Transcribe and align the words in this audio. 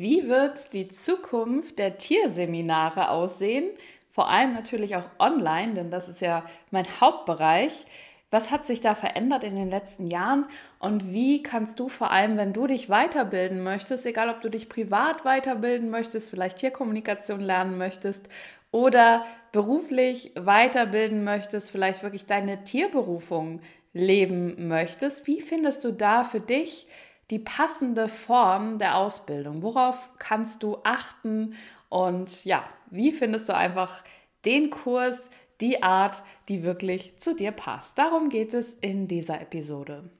Wie 0.00 0.28
wird 0.28 0.74
die 0.74 0.86
Zukunft 0.86 1.80
der 1.80 1.98
Tierseminare 1.98 3.10
aussehen? 3.10 3.68
Vor 4.12 4.30
allem 4.30 4.52
natürlich 4.52 4.94
auch 4.94 5.10
online, 5.18 5.74
denn 5.74 5.90
das 5.90 6.08
ist 6.08 6.20
ja 6.20 6.44
mein 6.70 6.86
Hauptbereich. 7.00 7.84
Was 8.30 8.52
hat 8.52 8.64
sich 8.64 8.80
da 8.80 8.94
verändert 8.94 9.42
in 9.42 9.56
den 9.56 9.68
letzten 9.68 10.06
Jahren 10.06 10.44
und 10.78 11.12
wie 11.12 11.42
kannst 11.42 11.80
du 11.80 11.88
vor 11.88 12.12
allem, 12.12 12.36
wenn 12.36 12.52
du 12.52 12.68
dich 12.68 12.88
weiterbilden 12.88 13.60
möchtest, 13.60 14.06
egal 14.06 14.30
ob 14.30 14.40
du 14.40 14.48
dich 14.50 14.68
privat 14.68 15.24
weiterbilden 15.24 15.90
möchtest, 15.90 16.30
vielleicht 16.30 16.58
Tierkommunikation 16.58 17.40
lernen 17.40 17.76
möchtest 17.76 18.28
oder 18.70 19.26
beruflich 19.50 20.30
weiterbilden 20.36 21.24
möchtest, 21.24 21.72
vielleicht 21.72 22.04
wirklich 22.04 22.26
deine 22.26 22.62
Tierberufung 22.62 23.62
leben 23.92 24.68
möchtest, 24.68 25.26
wie 25.26 25.40
findest 25.40 25.82
du 25.82 25.90
da 25.90 26.22
für 26.22 26.40
dich 26.40 26.86
die 27.30 27.38
passende 27.38 28.08
Form 28.08 28.78
der 28.78 28.96
Ausbildung? 28.96 29.62
Worauf 29.62 30.12
kannst 30.18 30.62
du 30.62 30.78
achten? 30.84 31.54
Und 31.88 32.44
ja, 32.44 32.64
wie 32.90 33.12
findest 33.12 33.48
du 33.48 33.56
einfach 33.56 34.02
den 34.44 34.70
Kurs, 34.70 35.28
die 35.60 35.82
Art, 35.82 36.22
die 36.48 36.62
wirklich 36.62 37.18
zu 37.18 37.34
dir 37.34 37.52
passt? 37.52 37.98
Darum 37.98 38.28
geht 38.30 38.54
es 38.54 38.74
in 38.74 39.08
dieser 39.08 39.40
Episode. 39.40 40.10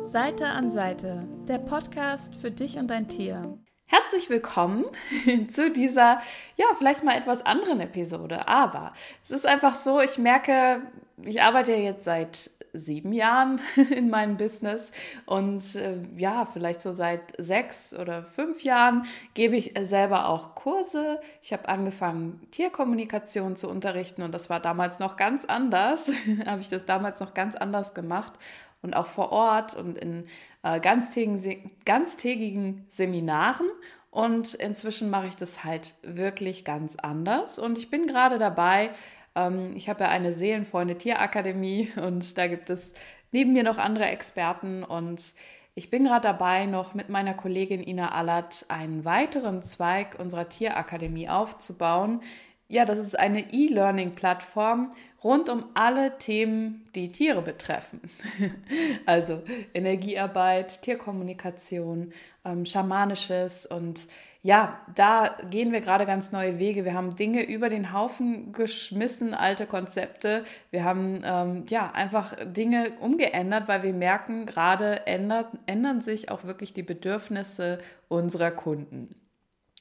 Seite 0.00 0.46
an 0.46 0.70
Seite, 0.70 1.28
der 1.46 1.58
Podcast 1.58 2.34
für 2.34 2.50
dich 2.50 2.78
und 2.78 2.88
dein 2.88 3.08
Tier. 3.08 3.58
Herzlich 3.84 4.30
willkommen 4.30 4.84
zu 5.52 5.70
dieser, 5.70 6.20
ja, 6.56 6.66
vielleicht 6.78 7.04
mal 7.04 7.16
etwas 7.16 7.44
anderen 7.44 7.80
Episode. 7.80 8.48
Aber 8.48 8.92
es 9.24 9.30
ist 9.30 9.46
einfach 9.46 9.74
so, 9.74 10.00
ich 10.00 10.16
merke, 10.16 10.82
ich 11.24 11.42
arbeite 11.42 11.72
ja 11.72 11.78
jetzt 11.78 12.04
seit 12.04 12.50
sieben 12.72 13.12
Jahren 13.12 13.60
in 13.90 14.10
meinem 14.10 14.36
Business 14.36 14.92
und 15.26 15.74
äh, 15.76 15.98
ja, 16.16 16.44
vielleicht 16.44 16.82
so 16.82 16.92
seit 16.92 17.32
sechs 17.38 17.94
oder 17.94 18.22
fünf 18.22 18.62
Jahren 18.62 19.06
gebe 19.34 19.56
ich 19.56 19.74
selber 19.82 20.28
auch 20.28 20.54
Kurse. 20.54 21.20
Ich 21.42 21.52
habe 21.52 21.68
angefangen, 21.68 22.40
Tierkommunikation 22.50 23.56
zu 23.56 23.68
unterrichten 23.68 24.22
und 24.22 24.32
das 24.32 24.50
war 24.50 24.60
damals 24.60 24.98
noch 24.98 25.16
ganz 25.16 25.44
anders. 25.44 26.10
habe 26.46 26.60
ich 26.60 26.68
das 26.68 26.84
damals 26.84 27.20
noch 27.20 27.34
ganz 27.34 27.54
anders 27.54 27.94
gemacht 27.94 28.34
und 28.82 28.94
auch 28.94 29.06
vor 29.06 29.32
Ort 29.32 29.74
und 29.74 29.98
in 29.98 30.26
äh, 30.62 30.80
ganztägigen, 30.80 31.70
ganztägigen 31.84 32.86
Seminaren. 32.88 33.66
Und 34.10 34.54
inzwischen 34.54 35.08
mache 35.08 35.28
ich 35.28 35.36
das 35.36 35.62
halt 35.62 35.94
wirklich 36.02 36.64
ganz 36.64 36.96
anders. 36.96 37.60
Und 37.60 37.78
ich 37.78 37.90
bin 37.90 38.08
gerade 38.08 38.38
dabei, 38.38 38.90
ähm, 39.34 39.72
ich 39.74 39.88
habe 39.88 40.04
ja 40.04 40.10
eine 40.10 40.32
Seelenfreunde 40.32 40.96
Tierakademie 40.96 41.92
und 41.96 42.38
da 42.38 42.46
gibt 42.46 42.70
es 42.70 42.92
neben 43.32 43.52
mir 43.52 43.62
noch 43.62 43.78
andere 43.78 44.06
Experten 44.06 44.82
und 44.84 45.34
ich 45.74 45.88
bin 45.88 46.04
gerade 46.04 46.22
dabei, 46.22 46.66
noch 46.66 46.94
mit 46.94 47.08
meiner 47.08 47.32
Kollegin 47.32 47.86
Ina 47.86 48.12
Allert 48.12 48.66
einen 48.68 49.04
weiteren 49.04 49.62
Zweig 49.62 50.18
unserer 50.18 50.48
Tierakademie 50.48 51.28
aufzubauen. 51.28 52.22
Ja, 52.68 52.84
das 52.84 52.98
ist 52.98 53.18
eine 53.18 53.52
E-Learning-Plattform 53.52 54.92
rund 55.22 55.48
um 55.48 55.64
alle 55.74 56.18
Themen, 56.18 56.88
die 56.94 57.12
Tiere 57.12 57.42
betreffen. 57.42 58.00
also 59.06 59.42
Energiearbeit, 59.74 60.82
Tierkommunikation, 60.82 62.12
ähm, 62.44 62.64
Schamanisches 62.64 63.66
und 63.66 64.08
ja, 64.42 64.80
da 64.94 65.36
gehen 65.50 65.70
wir 65.70 65.82
gerade 65.82 66.06
ganz 66.06 66.32
neue 66.32 66.58
Wege. 66.58 66.86
Wir 66.86 66.94
haben 66.94 67.14
Dinge 67.14 67.42
über 67.42 67.68
den 67.68 67.92
Haufen 67.92 68.52
geschmissen, 68.52 69.34
alte 69.34 69.66
Konzepte. 69.66 70.44
Wir 70.70 70.84
haben 70.84 71.20
ähm, 71.24 71.64
ja 71.68 71.90
einfach 71.92 72.34
Dinge 72.44 72.92
umgeändert, 73.00 73.68
weil 73.68 73.82
wir 73.82 73.92
merken, 73.92 74.46
gerade 74.46 75.06
ändert, 75.06 75.48
ändern 75.66 76.00
sich 76.00 76.30
auch 76.30 76.44
wirklich 76.44 76.72
die 76.72 76.82
Bedürfnisse 76.82 77.80
unserer 78.08 78.50
Kunden. 78.50 79.14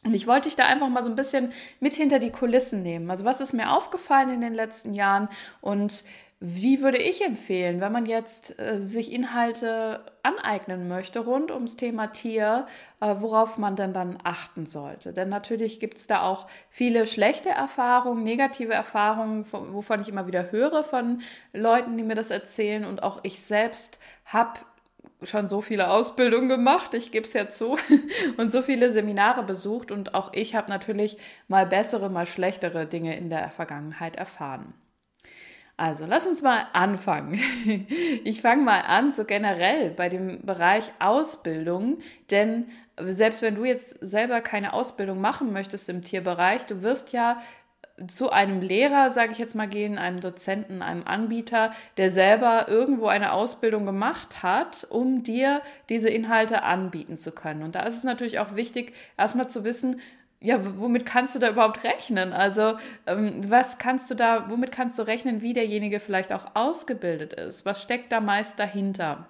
Und 0.03 0.13
ich 0.13 0.27
wollte 0.27 0.49
dich 0.49 0.55
da 0.55 0.65
einfach 0.65 0.89
mal 0.89 1.03
so 1.03 1.09
ein 1.09 1.15
bisschen 1.15 1.52
mit 1.80 1.95
hinter 1.95 2.19
die 2.19 2.31
Kulissen 2.31 2.81
nehmen. 2.83 3.09
Also 3.11 3.23
was 3.23 3.41
ist 3.41 3.53
mir 3.53 3.71
aufgefallen 3.71 4.33
in 4.33 4.41
den 4.41 4.53
letzten 4.53 4.93
Jahren 4.93 5.30
und 5.61 6.03
wie 6.42 6.82
würde 6.82 7.00
ich 7.00 7.22
empfehlen, 7.26 7.82
wenn 7.82 7.92
man 7.92 8.05
jetzt 8.05 8.58
äh, 8.60 8.80
sich 8.88 9.11
Inhalte 9.11 10.05
aneignen 10.23 10.88
möchte 10.88 11.20
rund 11.20 11.52
ums 11.52 11.76
Thema 11.76 12.08
Tier, 12.08 12.66
äh, 13.02 13.16
worauf 13.20 13.58
man 13.58 13.76
denn 13.76 13.92
dann 13.92 14.17
achten 14.23 14.66
sollte? 14.66 15.11
Denn 15.11 15.27
natürlich 15.27 15.82
gibt 15.82 15.98
es 15.98 16.08
da 16.08 16.22
auch 16.22 16.48
viele 16.70 17.08
schlechte 17.08 17.50
Erfahrungen, 17.50 18.23
negative 18.23 18.73
Erfahrungen, 18.73 19.45
wovon 19.52 20.00
ich 20.00 20.08
immer 20.08 20.27
wieder 20.27 20.50
höre 20.50 20.86
von 20.86 21.22
Leuten, 21.52 21.98
die 21.98 22.04
mir 22.04 22.16
das 22.16 22.32
erzählen. 22.32 22.86
Und 22.86 23.04
auch 23.04 23.20
ich 23.23 23.42
selbst 23.42 24.00
habe 24.23 24.60
schon 25.23 25.50
so 25.50 25.60
viele 25.60 25.89
Ausbildungen 25.89 26.48
gemacht, 26.48 26.94
ich 26.94 27.11
gebe 27.11 27.26
es 27.26 27.33
ja 27.33 27.50
zu, 27.50 27.77
und 28.38 28.54
so 28.54 28.61
viele 28.61 28.94
Seminare 28.94 29.44
besucht. 29.44 29.92
Und 29.92 30.14
auch 30.16 30.32
ich 30.32 30.56
habe 30.56 30.71
natürlich 30.71 31.17
mal 31.50 31.66
bessere, 31.66 32.10
mal 32.10 32.26
schlechtere 32.26 32.86
Dinge 32.86 33.17
in 33.17 33.30
der 33.30 33.52
Vergangenheit 33.52 34.16
erfahren. 34.16 34.73
Also, 35.79 36.05
lass 36.05 36.27
uns 36.27 36.41
mal 36.41 36.67
anfangen. 36.73 37.39
Ich 38.25 38.41
fange 38.41 38.63
mal 38.63 38.81
an, 38.81 39.13
so 39.13 39.23
generell 39.23 39.91
bei 39.91 40.09
dem 40.09 40.45
Bereich 40.45 40.91
Ausbildung, 40.99 41.99
denn 42.31 42.65
selbst 43.01 43.41
wenn 43.41 43.55
du 43.55 43.63
jetzt 43.63 43.95
selber 44.01 44.41
keine 44.41 44.73
Ausbildung 44.73 45.21
machen 45.21 45.53
möchtest 45.53 45.87
im 45.87 46.03
Tierbereich, 46.03 46.65
du 46.65 46.81
wirst 46.81 47.13
ja 47.13 47.41
zu 48.07 48.29
einem 48.29 48.59
Lehrer, 48.61 49.09
sage 49.09 49.31
ich 49.31 49.37
jetzt 49.37 49.55
mal, 49.55 49.69
gehen, 49.69 49.97
einem 49.97 50.19
Dozenten, 50.19 50.81
einem 50.81 51.03
Anbieter, 51.05 51.71
der 51.95 52.11
selber 52.11 52.67
irgendwo 52.67 53.07
eine 53.07 53.31
Ausbildung 53.31 53.85
gemacht 53.85 54.43
hat, 54.43 54.85
um 54.89 55.23
dir 55.23 55.61
diese 55.87 56.09
Inhalte 56.09 56.63
anbieten 56.63 57.15
zu 57.15 57.31
können. 57.31 57.63
Und 57.63 57.75
da 57.75 57.83
ist 57.83 57.95
es 57.95 58.03
natürlich 58.03 58.39
auch 58.39 58.55
wichtig, 58.55 58.93
erstmal 59.17 59.49
zu 59.49 59.63
wissen, 59.63 60.01
ja, 60.42 60.60
womit 60.80 61.05
kannst 61.05 61.36
du 61.36 61.39
da 61.39 61.50
überhaupt 61.50 61.83
rechnen? 61.83 62.33
Also, 62.33 62.77
ähm, 63.08 63.50
was 63.50 63.77
kannst 63.77 64.10
du 64.10 64.16
da, 64.16 64.50
womit 64.50 64.72
kannst 64.72 64.98
du 64.98 65.04
rechnen, 65.04 65.42
wie 65.42 65.54
derjenige 65.54 66.00
vielleicht 66.00 66.32
auch 66.32 66.55
ausgebildet 66.55 67.33
ist? 67.33 67.66
Was 67.66 67.83
steckt 67.83 68.11
da 68.11 68.22
meist 68.22 68.58
dahinter? 68.60 69.27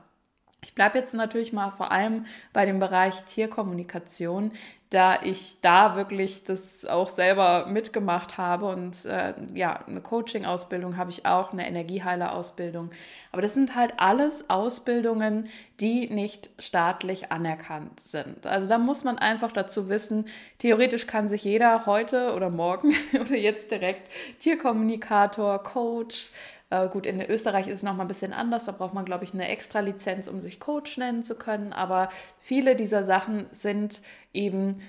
Ich 0.62 0.75
bleibe 0.75 1.00
jetzt 1.00 1.14
natürlich 1.14 1.53
mal 1.53 1.72
vor 1.72 1.92
allem 1.92 2.25
bei 2.52 2.66
dem 2.66 2.80
Bereich 2.80 3.24
Tierkommunikation, 3.24 4.52
da 4.90 5.22
ich 5.22 5.58
da 5.62 5.96
wirklich 5.96 6.44
das 6.44 6.84
auch 6.84 7.08
selber 7.09 7.68
mitgemacht 7.68 8.38
habe 8.38 8.66
und 8.66 9.06
äh, 9.06 9.36
ja, 9.53 9.86
eine 9.86 10.02
Coaching-Ausbildung 10.02 10.97
habe 10.97 11.12
ich 11.12 11.25
auch, 11.25 11.53
eine 11.53 11.68
Energieheiler-Ausbildung. 11.68 12.90
Aber 13.31 13.42
das 13.42 13.53
sind 13.53 13.75
halt 13.75 13.94
alles 13.97 14.50
Ausbildungen, 14.50 15.47
die 15.80 16.09
nicht 16.09 16.50
staatlich 16.58 17.31
anerkannt 17.31 18.00
sind. 18.00 18.47
Also 18.47 18.68
da 18.68 18.80
muss 18.80 19.03
man 19.03 19.20
einfach 19.20 19.52
dazu 19.52 19.90
wissen, 19.90 20.26
theoretisch 20.58 21.06
kann 21.06 21.28
sich 21.30 21.44
jeder 21.44 21.86
heute 21.86 22.34
oder 22.34 22.50
morgen 22.50 22.94
oder 23.14 23.38
jetzt 23.38 23.70
direkt 23.70 24.09
Tierkommunikator, 24.40 25.62
Coach, 25.64 26.31
äh, 26.69 26.88
gut, 26.88 27.06
in 27.06 27.22
Österreich 27.22 27.68
ist 27.68 27.80
es 27.80 27.84
nochmal 27.84 28.06
ein 28.06 28.09
bisschen 28.09 28.34
anders. 28.34 28.66
Da 28.66 28.72
braucht 28.72 28.94
man, 28.94 29.06
glaube 29.06 29.24
ich, 29.24 29.34
eine 29.34 29.47
extra 29.47 29.80
Lizenz, 29.80 30.28
um 30.28 30.41
sich 30.41 30.59
Coach 30.59 30.97
nennen 30.97 31.24
zu 31.24 31.35
können. 31.35 31.74
Aber 31.74 32.09
viele 32.40 32.75
dieser 32.75 33.03
Sachen 33.03 33.47
sind 33.52 34.02
eben, 34.34 34.81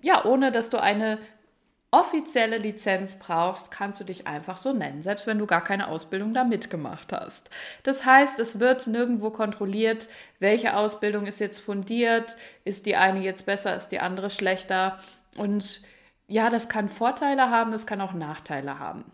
ja, 0.00 0.24
ohne 0.24 0.50
dass 0.52 0.70
du 0.70 0.80
eine 0.80 1.18
offizielle 1.90 2.58
Lizenz 2.58 3.14
brauchst, 3.14 3.70
kannst 3.70 4.00
du 4.00 4.04
dich 4.04 4.26
einfach 4.26 4.56
so 4.56 4.72
nennen, 4.72 5.02
selbst 5.02 5.26
wenn 5.26 5.38
du 5.38 5.46
gar 5.46 5.62
keine 5.62 5.88
Ausbildung 5.88 6.34
da 6.34 6.44
mitgemacht 6.44 7.12
hast. 7.12 7.48
Das 7.84 8.04
heißt, 8.04 8.38
es 8.38 8.58
wird 8.60 8.86
nirgendwo 8.86 9.30
kontrolliert, 9.30 10.08
welche 10.38 10.76
Ausbildung 10.76 11.26
ist 11.26 11.38
jetzt 11.38 11.60
fundiert, 11.60 12.36
ist 12.64 12.86
die 12.86 12.96
eine 12.96 13.20
jetzt 13.20 13.46
besser, 13.46 13.76
ist 13.76 13.88
die 13.88 14.00
andere 14.00 14.30
schlechter. 14.30 14.98
Und 15.36 15.82
ja, 16.26 16.50
das 16.50 16.68
kann 16.68 16.88
Vorteile 16.88 17.50
haben, 17.50 17.70
das 17.70 17.86
kann 17.86 18.00
auch 18.00 18.12
Nachteile 18.12 18.78
haben. 18.78 19.04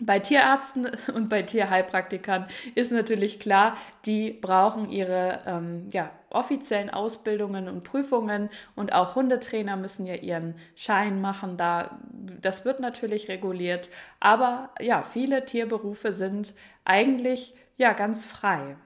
Bei 0.00 0.18
Tierärzten 0.18 0.90
und 1.14 1.28
bei 1.28 1.42
Tierheilpraktikern 1.42 2.46
ist 2.74 2.90
natürlich 2.92 3.38
klar, 3.38 3.76
die 4.06 4.32
brauchen 4.32 4.90
ihre 4.90 5.42
ähm, 5.46 5.88
ja, 5.92 6.10
offiziellen 6.30 6.90
Ausbildungen 6.90 7.68
und 7.68 7.84
Prüfungen 7.84 8.50
und 8.74 8.92
auch 8.92 9.14
Hundetrainer 9.14 9.76
müssen 9.76 10.06
ja 10.06 10.14
ihren 10.14 10.56
Schein 10.74 11.20
machen. 11.20 11.56
Da, 11.56 12.00
das 12.40 12.64
wird 12.64 12.80
natürlich 12.80 13.28
reguliert, 13.28 13.90
aber 14.18 14.70
ja, 14.80 15.02
viele 15.02 15.44
Tierberufe 15.44 16.12
sind 16.12 16.54
eigentlich 16.84 17.54
ja 17.76 17.92
ganz 17.92 18.26
frei. 18.26 18.76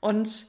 Und 0.00 0.48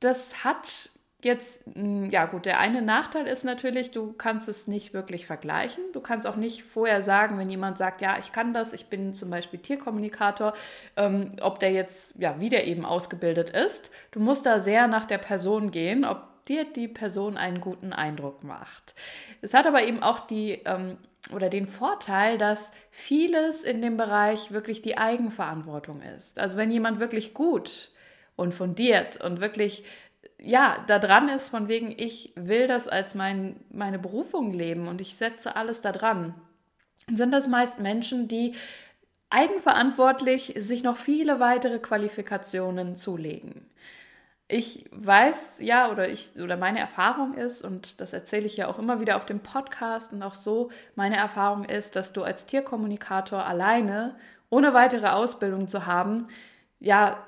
das 0.00 0.44
hat 0.44 0.90
Jetzt, 1.24 1.64
hm, 1.72 2.10
ja 2.10 2.26
gut, 2.26 2.44
der 2.44 2.58
eine 2.58 2.82
Nachteil 2.82 3.26
ist 3.26 3.44
natürlich, 3.44 3.90
du 3.90 4.12
kannst 4.12 4.48
es 4.48 4.66
nicht 4.66 4.92
wirklich 4.92 5.26
vergleichen. 5.26 5.82
Du 5.92 6.00
kannst 6.00 6.26
auch 6.26 6.36
nicht 6.36 6.62
vorher 6.62 7.02
sagen, 7.02 7.38
wenn 7.38 7.48
jemand 7.48 7.78
sagt, 7.78 8.00
ja, 8.00 8.18
ich 8.18 8.32
kann 8.32 8.52
das, 8.52 8.72
ich 8.72 8.86
bin 8.86 9.14
zum 9.14 9.30
Beispiel 9.30 9.58
Tierkommunikator, 9.58 10.52
ähm, 10.96 11.32
ob 11.40 11.58
der 11.58 11.72
jetzt, 11.72 12.14
ja, 12.18 12.38
wie 12.40 12.50
der 12.50 12.66
eben 12.66 12.84
ausgebildet 12.84 13.50
ist. 13.50 13.90
Du 14.10 14.20
musst 14.20 14.46
da 14.46 14.60
sehr 14.60 14.86
nach 14.86 15.06
der 15.06 15.18
Person 15.18 15.70
gehen, 15.70 16.04
ob 16.04 16.44
dir 16.46 16.64
die 16.64 16.88
Person 16.88 17.36
einen 17.36 17.60
guten 17.60 17.92
Eindruck 17.92 18.44
macht. 18.44 18.94
Es 19.40 19.54
hat 19.54 19.66
aber 19.66 19.82
eben 19.82 20.02
auch 20.02 20.20
die 20.20 20.60
ähm, 20.64 20.98
oder 21.32 21.48
den 21.48 21.66
Vorteil, 21.66 22.36
dass 22.38 22.70
vieles 22.90 23.64
in 23.64 23.80
dem 23.80 23.96
Bereich 23.96 24.52
wirklich 24.52 24.82
die 24.82 24.98
Eigenverantwortung 24.98 26.02
ist. 26.02 26.38
Also 26.38 26.56
wenn 26.56 26.70
jemand 26.70 27.00
wirklich 27.00 27.32
gut 27.32 27.92
und 28.36 28.52
fundiert 28.52 29.22
und 29.22 29.40
wirklich 29.40 29.84
ja, 30.40 30.84
da 30.86 30.98
dran 30.98 31.28
ist, 31.28 31.48
von 31.48 31.68
wegen, 31.68 31.94
ich 31.96 32.32
will 32.36 32.66
das 32.66 32.88
als 32.88 33.14
mein, 33.14 33.56
meine 33.70 33.98
Berufung 33.98 34.52
leben 34.52 34.88
und 34.88 35.00
ich 35.00 35.16
setze 35.16 35.56
alles 35.56 35.80
da 35.80 35.92
dran, 35.92 36.34
sind 37.12 37.32
das 37.32 37.48
meist 37.48 37.80
Menschen, 37.80 38.28
die 38.28 38.54
eigenverantwortlich 39.30 40.54
sich 40.56 40.82
noch 40.82 40.96
viele 40.96 41.40
weitere 41.40 41.78
Qualifikationen 41.78 42.96
zulegen. 42.96 43.68
Ich 44.46 44.84
weiß 44.92 45.56
ja, 45.60 45.90
oder 45.90 46.08
ich, 46.08 46.36
oder 46.36 46.56
meine 46.56 46.78
Erfahrung 46.78 47.34
ist, 47.34 47.64
und 47.64 48.00
das 48.00 48.12
erzähle 48.12 48.46
ich 48.46 48.58
ja 48.58 48.68
auch 48.68 48.78
immer 48.78 49.00
wieder 49.00 49.16
auf 49.16 49.24
dem 49.24 49.40
Podcast 49.40 50.12
und 50.12 50.22
auch 50.22 50.34
so, 50.34 50.70
meine 50.94 51.16
Erfahrung 51.16 51.64
ist, 51.64 51.96
dass 51.96 52.12
du 52.12 52.22
als 52.22 52.44
Tierkommunikator 52.44 53.44
alleine, 53.44 54.16
ohne 54.50 54.74
weitere 54.74 55.08
Ausbildung 55.08 55.66
zu 55.66 55.86
haben, 55.86 56.28
ja, 56.78 57.26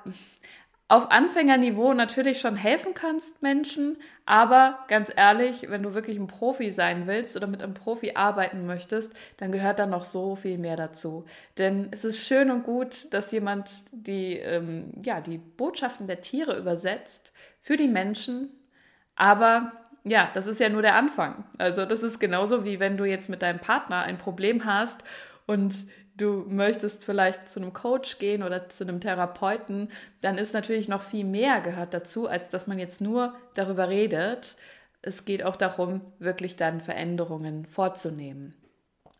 auf 0.88 1.10
Anfängerniveau 1.10 1.94
natürlich 1.94 2.38
schon 2.38 2.54
helfen 2.54 2.94
kannst 2.94 3.42
Menschen, 3.42 3.96
aber 4.24 4.78
ganz 4.86 5.10
ehrlich, 5.14 5.68
wenn 5.68 5.82
du 5.82 5.94
wirklich 5.94 6.16
ein 6.16 6.28
Profi 6.28 6.70
sein 6.70 7.08
willst 7.08 7.36
oder 7.36 7.48
mit 7.48 7.62
einem 7.62 7.74
Profi 7.74 8.12
arbeiten 8.14 8.66
möchtest, 8.66 9.12
dann 9.36 9.50
gehört 9.50 9.80
da 9.80 9.86
noch 9.86 10.04
so 10.04 10.36
viel 10.36 10.58
mehr 10.58 10.76
dazu. 10.76 11.24
Denn 11.58 11.88
es 11.90 12.04
ist 12.04 12.24
schön 12.24 12.52
und 12.52 12.62
gut, 12.62 13.12
dass 13.12 13.32
jemand 13.32 13.70
die, 13.90 14.34
ähm, 14.34 14.92
ja, 15.02 15.20
die 15.20 15.38
Botschaften 15.38 16.06
der 16.06 16.20
Tiere 16.20 16.56
übersetzt 16.56 17.32
für 17.60 17.76
die 17.76 17.88
Menschen, 17.88 18.50
aber 19.16 19.72
ja, 20.04 20.30
das 20.34 20.46
ist 20.46 20.60
ja 20.60 20.68
nur 20.68 20.82
der 20.82 20.94
Anfang. 20.94 21.46
Also 21.58 21.84
das 21.84 22.04
ist 22.04 22.20
genauso 22.20 22.64
wie 22.64 22.78
wenn 22.78 22.96
du 22.96 23.04
jetzt 23.04 23.28
mit 23.28 23.42
deinem 23.42 23.58
Partner 23.58 24.02
ein 24.02 24.18
Problem 24.18 24.64
hast 24.64 25.02
und 25.46 25.74
du 26.16 26.44
möchtest 26.48 27.04
vielleicht 27.04 27.48
zu 27.48 27.60
einem 27.60 27.72
Coach 27.72 28.18
gehen 28.18 28.42
oder 28.42 28.68
zu 28.68 28.84
einem 28.84 29.00
Therapeuten, 29.00 29.90
dann 30.20 30.38
ist 30.38 30.54
natürlich 30.54 30.88
noch 30.88 31.02
viel 31.02 31.24
mehr 31.24 31.60
gehört 31.60 31.94
dazu, 31.94 32.28
als 32.28 32.48
dass 32.48 32.66
man 32.66 32.78
jetzt 32.78 33.00
nur 33.00 33.34
darüber 33.54 33.88
redet. 33.88 34.56
Es 35.02 35.24
geht 35.24 35.44
auch 35.44 35.56
darum, 35.56 36.00
wirklich 36.18 36.56
dann 36.56 36.80
Veränderungen 36.80 37.66
vorzunehmen. 37.66 38.54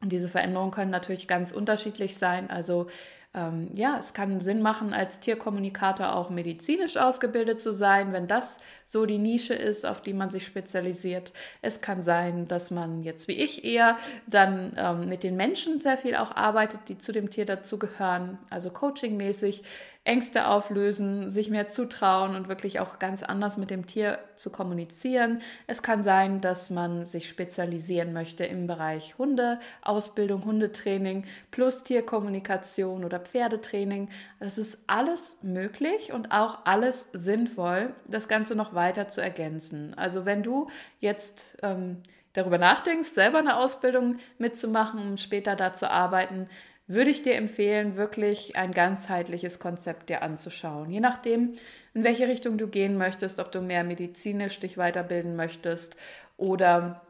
Und 0.06 0.10
diese 0.10 0.28
Veränderungen 0.28 0.70
können 0.70 0.92
natürlich 0.92 1.26
ganz 1.26 1.50
unterschiedlich 1.50 2.16
sein. 2.16 2.48
Also 2.48 2.86
ähm, 3.34 3.70
ja, 3.72 3.96
es 3.98 4.14
kann 4.14 4.38
Sinn 4.38 4.62
machen, 4.62 4.92
als 4.92 5.18
Tierkommunikator 5.18 6.14
auch 6.14 6.30
medizinisch 6.30 6.96
ausgebildet 6.96 7.60
zu 7.60 7.72
sein, 7.72 8.12
wenn 8.12 8.28
das 8.28 8.60
so 8.84 9.04
die 9.04 9.18
Nische 9.18 9.54
ist, 9.54 9.84
auf 9.84 10.00
die 10.00 10.12
man 10.12 10.30
sich 10.30 10.46
spezialisiert. 10.46 11.32
Es 11.60 11.80
kann 11.80 12.04
sein, 12.04 12.46
dass 12.46 12.70
man 12.70 13.02
jetzt 13.02 13.26
wie 13.26 13.32
ich 13.32 13.64
eher 13.64 13.96
dann 14.28 14.74
ähm, 14.76 15.08
mit 15.08 15.24
den 15.24 15.34
Menschen 15.34 15.80
sehr 15.80 15.98
viel 15.98 16.14
auch 16.14 16.36
arbeitet, 16.36 16.82
die 16.88 16.98
zu 16.98 17.10
dem 17.10 17.30
Tier 17.30 17.46
dazugehören, 17.46 18.38
also 18.48 18.70
coachingmäßig. 18.70 19.64
Ängste 20.06 20.46
auflösen, 20.46 21.30
sich 21.30 21.50
mehr 21.50 21.68
zutrauen 21.68 22.36
und 22.36 22.48
wirklich 22.48 22.78
auch 22.78 23.00
ganz 23.00 23.24
anders 23.24 23.56
mit 23.56 23.70
dem 23.70 23.86
Tier 23.86 24.20
zu 24.36 24.50
kommunizieren. 24.50 25.42
Es 25.66 25.82
kann 25.82 26.04
sein, 26.04 26.40
dass 26.40 26.70
man 26.70 27.02
sich 27.02 27.28
spezialisieren 27.28 28.12
möchte 28.12 28.44
im 28.44 28.68
Bereich 28.68 29.18
Hunde, 29.18 29.58
Ausbildung, 29.82 30.44
Hundetraining 30.44 31.24
plus 31.50 31.82
Tierkommunikation 31.82 33.04
oder 33.04 33.18
Pferdetraining. 33.18 34.08
Das 34.38 34.58
ist 34.58 34.78
alles 34.86 35.38
möglich 35.42 36.12
und 36.12 36.30
auch 36.30 36.60
alles 36.66 37.08
sinnvoll, 37.12 37.92
das 38.06 38.28
Ganze 38.28 38.54
noch 38.54 38.74
weiter 38.74 39.08
zu 39.08 39.20
ergänzen. 39.20 39.92
Also 39.96 40.24
wenn 40.24 40.44
du 40.44 40.68
jetzt 41.00 41.58
ähm, 41.64 42.02
darüber 42.32 42.58
nachdenkst, 42.58 43.12
selber 43.12 43.38
eine 43.38 43.56
Ausbildung 43.56 44.18
mitzumachen, 44.38 45.00
um 45.00 45.16
später 45.16 45.56
da 45.56 45.74
zu 45.74 45.90
arbeiten, 45.90 46.48
würde 46.86 47.10
ich 47.10 47.22
dir 47.22 47.34
empfehlen, 47.34 47.96
wirklich 47.96 48.56
ein 48.56 48.72
ganzheitliches 48.72 49.58
Konzept 49.58 50.08
dir 50.08 50.22
anzuschauen. 50.22 50.90
Je 50.90 51.00
nachdem, 51.00 51.54
in 51.94 52.04
welche 52.04 52.28
Richtung 52.28 52.58
du 52.58 52.68
gehen 52.68 52.96
möchtest, 52.96 53.40
ob 53.40 53.50
du 53.50 53.60
mehr 53.60 53.82
medizinisch 53.82 54.60
dich 54.60 54.78
weiterbilden 54.78 55.34
möchtest 55.34 55.96
oder 56.36 57.02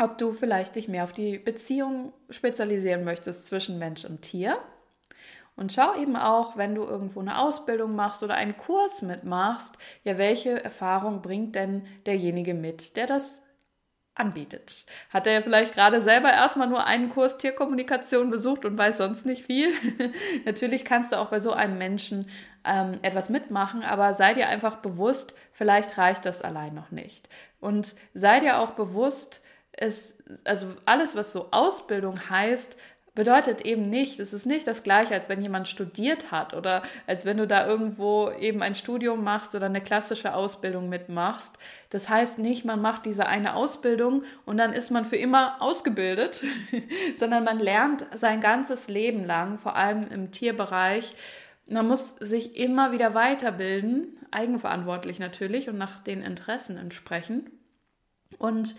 ob 0.00 0.18
du 0.18 0.32
vielleicht 0.32 0.76
dich 0.76 0.86
mehr 0.86 1.04
auf 1.04 1.12
die 1.12 1.38
Beziehung 1.38 2.12
spezialisieren 2.30 3.02
möchtest 3.04 3.46
zwischen 3.46 3.78
Mensch 3.78 4.04
und 4.04 4.22
Tier. 4.22 4.58
Und 5.56 5.72
schau 5.72 6.00
eben 6.00 6.14
auch, 6.14 6.56
wenn 6.56 6.76
du 6.76 6.84
irgendwo 6.84 7.18
eine 7.18 7.38
Ausbildung 7.40 7.96
machst 7.96 8.22
oder 8.22 8.34
einen 8.34 8.56
Kurs 8.56 9.02
mitmachst, 9.02 9.76
ja, 10.04 10.16
welche 10.16 10.62
Erfahrung 10.62 11.20
bringt 11.20 11.56
denn 11.56 11.84
derjenige 12.06 12.54
mit, 12.54 12.96
der 12.96 13.08
das 13.08 13.42
anbietet. 14.18 14.84
Hat 15.10 15.26
er 15.26 15.34
ja 15.34 15.40
vielleicht 15.40 15.74
gerade 15.74 16.00
selber 16.00 16.32
erstmal 16.32 16.68
nur 16.68 16.86
einen 16.86 17.08
Kurs 17.08 17.38
Tierkommunikation 17.38 18.30
besucht 18.30 18.64
und 18.64 18.76
weiß 18.76 18.98
sonst 18.98 19.26
nicht 19.26 19.44
viel. 19.44 19.70
Natürlich 20.44 20.84
kannst 20.84 21.12
du 21.12 21.16
auch 21.16 21.30
bei 21.30 21.38
so 21.38 21.52
einem 21.52 21.78
Menschen 21.78 22.28
ähm, 22.64 22.98
etwas 23.02 23.30
mitmachen, 23.30 23.82
aber 23.82 24.14
sei 24.14 24.34
dir 24.34 24.48
einfach 24.48 24.76
bewusst, 24.76 25.34
vielleicht 25.52 25.98
reicht 25.98 26.26
das 26.26 26.42
allein 26.42 26.74
noch 26.74 26.90
nicht. 26.90 27.28
Und 27.60 27.94
sei 28.14 28.40
dir 28.40 28.58
auch 28.60 28.72
bewusst, 28.72 29.42
es, 29.72 30.14
also 30.44 30.74
alles, 30.84 31.16
was 31.16 31.32
so 31.32 31.48
Ausbildung 31.52 32.18
heißt, 32.28 32.76
bedeutet 33.18 33.62
eben 33.62 33.90
nicht, 33.90 34.20
es 34.20 34.32
ist 34.32 34.46
nicht 34.46 34.64
das 34.68 34.84
gleiche, 34.84 35.12
als 35.12 35.28
wenn 35.28 35.42
jemand 35.42 35.66
studiert 35.66 36.30
hat 36.30 36.54
oder 36.54 36.82
als 37.08 37.24
wenn 37.24 37.36
du 37.36 37.48
da 37.48 37.66
irgendwo 37.66 38.30
eben 38.30 38.62
ein 38.62 38.76
Studium 38.76 39.24
machst 39.24 39.56
oder 39.56 39.66
eine 39.66 39.80
klassische 39.80 40.34
Ausbildung 40.34 40.88
mitmachst. 40.88 41.58
Das 41.90 42.08
heißt 42.08 42.38
nicht, 42.38 42.64
man 42.64 42.80
macht 42.80 43.06
diese 43.06 43.26
eine 43.26 43.56
Ausbildung 43.56 44.22
und 44.46 44.56
dann 44.56 44.72
ist 44.72 44.92
man 44.92 45.04
für 45.04 45.16
immer 45.16 45.60
ausgebildet, 45.60 46.44
sondern 47.18 47.42
man 47.42 47.58
lernt 47.58 48.06
sein 48.14 48.40
ganzes 48.40 48.86
Leben 48.86 49.24
lang, 49.24 49.58
vor 49.58 49.74
allem 49.74 50.06
im 50.12 50.30
Tierbereich. 50.30 51.16
Man 51.66 51.88
muss 51.88 52.14
sich 52.20 52.56
immer 52.56 52.92
wieder 52.92 53.14
weiterbilden, 53.14 54.16
eigenverantwortlich 54.30 55.18
natürlich 55.18 55.68
und 55.68 55.76
nach 55.76 55.98
den 55.98 56.22
Interessen 56.22 56.76
entsprechend. 56.78 57.50
Und 58.38 58.76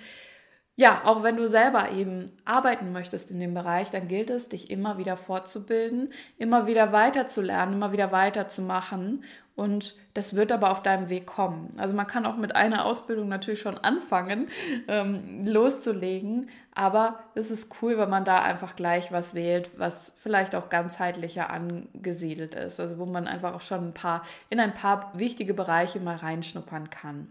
ja, 0.80 1.02
auch 1.04 1.24
wenn 1.24 1.36
du 1.36 1.46
selber 1.46 1.92
eben 1.92 2.32
arbeiten 2.46 2.94
möchtest 2.94 3.32
in 3.32 3.40
dem 3.42 3.54
Bereich, 3.54 3.92
dann 3.92 4.08
gilt 4.08 4.30
es, 4.30 4.48
dich 4.48 4.72
immer 4.72 4.98
wieder 4.98 5.18
fortzubilden, 5.18 6.14
immer 6.38 6.68
wieder 6.68 6.94
weiterzulernen, 6.94 7.74
immer 7.74 7.92
wieder 7.92 8.14
weiterzumachen. 8.14 9.26
Und 9.58 9.98
das 10.14 10.38
wird 10.38 10.54
aber 10.54 10.72
auf 10.72 10.82
deinem 10.82 11.10
Weg 11.10 11.26
kommen. 11.26 11.74
Also 11.76 11.94
man 11.94 12.08
kann 12.08 12.26
auch 12.26 12.38
mit 12.38 12.56
einer 12.56 12.86
Ausbildung 12.86 13.28
natürlich 13.28 13.60
schon 13.60 13.78
anfangen, 13.78 14.48
ähm, 14.88 15.46
loszulegen. 15.46 16.48
Aber 16.74 17.20
es 17.36 17.52
ist 17.52 17.76
cool, 17.82 17.98
wenn 17.98 18.10
man 18.10 18.24
da 18.24 18.42
einfach 18.42 18.78
gleich 18.78 19.12
was 19.12 19.34
wählt, 19.34 19.72
was 19.78 20.14
vielleicht 20.16 20.56
auch 20.56 20.70
ganzheitlicher 20.70 21.50
angesiedelt 21.50 22.56
ist. 22.56 22.80
Also 22.80 22.98
wo 23.00 23.06
man 23.06 23.28
einfach 23.28 23.54
auch 23.54 23.60
schon 23.60 23.90
ein 23.90 23.94
paar, 23.94 24.24
in 24.50 24.62
ein 24.62 24.74
paar 24.74 25.12
wichtige 25.14 25.54
Bereiche 25.54 26.00
mal 26.00 26.16
reinschnuppern 26.16 26.90
kann. 26.90 27.28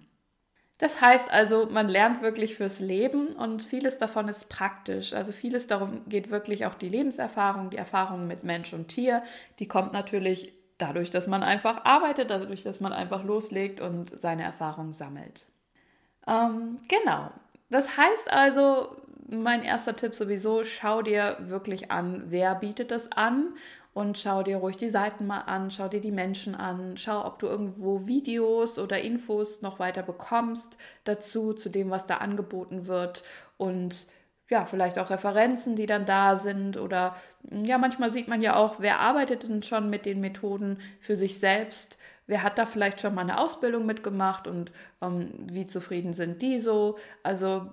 Das 0.78 1.00
heißt 1.00 1.30
also, 1.30 1.66
man 1.70 1.88
lernt 1.88 2.22
wirklich 2.22 2.56
fürs 2.56 2.78
Leben 2.78 3.28
und 3.28 3.64
vieles 3.64 3.98
davon 3.98 4.28
ist 4.28 4.48
praktisch. 4.48 5.12
Also 5.12 5.32
vieles 5.32 5.66
darum 5.66 6.02
geht 6.08 6.30
wirklich 6.30 6.66
auch 6.66 6.74
die 6.74 6.88
Lebenserfahrung, 6.88 7.70
die 7.70 7.76
Erfahrung 7.76 8.28
mit 8.28 8.44
Mensch 8.44 8.72
und 8.72 8.86
Tier. 8.88 9.24
Die 9.58 9.66
kommt 9.66 9.92
natürlich 9.92 10.52
dadurch, 10.78 11.10
dass 11.10 11.26
man 11.26 11.42
einfach 11.42 11.84
arbeitet, 11.84 12.30
dadurch, 12.30 12.62
dass 12.62 12.78
man 12.80 12.92
einfach 12.92 13.24
loslegt 13.24 13.80
und 13.80 14.16
seine 14.18 14.44
Erfahrung 14.44 14.92
sammelt. 14.92 15.46
Ähm, 16.28 16.78
genau. 16.88 17.32
Das 17.70 17.96
heißt 17.96 18.32
also, 18.32 18.96
mein 19.28 19.64
erster 19.64 19.96
Tipp 19.96 20.14
sowieso, 20.14 20.62
schau 20.62 21.02
dir 21.02 21.36
wirklich 21.40 21.90
an, 21.90 22.24
wer 22.28 22.54
bietet 22.54 22.92
das 22.92 23.10
an 23.12 23.54
und 23.98 24.16
schau 24.16 24.44
dir 24.44 24.58
ruhig 24.58 24.76
die 24.76 24.90
Seiten 24.90 25.26
mal 25.26 25.40
an, 25.40 25.72
schau 25.72 25.88
dir 25.88 26.00
die 26.00 26.12
Menschen 26.12 26.54
an, 26.54 26.96
schau, 26.96 27.26
ob 27.26 27.40
du 27.40 27.48
irgendwo 27.48 28.06
Videos 28.06 28.78
oder 28.78 29.00
Infos 29.00 29.60
noch 29.60 29.80
weiter 29.80 30.04
bekommst 30.04 30.76
dazu, 31.02 31.52
zu 31.52 31.68
dem, 31.68 31.90
was 31.90 32.06
da 32.06 32.18
angeboten 32.18 32.86
wird 32.86 33.24
und 33.56 34.06
ja, 34.48 34.64
vielleicht 34.64 35.00
auch 35.00 35.10
Referenzen, 35.10 35.74
die 35.74 35.86
dann 35.86 36.06
da 36.06 36.36
sind 36.36 36.76
oder 36.76 37.16
ja, 37.50 37.76
manchmal 37.76 38.08
sieht 38.08 38.28
man 38.28 38.40
ja 38.40 38.54
auch, 38.54 38.76
wer 38.78 39.00
arbeitet 39.00 39.42
denn 39.42 39.64
schon 39.64 39.90
mit 39.90 40.06
den 40.06 40.20
Methoden 40.20 40.78
für 41.00 41.16
sich 41.16 41.40
selbst, 41.40 41.98
wer 42.28 42.44
hat 42.44 42.56
da 42.56 42.66
vielleicht 42.66 43.00
schon 43.00 43.16
mal 43.16 43.22
eine 43.22 43.40
Ausbildung 43.40 43.84
mitgemacht 43.84 44.46
und 44.46 44.70
ähm, 45.02 45.32
wie 45.50 45.64
zufrieden 45.64 46.14
sind 46.14 46.40
die 46.40 46.60
so. 46.60 46.98
Also 47.24 47.72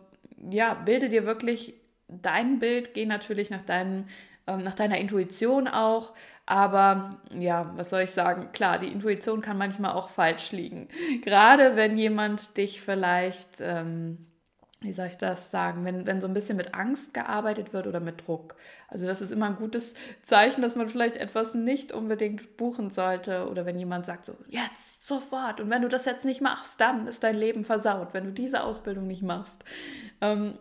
ja, 0.50 0.74
bilde 0.74 1.08
dir 1.08 1.27
wirklich 1.27 1.75
dein 2.08 2.58
Bild, 2.58 2.96
geh 2.96 3.05
natürlich 3.05 3.51
nach 3.51 3.62
deinem 3.62 4.05
ähm, 4.48 4.60
nach 4.60 4.75
deiner 4.75 4.98
Intuition 4.98 5.68
auch. 5.68 6.14
Aber 6.46 7.18
ja, 7.34 7.72
was 7.75 7.90
soll 7.90 8.02
ich 8.02 8.12
sagen? 8.12 8.50
Klar, 8.54 8.78
die 8.78 8.92
Intuition 8.92 9.42
kann 9.42 9.58
manchmal 9.58 9.92
auch 9.94 10.10
falsch 10.10 10.52
liegen. 10.52 10.88
Gerade 11.24 11.75
wenn 11.75 11.98
jemand 11.98 12.58
dich 12.58 12.82
vielleicht, 12.82 13.62
ähm, 13.62 14.20
wie 14.82 14.94
soll 14.94 15.08
ich 15.08 15.18
das 15.18 15.50
sagen, 15.50 15.84
wenn, 15.86 16.06
wenn 16.06 16.22
so 16.22 16.28
ein 16.28 16.36
bisschen 16.36 16.58
mit 16.58 16.75
Angst 16.75 17.16
gearbeitet 17.16 17.74
wird 17.74 17.88
oder 17.88 18.00
mit 18.00 18.28
Druck. 18.28 18.56
Also 18.88 19.08
das 19.08 19.22
ist 19.22 19.32
immer 19.32 19.48
ein 19.48 19.56
gutes 19.56 19.96
Zeichen, 20.22 20.62
dass 20.62 20.75
man 20.75 20.88
vielleicht 20.88 21.18
etwas 21.18 21.56
nicht 21.56 21.92
unbedingt 21.92 22.58
buchen 22.58 22.92
sollte. 22.92 23.50
Oder 23.50 23.66
wenn 23.66 23.80
jemand 23.80 24.06
sagt 24.06 24.25
so, 24.25 24.38
jetzt, 24.48 25.08
sofort. 25.08 25.60
Und 25.60 25.72
wenn 25.72 25.82
du 25.82 25.88
das 25.88 26.06
jetzt 26.06 26.25
nicht 26.25 26.42
machst, 26.42 26.80
dann 26.80 27.08
ist 27.08 27.24
dein 27.24 27.36
Leben 27.36 27.64
versaut, 27.64 28.14
wenn 28.14 28.25
du 28.25 28.32
diese 28.32 28.64
Ausbildung 28.64 29.08
nicht 29.08 29.24
machst. 29.24 29.64
Ähm, 30.22 30.60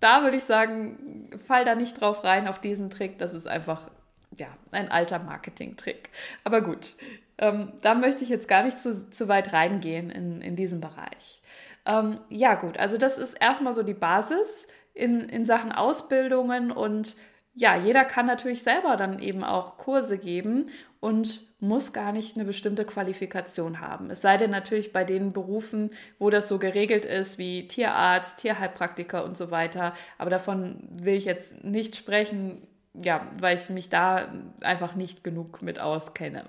da 0.00 0.22
würde 0.22 0.36
ich 0.36 0.44
sagen, 0.44 1.30
fall 1.46 1.64
da 1.64 1.74
nicht 1.74 2.00
drauf 2.00 2.24
rein 2.24 2.48
auf 2.48 2.60
diesen 2.60 2.90
Trick. 2.90 3.18
Das 3.18 3.34
ist 3.34 3.46
einfach 3.46 3.90
ja, 4.36 4.48
ein 4.70 4.90
alter 4.90 5.18
Marketing-Trick. 5.18 6.10
Aber 6.44 6.60
gut, 6.60 6.96
ähm, 7.38 7.72
da 7.82 7.94
möchte 7.94 8.24
ich 8.24 8.30
jetzt 8.30 8.48
gar 8.48 8.62
nicht 8.62 8.78
zu, 8.78 9.10
zu 9.10 9.28
weit 9.28 9.52
reingehen 9.52 10.10
in, 10.10 10.40
in 10.40 10.56
diesem 10.56 10.80
Bereich. 10.80 11.42
Ähm, 11.86 12.18
ja, 12.28 12.54
gut, 12.54 12.78
also 12.78 12.98
das 12.98 13.18
ist 13.18 13.34
erstmal 13.34 13.74
so 13.74 13.82
die 13.82 13.94
Basis 13.94 14.66
in, 14.94 15.28
in 15.28 15.44
Sachen 15.44 15.72
Ausbildungen 15.72 16.70
und 16.70 17.16
ja, 17.58 17.74
jeder 17.74 18.04
kann 18.04 18.26
natürlich 18.26 18.62
selber 18.62 18.96
dann 18.96 19.18
eben 19.18 19.42
auch 19.42 19.78
Kurse 19.78 20.18
geben 20.18 20.66
und 21.00 21.46
muss 21.58 21.94
gar 21.94 22.12
nicht 22.12 22.36
eine 22.36 22.44
bestimmte 22.44 22.84
Qualifikation 22.84 23.80
haben. 23.80 24.10
Es 24.10 24.20
sei 24.20 24.36
denn 24.36 24.50
natürlich 24.50 24.92
bei 24.92 25.04
den 25.04 25.32
Berufen, 25.32 25.90
wo 26.18 26.28
das 26.28 26.48
so 26.48 26.58
geregelt 26.58 27.06
ist, 27.06 27.38
wie 27.38 27.66
Tierarzt, 27.66 28.40
Tierheilpraktiker 28.40 29.24
und 29.24 29.38
so 29.38 29.50
weiter. 29.50 29.94
Aber 30.18 30.28
davon 30.28 30.86
will 30.90 31.14
ich 31.14 31.24
jetzt 31.24 31.64
nicht 31.64 31.96
sprechen, 31.96 32.66
ja, 32.92 33.26
weil 33.40 33.56
ich 33.56 33.70
mich 33.70 33.88
da 33.88 34.34
einfach 34.60 34.94
nicht 34.94 35.24
genug 35.24 35.62
mit 35.62 35.80
auskenne. 35.80 36.44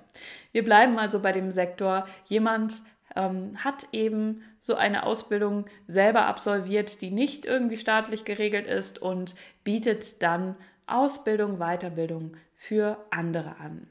Wir 0.51 0.65
bleiben 0.65 0.99
also 0.99 1.21
bei 1.21 1.31
dem 1.31 1.51
Sektor, 1.51 2.05
jemand 2.25 2.81
ähm, 3.15 3.63
hat 3.63 3.87
eben 3.93 4.43
so 4.59 4.75
eine 4.75 5.05
Ausbildung 5.05 5.67
selber 5.87 6.25
absolviert, 6.25 7.01
die 7.01 7.11
nicht 7.11 7.45
irgendwie 7.45 7.77
staatlich 7.77 8.25
geregelt 8.25 8.67
ist 8.67 9.01
und 9.01 9.35
bietet 9.63 10.21
dann 10.21 10.57
Ausbildung, 10.87 11.57
Weiterbildung 11.57 12.37
für 12.55 12.97
andere 13.11 13.57
an. 13.59 13.87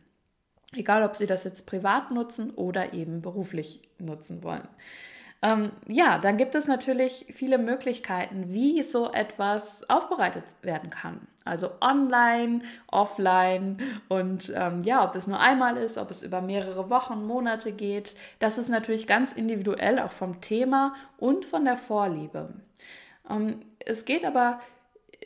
Egal, 0.73 1.05
ob 1.05 1.17
sie 1.17 1.27
das 1.27 1.45
jetzt 1.45 1.67
privat 1.67 2.11
nutzen 2.11 2.51
oder 2.51 2.93
eben 2.93 3.23
beruflich 3.23 3.81
nutzen 3.99 4.43
wollen. 4.43 4.69
Ähm, 5.43 5.71
ja, 5.87 6.19
dann 6.19 6.39
gibt 6.39 6.55
es 6.55 6.67
natürlich 6.67 7.27
viele 7.31 7.59
Möglichkeiten, 7.59 8.53
wie 8.53 8.83
so 8.83 9.13
etwas 9.13 9.89
aufbereitet 9.89 10.45
werden 10.63 10.91
kann. 10.91 11.29
Also 11.45 11.71
online, 11.81 12.63
offline 12.89 13.79
und 14.09 14.53
ähm, 14.57 14.81
ja, 14.81 15.05
ob 15.05 15.15
es 15.15 15.27
nur 15.27 15.39
einmal 15.39 15.77
ist, 15.77 15.99
ob 15.99 16.11
es 16.11 16.23
über 16.23 16.41
mehrere 16.41 16.91
Wochen, 16.91 17.25
Monate 17.27 17.73
geht. 17.73 18.17
Das 18.39 18.59
ist 18.59 18.69
natürlich 18.69 19.07
ganz 19.07 19.33
individuell 19.33 20.01
auch 20.01 20.13
vom 20.13 20.41
Thema 20.41 20.95
und 21.19 21.45
von 21.45 21.65
der 21.65 21.77
Vorliebe. 21.77 22.55
Ähm, 23.31 23.61
es 23.79 24.05
geht 24.07 24.25
aber 24.25 24.59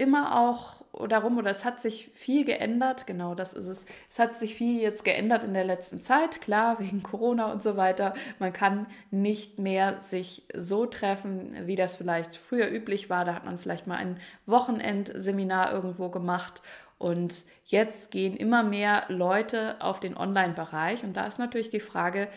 immer 0.01 0.41
auch 0.41 0.81
darum, 1.09 1.39
oder 1.39 1.51
es 1.51 1.65
hat 1.65 1.81
sich 1.81 2.09
viel 2.09 2.45
geändert, 2.45 3.07
genau 3.07 3.35
das 3.35 3.53
ist 3.53 3.67
es. 3.67 3.87
Es 4.09 4.19
hat 4.19 4.35
sich 4.35 4.55
viel 4.55 4.81
jetzt 4.81 5.05
geändert 5.05 5.45
in 5.45 5.55
der 5.55 5.65
letzten 5.65 6.01
Zeit, 6.01 6.41
klar, 6.41 6.81
wegen 6.81 7.03
Corona 7.03 7.53
und 7.53 7.63
so 7.63 7.77
weiter. 7.77 8.15
Man 8.39 8.53
kann 8.53 8.87
nicht 9.11 9.59
mehr 9.59 10.01
sich 10.01 10.45
so 10.57 10.87
treffen, 10.87 11.55
wie 11.67 11.77
das 11.77 11.97
vielleicht 11.97 12.37
früher 12.37 12.71
üblich 12.71 13.11
war. 13.11 13.25
Da 13.25 13.35
hat 13.35 13.45
man 13.45 13.59
vielleicht 13.59 13.87
mal 13.87 13.97
ein 13.97 14.19
Wochenendseminar 14.47 15.73
irgendwo 15.73 16.09
gemacht. 16.09 16.63
Und 16.99 17.45
jetzt 17.65 18.11
gehen 18.11 18.37
immer 18.37 18.63
mehr 18.63 19.05
Leute 19.09 19.77
auf 19.81 20.01
den 20.01 20.17
Online-Bereich. 20.17 21.05
Und 21.05 21.17
da 21.17 21.27
ist 21.27 21.39
natürlich 21.39 21.71
die 21.71 21.81
Frage, 21.81 22.29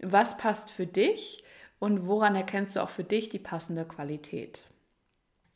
was 0.00 0.36
passt 0.36 0.70
für 0.70 0.86
dich 0.86 1.44
und 1.78 2.06
woran 2.06 2.34
erkennst 2.34 2.76
du 2.76 2.82
auch 2.82 2.90
für 2.90 3.04
dich 3.04 3.28
die 3.28 3.38
passende 3.38 3.84
Qualität? 3.84 4.64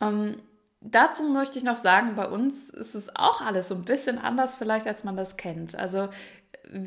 Ähm, 0.01 0.37
Dazu 0.81 1.25
möchte 1.25 1.59
ich 1.59 1.65
noch 1.65 1.77
sagen, 1.77 2.15
bei 2.17 2.29
uns 2.29 2.71
ist 2.71 2.95
es 2.95 3.15
auch 3.17 3.41
alles 3.41 3.69
so 3.69 3.75
ein 3.75 3.85
bisschen 3.85 4.19
anders 4.19 4.55
vielleicht, 4.55 4.87
als 4.87 5.05
man 5.05 5.17
das 5.17 5.37
kennt. 5.37 5.75
Also 5.75 6.09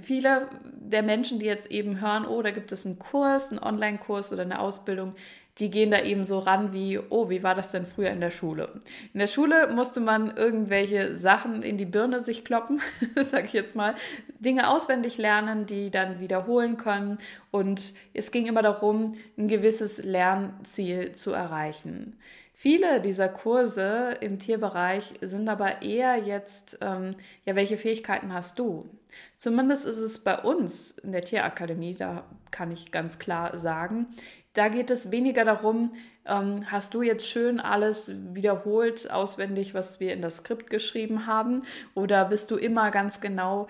viele 0.02 0.48
der 0.64 1.04
Menschen, 1.04 1.40
die 1.40 1.46
jetzt 1.46 1.72
eben 1.72 2.02
hören, 2.02 2.26
oh, 2.26 2.42
da 2.42 2.52
gibt 2.52 2.72
es 2.72 2.86
einen 2.86 3.00
Kurs, 3.00 3.52
einen 3.52 3.60
Online-Kurs 3.60 4.32
oder 4.34 4.44
eine 4.44 4.60
Ausbildung, 4.60 5.16
die 5.60 5.70
gehen 5.70 5.92
da 5.92 6.02
eben 6.02 6.26
so 6.26 6.40
ran 6.40 6.72
wie, 6.72 7.00
oh, 7.10 7.30
wie 7.30 7.44
war 7.44 7.54
das 7.54 7.72
denn 7.72 7.86
früher 7.86 8.12
in 8.12 8.22
der 8.22 8.32
Schule? 8.32 8.80
In 9.14 9.20
der 9.20 9.28
Schule 9.28 9.68
musste 9.74 10.00
man 10.00 10.36
irgendwelche 10.38 11.18
Sachen 11.18 11.64
in 11.64 11.78
die 11.78 11.86
Birne 11.86 12.22
sich 12.22 12.46
kloppen, 12.46 12.82
sag 13.26 13.46
ich 13.46 13.54
jetzt 13.54 13.76
mal, 13.76 13.96
Dinge 14.40 14.70
auswendig 14.70 15.18
lernen, 15.18 15.66
die 15.66 15.92
dann 15.92 16.22
wiederholen 16.22 16.78
können. 16.78 17.18
Und 17.52 17.94
es 18.14 18.32
ging 18.32 18.46
immer 18.46 18.62
darum, 18.62 19.18
ein 19.38 19.50
gewisses 19.50 20.02
Lernziel 20.02 21.12
zu 21.12 21.34
erreichen. 21.34 22.18
Viele 22.62 23.00
dieser 23.00 23.30
Kurse 23.30 24.18
im 24.20 24.38
Tierbereich 24.38 25.14
sind 25.22 25.48
aber 25.48 25.82
eher 25.82 26.18
jetzt, 26.18 26.78
ähm, 26.82 27.16
ja, 27.46 27.56
welche 27.56 27.78
Fähigkeiten 27.78 28.34
hast 28.34 28.60
du? 28.60 28.90
Zumindest 29.38 29.86
ist 29.86 30.00
es 30.00 30.20
bei 30.20 30.38
uns 30.38 30.92
in 30.98 31.14
der 31.14 31.22
Tierakademie, 31.22 31.96
da 31.96 32.26
kann 32.52 32.70
ich 32.70 32.92
ganz 32.92 33.18
klar 33.18 33.58
sagen, 33.58 34.08
da 34.56 34.68
geht 34.68 34.90
es 34.90 35.10
weniger 35.10 35.46
darum, 35.46 35.94
ähm, 36.26 36.70
hast 36.70 36.94
du 36.94 37.02
jetzt 37.02 37.28
schön 37.28 37.62
alles 37.62 38.12
wiederholt, 38.34 39.10
auswendig, 39.10 39.74
was 39.74 40.02
wir 40.02 40.12
in 40.12 40.22
das 40.22 40.38
Skript 40.38 40.70
geschrieben 40.70 41.28
haben, 41.28 41.64
oder 41.96 42.26
bist 42.26 42.52
du 42.52 42.58
immer 42.58 42.92
ganz 42.92 43.22
genau 43.22 43.68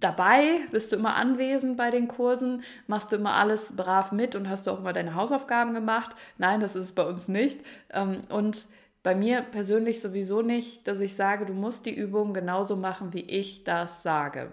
dabei? 0.00 0.60
Bist 0.70 0.92
du 0.92 0.96
immer 0.96 1.16
anwesend 1.16 1.76
bei 1.76 1.90
den 1.90 2.08
Kursen? 2.08 2.62
Machst 2.86 3.12
du 3.12 3.16
immer 3.16 3.34
alles 3.34 3.76
brav 3.76 4.12
mit 4.12 4.34
und 4.34 4.48
hast 4.48 4.66
du 4.66 4.70
auch 4.70 4.78
immer 4.78 4.92
deine 4.92 5.14
Hausaufgaben 5.14 5.74
gemacht? 5.74 6.16
Nein, 6.38 6.60
das 6.60 6.74
ist 6.74 6.84
es 6.86 6.92
bei 6.92 7.04
uns 7.04 7.28
nicht. 7.28 7.60
Ähm, 7.90 8.22
und 8.30 8.68
bei 9.02 9.14
mir 9.14 9.42
persönlich 9.42 10.00
sowieso 10.00 10.42
nicht, 10.42 10.86
dass 10.86 11.00
ich 11.00 11.14
sage, 11.14 11.46
du 11.46 11.54
musst 11.54 11.86
die 11.86 11.94
Übung 11.94 12.34
genauso 12.34 12.76
machen, 12.76 13.12
wie 13.12 13.22
ich 13.22 13.64
das 13.64 14.02
sage. 14.02 14.50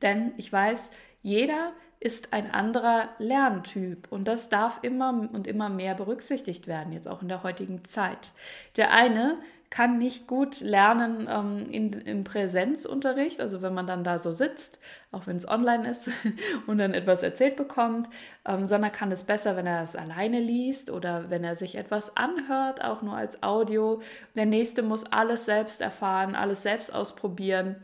Denn 0.00 0.32
ich 0.36 0.52
weiß, 0.52 0.90
jeder 1.22 1.72
ist 2.00 2.32
ein 2.32 2.52
anderer 2.52 3.08
Lerntyp 3.18 4.06
und 4.10 4.28
das 4.28 4.48
darf 4.48 4.80
immer 4.82 5.28
und 5.32 5.46
immer 5.46 5.68
mehr 5.68 5.94
berücksichtigt 5.94 6.66
werden, 6.66 6.92
jetzt 6.92 7.08
auch 7.08 7.22
in 7.22 7.28
der 7.28 7.42
heutigen 7.42 7.84
Zeit. 7.84 8.32
Der 8.76 8.92
eine 8.92 9.38
kann 9.70 9.98
nicht 9.98 10.26
gut 10.26 10.60
lernen 10.60 11.28
ähm, 11.30 11.66
in, 11.70 11.92
im 11.92 12.24
Präsenzunterricht, 12.24 13.40
also 13.40 13.60
wenn 13.60 13.74
man 13.74 13.86
dann 13.86 14.02
da 14.02 14.18
so 14.18 14.32
sitzt, 14.32 14.80
auch 15.12 15.26
wenn 15.26 15.36
es 15.36 15.46
online 15.46 15.90
ist 15.90 16.10
und 16.66 16.78
dann 16.78 16.94
etwas 16.94 17.22
erzählt 17.22 17.56
bekommt, 17.56 18.08
ähm, 18.46 18.64
sondern 18.64 18.92
kann 18.92 19.12
es 19.12 19.24
besser, 19.24 19.56
wenn 19.56 19.66
er 19.66 19.82
es 19.82 19.94
alleine 19.94 20.40
liest 20.40 20.90
oder 20.90 21.30
wenn 21.30 21.44
er 21.44 21.54
sich 21.54 21.74
etwas 21.74 22.16
anhört, 22.16 22.82
auch 22.82 23.02
nur 23.02 23.16
als 23.16 23.42
Audio. 23.42 24.00
Der 24.36 24.46
nächste 24.46 24.82
muss 24.82 25.04
alles 25.04 25.44
selbst 25.44 25.82
erfahren, 25.82 26.34
alles 26.34 26.62
selbst 26.62 26.94
ausprobieren 26.94 27.76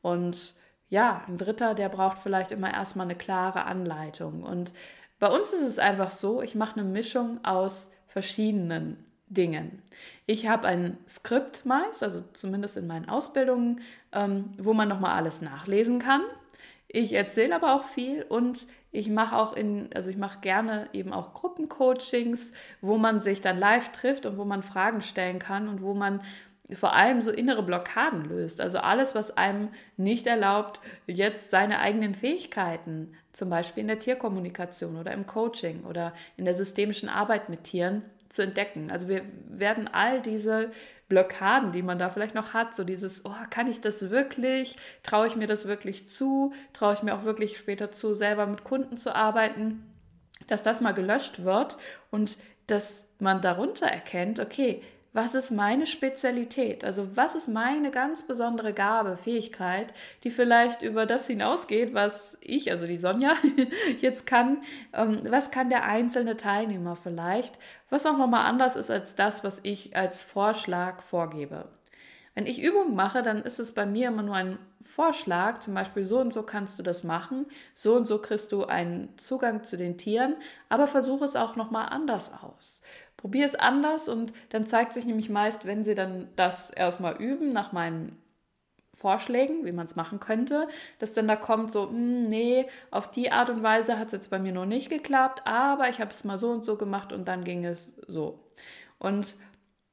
und 0.00 0.54
ja, 0.92 1.22
ein 1.26 1.38
dritter, 1.38 1.72
der 1.72 1.88
braucht 1.88 2.18
vielleicht 2.18 2.52
immer 2.52 2.70
erstmal 2.70 3.06
eine 3.06 3.16
klare 3.16 3.64
Anleitung. 3.64 4.42
Und 4.42 4.74
bei 5.18 5.26
uns 5.26 5.50
ist 5.50 5.62
es 5.62 5.78
einfach 5.78 6.10
so, 6.10 6.42
ich 6.42 6.54
mache 6.54 6.78
eine 6.78 6.86
Mischung 6.86 7.42
aus 7.42 7.90
verschiedenen 8.08 9.02
Dingen. 9.26 9.80
Ich 10.26 10.48
habe 10.48 10.68
ein 10.68 10.98
Skript 11.08 11.64
meist, 11.64 12.02
also 12.02 12.22
zumindest 12.34 12.76
in 12.76 12.86
meinen 12.86 13.08
Ausbildungen, 13.08 13.80
ähm, 14.12 14.50
wo 14.58 14.74
man 14.74 14.86
nochmal 14.86 15.16
alles 15.16 15.40
nachlesen 15.40 15.98
kann. 15.98 16.20
Ich 16.88 17.14
erzähle 17.14 17.54
aber 17.54 17.74
auch 17.74 17.84
viel 17.84 18.24
und 18.24 18.66
ich 18.90 19.08
mache 19.08 19.34
auch 19.34 19.54
in, 19.54 19.88
also 19.94 20.10
ich 20.10 20.18
mache 20.18 20.40
gerne 20.40 20.90
eben 20.92 21.14
auch 21.14 21.32
Gruppencoachings, 21.32 22.52
wo 22.82 22.98
man 22.98 23.22
sich 23.22 23.40
dann 23.40 23.56
live 23.56 23.92
trifft 23.92 24.26
und 24.26 24.36
wo 24.36 24.44
man 24.44 24.62
Fragen 24.62 25.00
stellen 25.00 25.38
kann 25.38 25.68
und 25.68 25.80
wo 25.80 25.94
man 25.94 26.20
vor 26.74 26.94
allem 26.94 27.20
so 27.20 27.30
innere 27.30 27.62
Blockaden 27.62 28.24
löst. 28.24 28.60
Also 28.60 28.78
alles, 28.78 29.14
was 29.14 29.36
einem 29.36 29.68
nicht 29.96 30.26
erlaubt, 30.26 30.80
jetzt 31.06 31.50
seine 31.50 31.80
eigenen 31.80 32.14
Fähigkeiten, 32.14 33.14
zum 33.32 33.50
Beispiel 33.50 33.82
in 33.82 33.88
der 33.88 33.98
Tierkommunikation 33.98 34.96
oder 34.96 35.12
im 35.12 35.26
Coaching 35.26 35.84
oder 35.84 36.14
in 36.36 36.44
der 36.44 36.54
systemischen 36.54 37.08
Arbeit 37.08 37.48
mit 37.48 37.64
Tieren, 37.64 38.02
zu 38.32 38.42
entdecken. 38.42 38.90
Also 38.90 39.08
wir 39.08 39.22
werden 39.48 39.88
all 39.88 40.22
diese 40.22 40.70
Blockaden, 41.08 41.72
die 41.72 41.82
man 41.82 41.98
da 41.98 42.08
vielleicht 42.08 42.34
noch 42.34 42.54
hat, 42.54 42.74
so 42.74 42.82
dieses, 42.82 43.26
oh, 43.26 43.34
kann 43.50 43.66
ich 43.66 43.82
das 43.82 44.08
wirklich? 44.08 44.76
Traue 45.02 45.26
ich 45.26 45.36
mir 45.36 45.46
das 45.46 45.68
wirklich 45.68 46.08
zu? 46.08 46.54
Traue 46.72 46.94
ich 46.94 47.02
mir 47.02 47.14
auch 47.14 47.24
wirklich 47.24 47.58
später 47.58 47.92
zu, 47.92 48.14
selber 48.14 48.46
mit 48.46 48.64
Kunden 48.64 48.96
zu 48.96 49.14
arbeiten? 49.14 49.86
Dass 50.46 50.62
das 50.62 50.80
mal 50.80 50.92
gelöscht 50.92 51.44
wird 51.44 51.76
und 52.10 52.38
dass 52.66 53.04
man 53.18 53.42
darunter 53.42 53.86
erkennt, 53.86 54.40
okay, 54.40 54.82
was 55.12 55.34
ist 55.34 55.50
meine 55.50 55.86
Spezialität? 55.86 56.84
Also 56.84 57.16
was 57.16 57.34
ist 57.34 57.48
meine 57.48 57.90
ganz 57.90 58.26
besondere 58.26 58.72
Gabe, 58.72 59.16
Fähigkeit, 59.16 59.92
die 60.24 60.30
vielleicht 60.30 60.82
über 60.82 61.04
das 61.04 61.26
hinausgeht, 61.26 61.92
was 61.92 62.38
ich, 62.40 62.70
also 62.70 62.86
die 62.86 62.96
Sonja, 62.96 63.34
jetzt 64.00 64.26
kann? 64.26 64.62
Ähm, 64.92 65.20
was 65.28 65.50
kann 65.50 65.68
der 65.68 65.84
einzelne 65.84 66.36
Teilnehmer 66.36 66.96
vielleicht, 66.96 67.58
was 67.90 68.06
auch 68.06 68.16
nochmal 68.16 68.46
anders 68.46 68.76
ist 68.76 68.90
als 68.90 69.14
das, 69.14 69.44
was 69.44 69.60
ich 69.62 69.94
als 69.94 70.22
Vorschlag 70.22 71.02
vorgebe? 71.02 71.68
Wenn 72.34 72.46
ich 72.46 72.62
Übungen 72.62 72.94
mache, 72.94 73.22
dann 73.22 73.42
ist 73.42 73.60
es 73.60 73.72
bei 73.72 73.84
mir 73.84 74.08
immer 74.08 74.22
nur 74.22 74.36
ein 74.36 74.58
Vorschlag, 74.80 75.60
zum 75.60 75.74
Beispiel 75.74 76.04
so 76.04 76.18
und 76.18 76.32
so 76.32 76.42
kannst 76.42 76.78
du 76.78 76.82
das 76.82 77.04
machen, 77.04 77.46
so 77.74 77.94
und 77.94 78.06
so 78.06 78.18
kriegst 78.18 78.52
du 78.52 78.64
einen 78.64 79.16
Zugang 79.18 79.64
zu 79.64 79.76
den 79.76 79.98
Tieren, 79.98 80.36
aber 80.68 80.86
versuche 80.86 81.24
es 81.24 81.36
auch 81.36 81.56
nochmal 81.56 81.88
anders 81.90 82.32
aus. 82.42 82.82
Probier 83.22 83.46
es 83.46 83.54
anders 83.54 84.08
und 84.08 84.32
dann 84.48 84.66
zeigt 84.66 84.92
sich 84.92 85.06
nämlich 85.06 85.30
meist, 85.30 85.64
wenn 85.64 85.84
sie 85.84 85.94
dann 85.94 86.26
das 86.34 86.70
erstmal 86.70 87.22
üben, 87.22 87.52
nach 87.52 87.70
meinen 87.70 88.20
Vorschlägen, 88.94 89.64
wie 89.64 89.70
man 89.70 89.86
es 89.86 89.94
machen 89.94 90.18
könnte, 90.18 90.66
dass 90.98 91.12
dann 91.12 91.28
da 91.28 91.36
kommt 91.36 91.70
so, 91.70 91.88
hm, 91.88 92.24
nee, 92.24 92.66
auf 92.90 93.12
die 93.12 93.30
Art 93.30 93.48
und 93.48 93.62
Weise 93.62 93.96
hat 93.96 94.08
es 94.08 94.12
jetzt 94.12 94.30
bei 94.30 94.40
mir 94.40 94.50
noch 94.50 94.66
nicht 94.66 94.90
geklappt, 94.90 95.42
aber 95.44 95.88
ich 95.88 96.00
habe 96.00 96.10
es 96.10 96.24
mal 96.24 96.36
so 96.36 96.50
und 96.50 96.64
so 96.64 96.76
gemacht 96.76 97.12
und 97.12 97.28
dann 97.28 97.44
ging 97.44 97.64
es 97.64 97.94
so. 98.08 98.40
Und 98.98 99.36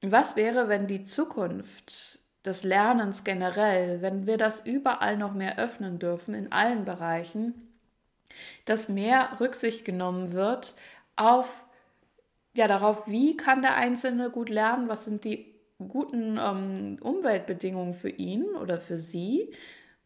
was 0.01 0.35
wäre, 0.35 0.67
wenn 0.67 0.87
die 0.87 1.03
Zukunft 1.03 2.17
des 2.43 2.63
Lernens 2.63 3.23
generell, 3.23 4.01
wenn 4.01 4.25
wir 4.25 4.37
das 4.37 4.65
überall 4.65 5.17
noch 5.17 5.35
mehr 5.35 5.59
öffnen 5.59 5.99
dürfen, 5.99 6.33
in 6.33 6.51
allen 6.51 6.83
Bereichen, 6.83 7.77
dass 8.65 8.89
mehr 8.89 9.37
Rücksicht 9.39 9.85
genommen 9.85 10.33
wird 10.33 10.73
auf 11.15 11.63
ja 12.55 12.67
darauf, 12.67 13.07
wie 13.07 13.37
kann 13.37 13.61
der 13.61 13.75
Einzelne 13.75 14.29
gut 14.29 14.49
lernen, 14.49 14.89
was 14.89 15.05
sind 15.05 15.23
die 15.23 15.55
guten 15.87 16.37
ähm, 16.37 16.97
Umweltbedingungen 17.01 17.93
für 17.93 18.09
ihn 18.09 18.43
oder 18.61 18.77
für 18.77 18.97
sie. 18.97 19.53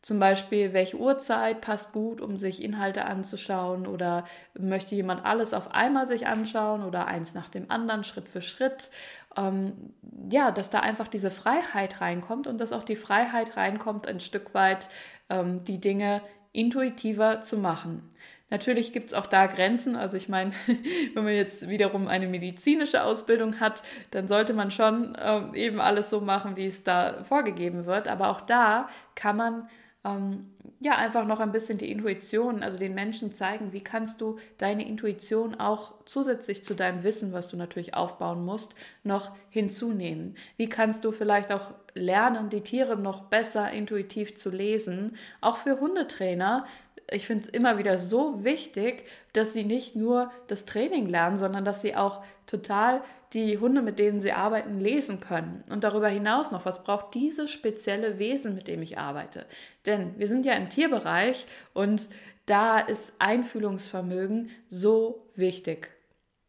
Zum 0.02 0.20
Beispiel, 0.20 0.74
welche 0.74 0.98
Uhrzeit 0.98 1.62
passt 1.62 1.94
gut, 1.94 2.20
um 2.20 2.36
sich 2.36 2.62
Inhalte 2.62 3.06
anzuschauen 3.06 3.88
oder 3.88 4.26
möchte 4.54 4.96
jemand 4.96 5.26
alles 5.26 5.54
auf 5.54 5.72
einmal 5.72 6.08
sich 6.08 6.28
anschauen 6.28 6.84
oder 6.84 7.08
eins 7.08 7.34
nach 7.34 7.50
dem 7.50 7.72
anderen, 7.72 8.04
Schritt 8.04 8.28
für 8.28 8.42
Schritt. 8.42 8.92
Ähm, 9.38 9.94
ja, 10.30 10.52
dass 10.52 10.70
da 10.70 10.82
einfach 10.82 11.08
diese 11.08 11.32
Freiheit 11.32 12.02
reinkommt 12.02 12.48
und 12.48 12.60
dass 12.60 12.74
auch 12.74 12.84
die 12.84 12.98
Freiheit 12.98 13.56
reinkommt, 13.56 14.06
ein 14.06 14.20
Stück 14.20 14.54
weit 14.54 14.90
ähm, 15.30 15.64
die 15.64 15.80
Dinge 15.80 16.22
intuitiver 16.52 17.40
zu 17.40 17.58
machen. 17.58 18.14
Natürlich 18.54 18.94
gibt 18.94 19.08
es 19.08 19.14
auch 19.16 19.26
da 19.26 19.48
Grenzen. 19.48 19.96
Also 19.96 20.16
ich 20.16 20.30
meine, 20.30 20.52
wenn 21.16 21.24
man 21.24 21.34
jetzt 21.34 21.68
wiederum 21.70 22.08
eine 22.08 22.28
medizinische 22.28 23.04
Ausbildung 23.04 23.60
hat, 23.60 23.82
dann 24.12 24.28
sollte 24.28 24.54
man 24.54 24.70
schon 24.70 25.18
ähm, 25.20 25.56
eben 25.56 25.82
alles 25.82 26.12
so 26.12 26.22
machen, 26.22 26.56
wie 26.56 26.68
es 26.68 26.84
da 26.84 27.24
vorgegeben 27.24 27.88
wird. 27.88 28.08
Aber 28.08 28.30
auch 28.30 28.42
da 28.42 28.90
kann 29.16 29.38
man 29.38 29.68
ähm, 30.06 30.52
ja 30.82 30.96
einfach 30.98 31.26
noch 31.26 31.40
ein 31.40 31.52
bisschen 31.52 31.80
die 31.80 31.90
Intuition, 31.90 32.62
also 32.62 32.78
den 32.78 32.94
Menschen 32.94 33.34
zeigen, 33.34 33.74
wie 33.74 33.84
kannst 33.84 34.22
du 34.22 34.38
deine 34.60 34.88
Intuition 34.88 35.60
auch 35.60 35.94
zusätzlich 36.06 36.64
zu 36.64 36.76
deinem 36.76 37.02
Wissen, 37.02 37.34
was 37.34 37.48
du 37.48 37.58
natürlich 37.58 37.96
aufbauen 37.96 38.46
musst, 38.46 38.76
noch 39.04 39.32
hinzunehmen. 39.50 40.36
Wie 40.58 40.70
kannst 40.70 41.06
du 41.06 41.12
vielleicht 41.12 41.52
auch 41.52 41.74
lernen, 41.96 42.50
die 42.50 42.62
Tiere 42.62 42.98
noch 42.98 43.24
besser 43.30 43.72
intuitiv 43.72 44.36
zu 44.36 44.52
lesen? 44.52 45.16
Auch 45.42 45.58
für 45.58 45.80
Hundetrainer 45.80 46.66
ich 47.14 47.28
finde 47.28 47.46
es 47.46 47.50
immer 47.50 47.78
wieder 47.78 47.98
so 47.98 48.44
wichtig, 48.44 49.06
dass 49.34 49.54
sie 49.54 49.64
nicht 49.64 49.96
nur 49.96 50.32
das 50.48 50.66
Training 50.66 51.08
lernen, 51.08 51.38
sondern 51.38 51.64
dass 51.64 51.82
sie 51.82 51.96
auch 51.96 52.24
total 52.48 53.02
die 53.34 53.58
Hunde, 53.58 53.82
mit 53.82 54.00
denen 54.00 54.22
sie 54.22 54.32
arbeiten, 54.32 54.80
lesen 54.80 55.20
können. 55.20 55.64
Und 55.70 55.84
darüber 55.84 56.08
hinaus 56.08 56.52
noch, 56.52 56.66
was 56.66 56.84
braucht 56.84 57.14
dieses 57.14 57.52
spezielle 57.52 58.20
Wesen, 58.20 58.54
mit 58.56 58.68
dem 58.68 58.82
ich 58.82 58.98
arbeite? 58.98 59.46
Denn 59.86 60.18
wir 60.20 60.28
sind 60.28 60.46
ja 60.46 60.54
im 60.54 60.70
Tierbereich 60.70 61.48
und 61.74 62.10
da 62.46 62.80
ist 62.80 63.14
Einfühlungsvermögen 63.20 64.52
so 64.68 65.28
wichtig. 65.36 65.92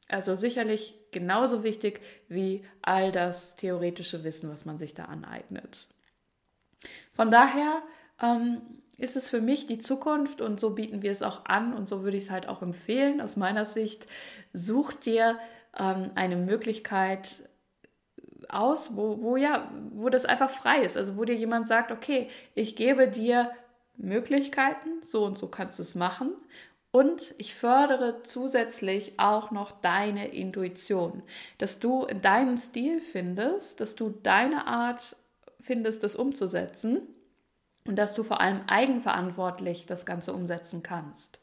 Also 0.08 0.34
sicherlich 0.34 0.94
genauso 1.12 1.62
wichtig 1.64 2.00
wie 2.28 2.64
all 2.82 3.12
das 3.12 3.54
theoretische 3.54 4.24
Wissen, 4.24 4.50
was 4.50 4.64
man 4.64 4.76
sich 4.76 4.92
da 4.92 5.04
aneignet. 5.04 5.88
Von 7.14 7.30
daher 7.30 7.82
ähm, 8.20 8.60
ist 8.98 9.16
es 9.16 9.28
für 9.28 9.40
mich 9.40 9.66
die 9.66 9.78
Zukunft 9.78 10.40
und 10.40 10.60
so 10.60 10.70
bieten 10.70 11.02
wir 11.02 11.10
es 11.10 11.22
auch 11.22 11.44
an 11.46 11.74
und 11.74 11.88
so 11.88 12.02
würde 12.02 12.16
ich 12.16 12.24
es 12.24 12.30
halt 12.30 12.48
auch 12.48 12.62
empfehlen 12.62 13.20
aus 13.20 13.36
meiner 13.36 13.64
Sicht. 13.64 14.06
Such 14.52 14.92
dir 14.92 15.38
ähm, 15.78 16.10
eine 16.14 16.36
Möglichkeit 16.36 17.48
aus, 18.48 18.96
wo, 18.96 19.20
wo 19.22 19.36
ja, 19.36 19.70
wo 19.92 20.08
das 20.08 20.24
einfach 20.24 20.50
frei 20.50 20.82
ist. 20.82 20.96
Also 20.96 21.16
wo 21.16 21.24
dir 21.24 21.34
jemand 21.34 21.66
sagt, 21.66 21.90
okay, 21.90 22.28
ich 22.54 22.76
gebe 22.76 23.08
dir 23.08 23.50
Möglichkeiten, 23.96 25.02
so 25.02 25.24
und 25.24 25.38
so 25.38 25.48
kannst 25.48 25.78
du 25.78 25.82
es 25.82 25.94
machen. 25.94 26.32
Und 26.90 27.34
ich 27.38 27.54
fördere 27.56 28.22
zusätzlich 28.22 29.18
auch 29.18 29.50
noch 29.50 29.72
deine 29.72 30.28
Intuition, 30.28 31.24
dass 31.58 31.80
du 31.80 32.06
deinen 32.22 32.56
Stil 32.56 33.00
findest, 33.00 33.80
dass 33.80 33.96
du 33.96 34.10
deine 34.22 34.68
Art 34.68 35.16
findest, 35.58 36.04
das 36.04 36.14
umzusetzen 36.14 37.13
und 37.86 37.96
dass 37.96 38.14
du 38.14 38.22
vor 38.22 38.40
allem 38.40 38.60
eigenverantwortlich 38.66 39.86
das 39.86 40.06
Ganze 40.06 40.32
umsetzen 40.32 40.82
kannst. 40.82 41.40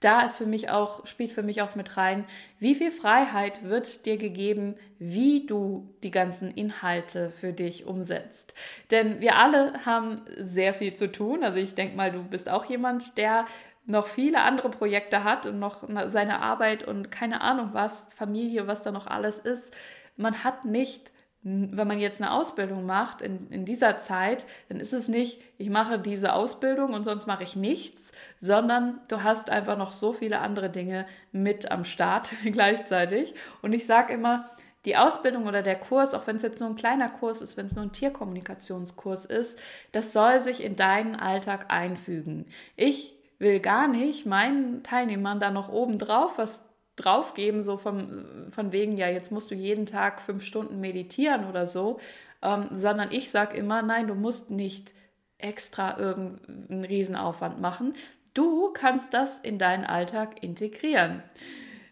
Da 0.00 0.22
ist 0.22 0.38
für 0.38 0.46
mich 0.46 0.70
auch, 0.70 1.06
spielt 1.06 1.30
für 1.30 1.42
mich 1.42 1.60
auch 1.60 1.74
mit 1.74 1.98
rein, 1.98 2.24
wie 2.58 2.74
viel 2.74 2.90
Freiheit 2.90 3.64
wird 3.64 4.06
dir 4.06 4.16
gegeben, 4.16 4.76
wie 4.98 5.44
du 5.46 5.94
die 6.02 6.10
ganzen 6.10 6.50
Inhalte 6.50 7.30
für 7.30 7.52
dich 7.52 7.84
umsetzt. 7.84 8.54
Denn 8.90 9.20
wir 9.20 9.36
alle 9.36 9.84
haben 9.84 10.22
sehr 10.38 10.72
viel 10.72 10.94
zu 10.94 11.12
tun. 11.12 11.44
Also 11.44 11.58
ich 11.58 11.74
denke 11.74 11.96
mal, 11.96 12.10
du 12.10 12.24
bist 12.24 12.48
auch 12.48 12.64
jemand, 12.64 13.18
der 13.18 13.44
noch 13.84 14.06
viele 14.06 14.40
andere 14.42 14.70
Projekte 14.70 15.22
hat 15.22 15.44
und 15.44 15.58
noch 15.58 15.84
seine 16.06 16.40
Arbeit 16.40 16.84
und 16.84 17.10
keine 17.10 17.42
Ahnung 17.42 17.70
was, 17.72 18.06
Familie, 18.16 18.66
was 18.66 18.80
da 18.80 18.92
noch 18.92 19.06
alles 19.06 19.38
ist. 19.38 19.74
Man 20.16 20.44
hat 20.44 20.64
nicht 20.64 21.12
wenn 21.42 21.88
man 21.88 21.98
jetzt 21.98 22.20
eine 22.20 22.32
Ausbildung 22.32 22.84
macht 22.84 23.22
in, 23.22 23.48
in 23.50 23.64
dieser 23.64 23.98
Zeit, 23.98 24.46
dann 24.68 24.78
ist 24.78 24.92
es 24.92 25.08
nicht, 25.08 25.40
ich 25.56 25.70
mache 25.70 25.98
diese 25.98 26.34
Ausbildung 26.34 26.92
und 26.92 27.04
sonst 27.04 27.26
mache 27.26 27.44
ich 27.44 27.56
nichts, 27.56 28.12
sondern 28.38 29.00
du 29.08 29.22
hast 29.22 29.48
einfach 29.48 29.78
noch 29.78 29.92
so 29.92 30.12
viele 30.12 30.40
andere 30.40 30.68
Dinge 30.68 31.06
mit 31.32 31.70
am 31.70 31.84
Start 31.84 32.32
gleichzeitig. 32.44 33.34
Und 33.62 33.72
ich 33.72 33.86
sage 33.86 34.12
immer, 34.12 34.50
die 34.84 34.96
Ausbildung 34.96 35.46
oder 35.46 35.62
der 35.62 35.76
Kurs, 35.76 36.14
auch 36.14 36.26
wenn 36.26 36.36
es 36.36 36.42
jetzt 36.42 36.60
nur 36.60 36.68
ein 36.68 36.76
kleiner 36.76 37.08
Kurs 37.08 37.40
ist, 37.40 37.56
wenn 37.56 37.66
es 37.66 37.74
nur 37.74 37.84
ein 37.84 37.92
Tierkommunikationskurs 37.92 39.24
ist, 39.24 39.58
das 39.92 40.12
soll 40.12 40.40
sich 40.40 40.62
in 40.62 40.76
deinen 40.76 41.16
Alltag 41.16 41.66
einfügen. 41.68 42.46
Ich 42.76 43.14
will 43.38 43.60
gar 43.60 43.88
nicht 43.88 44.26
meinen 44.26 44.82
Teilnehmern 44.82 45.40
da 45.40 45.50
noch 45.50 45.70
oben 45.70 45.98
drauf 45.98 46.36
was 46.36 46.69
draufgeben, 46.96 47.62
so 47.62 47.76
vom, 47.76 48.50
von 48.50 48.72
wegen, 48.72 48.96
ja, 48.96 49.08
jetzt 49.08 49.32
musst 49.32 49.50
du 49.50 49.54
jeden 49.54 49.86
Tag 49.86 50.20
fünf 50.20 50.44
Stunden 50.44 50.80
meditieren 50.80 51.48
oder 51.48 51.66
so, 51.66 51.98
ähm, 52.42 52.68
sondern 52.70 53.10
ich 53.12 53.30
sage 53.30 53.56
immer, 53.56 53.82
nein, 53.82 54.06
du 54.06 54.14
musst 54.14 54.50
nicht 54.50 54.94
extra 55.38 55.98
irgendeinen 55.98 56.84
Riesenaufwand 56.84 57.60
machen. 57.60 57.94
Du 58.34 58.72
kannst 58.72 59.14
das 59.14 59.38
in 59.38 59.58
deinen 59.58 59.84
Alltag 59.84 60.42
integrieren. 60.42 61.22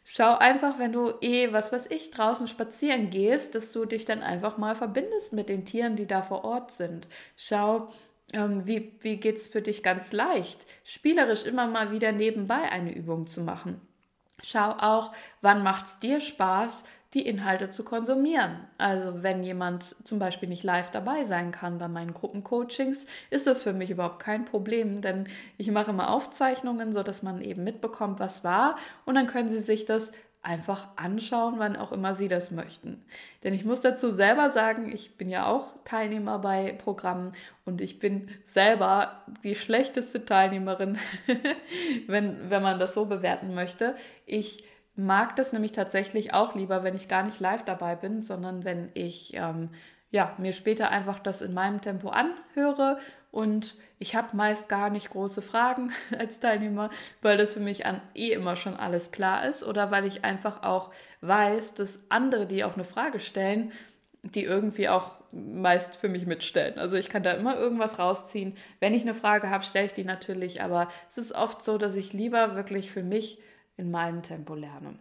Schau 0.04 0.38
einfach, 0.38 0.78
wenn 0.78 0.92
du 0.92 1.12
eh, 1.20 1.52
was 1.52 1.70
weiß 1.70 1.90
ich, 1.90 2.10
draußen 2.10 2.46
spazieren 2.46 3.10
gehst, 3.10 3.54
dass 3.54 3.72
du 3.72 3.84
dich 3.84 4.06
dann 4.06 4.22
einfach 4.22 4.56
mal 4.56 4.74
verbindest 4.74 5.34
mit 5.34 5.48
den 5.50 5.66
Tieren, 5.66 5.96
die 5.96 6.06
da 6.06 6.22
vor 6.22 6.44
Ort 6.44 6.72
sind. 6.72 7.08
Schau, 7.36 7.90
ähm, 8.32 8.66
wie, 8.66 8.92
wie 9.00 9.18
geht 9.18 9.36
es 9.36 9.48
für 9.48 9.60
dich 9.60 9.82
ganz 9.82 10.12
leicht, 10.12 10.66
spielerisch 10.84 11.44
immer 11.44 11.66
mal 11.66 11.90
wieder 11.92 12.12
nebenbei 12.12 12.70
eine 12.70 12.94
Übung 12.94 13.26
zu 13.26 13.42
machen. 13.42 13.80
Schau 14.42 14.70
auch, 14.78 15.12
wann 15.40 15.62
macht 15.62 15.86
es 15.86 15.98
dir 15.98 16.20
Spaß, 16.20 16.84
die 17.14 17.26
Inhalte 17.26 17.70
zu 17.70 17.84
konsumieren. 17.84 18.66
Also 18.76 19.22
wenn 19.22 19.42
jemand 19.42 19.82
zum 20.06 20.18
Beispiel 20.18 20.48
nicht 20.48 20.62
live 20.62 20.90
dabei 20.90 21.24
sein 21.24 21.52
kann 21.52 21.78
bei 21.78 21.88
meinen 21.88 22.12
Gruppencoachings, 22.12 23.06
ist 23.30 23.46
das 23.46 23.62
für 23.62 23.72
mich 23.72 23.90
überhaupt 23.90 24.18
kein 24.20 24.44
Problem, 24.44 25.00
denn 25.00 25.26
ich 25.56 25.70
mache 25.70 25.90
immer 25.90 26.10
Aufzeichnungen, 26.10 26.92
sodass 26.92 27.22
man 27.22 27.40
eben 27.40 27.64
mitbekommt, 27.64 28.20
was 28.20 28.44
war 28.44 28.76
und 29.06 29.14
dann 29.14 29.26
können 29.26 29.48
Sie 29.48 29.58
sich 29.58 29.86
das 29.86 30.12
einfach 30.48 30.88
anschauen, 30.96 31.56
wann 31.58 31.76
auch 31.76 31.92
immer 31.92 32.14
Sie 32.14 32.26
das 32.26 32.50
möchten. 32.50 33.04
Denn 33.44 33.52
ich 33.52 33.66
muss 33.66 33.82
dazu 33.82 34.10
selber 34.10 34.48
sagen, 34.48 34.90
ich 34.90 35.18
bin 35.18 35.28
ja 35.28 35.46
auch 35.46 35.66
Teilnehmer 35.84 36.38
bei 36.38 36.72
Programmen 36.72 37.32
und 37.66 37.82
ich 37.82 37.98
bin 37.98 38.30
selber 38.46 39.24
die 39.44 39.54
schlechteste 39.54 40.24
Teilnehmerin, 40.24 40.96
wenn, 42.06 42.48
wenn 42.48 42.62
man 42.62 42.78
das 42.78 42.94
so 42.94 43.04
bewerten 43.04 43.54
möchte. 43.54 43.94
Ich 44.24 44.64
mag 44.96 45.36
das 45.36 45.52
nämlich 45.52 45.72
tatsächlich 45.72 46.32
auch 46.32 46.54
lieber, 46.54 46.82
wenn 46.82 46.94
ich 46.94 47.08
gar 47.08 47.24
nicht 47.24 47.40
live 47.40 47.64
dabei 47.64 47.94
bin, 47.94 48.22
sondern 48.22 48.64
wenn 48.64 48.88
ich 48.94 49.34
ähm, 49.34 49.68
ja, 50.10 50.34
mir 50.38 50.54
später 50.54 50.90
einfach 50.90 51.18
das 51.18 51.42
in 51.42 51.52
meinem 51.52 51.82
Tempo 51.82 52.08
anhöre 52.08 52.98
und 53.30 53.76
ich 53.98 54.14
habe 54.14 54.36
meist 54.36 54.68
gar 54.68 54.90
nicht 54.90 55.10
große 55.10 55.42
Fragen 55.42 55.92
als 56.18 56.40
Teilnehmer, 56.40 56.90
weil 57.22 57.36
das 57.36 57.54
für 57.54 57.60
mich 57.60 57.86
an 57.86 58.00
eh 58.14 58.32
immer 58.32 58.56
schon 58.56 58.76
alles 58.76 59.10
klar 59.10 59.46
ist 59.46 59.64
oder 59.64 59.90
weil 59.90 60.06
ich 60.06 60.24
einfach 60.24 60.62
auch 60.62 60.90
weiß, 61.20 61.74
dass 61.74 62.00
andere, 62.08 62.46
die 62.46 62.64
auch 62.64 62.74
eine 62.74 62.84
Frage 62.84 63.20
stellen, 63.20 63.72
die 64.22 64.44
irgendwie 64.44 64.88
auch 64.88 65.18
meist 65.32 65.96
für 65.96 66.08
mich 66.08 66.26
mitstellen. 66.26 66.78
Also 66.78 66.96
ich 66.96 67.08
kann 67.08 67.22
da 67.22 67.32
immer 67.32 67.56
irgendwas 67.56 67.98
rausziehen. 67.98 68.56
Wenn 68.80 68.94
ich 68.94 69.02
eine 69.02 69.14
Frage 69.14 69.50
habe, 69.50 69.64
stelle 69.64 69.86
ich 69.86 69.92
die 69.92 70.04
natürlich, 70.04 70.62
aber 70.62 70.88
es 71.08 71.18
ist 71.18 71.32
oft 71.32 71.62
so, 71.64 71.78
dass 71.78 71.96
ich 71.96 72.12
lieber 72.12 72.56
wirklich 72.56 72.90
für 72.90 73.02
mich 73.02 73.38
in 73.76 73.90
meinem 73.90 74.22
Tempo 74.22 74.54
lerne. 74.54 74.98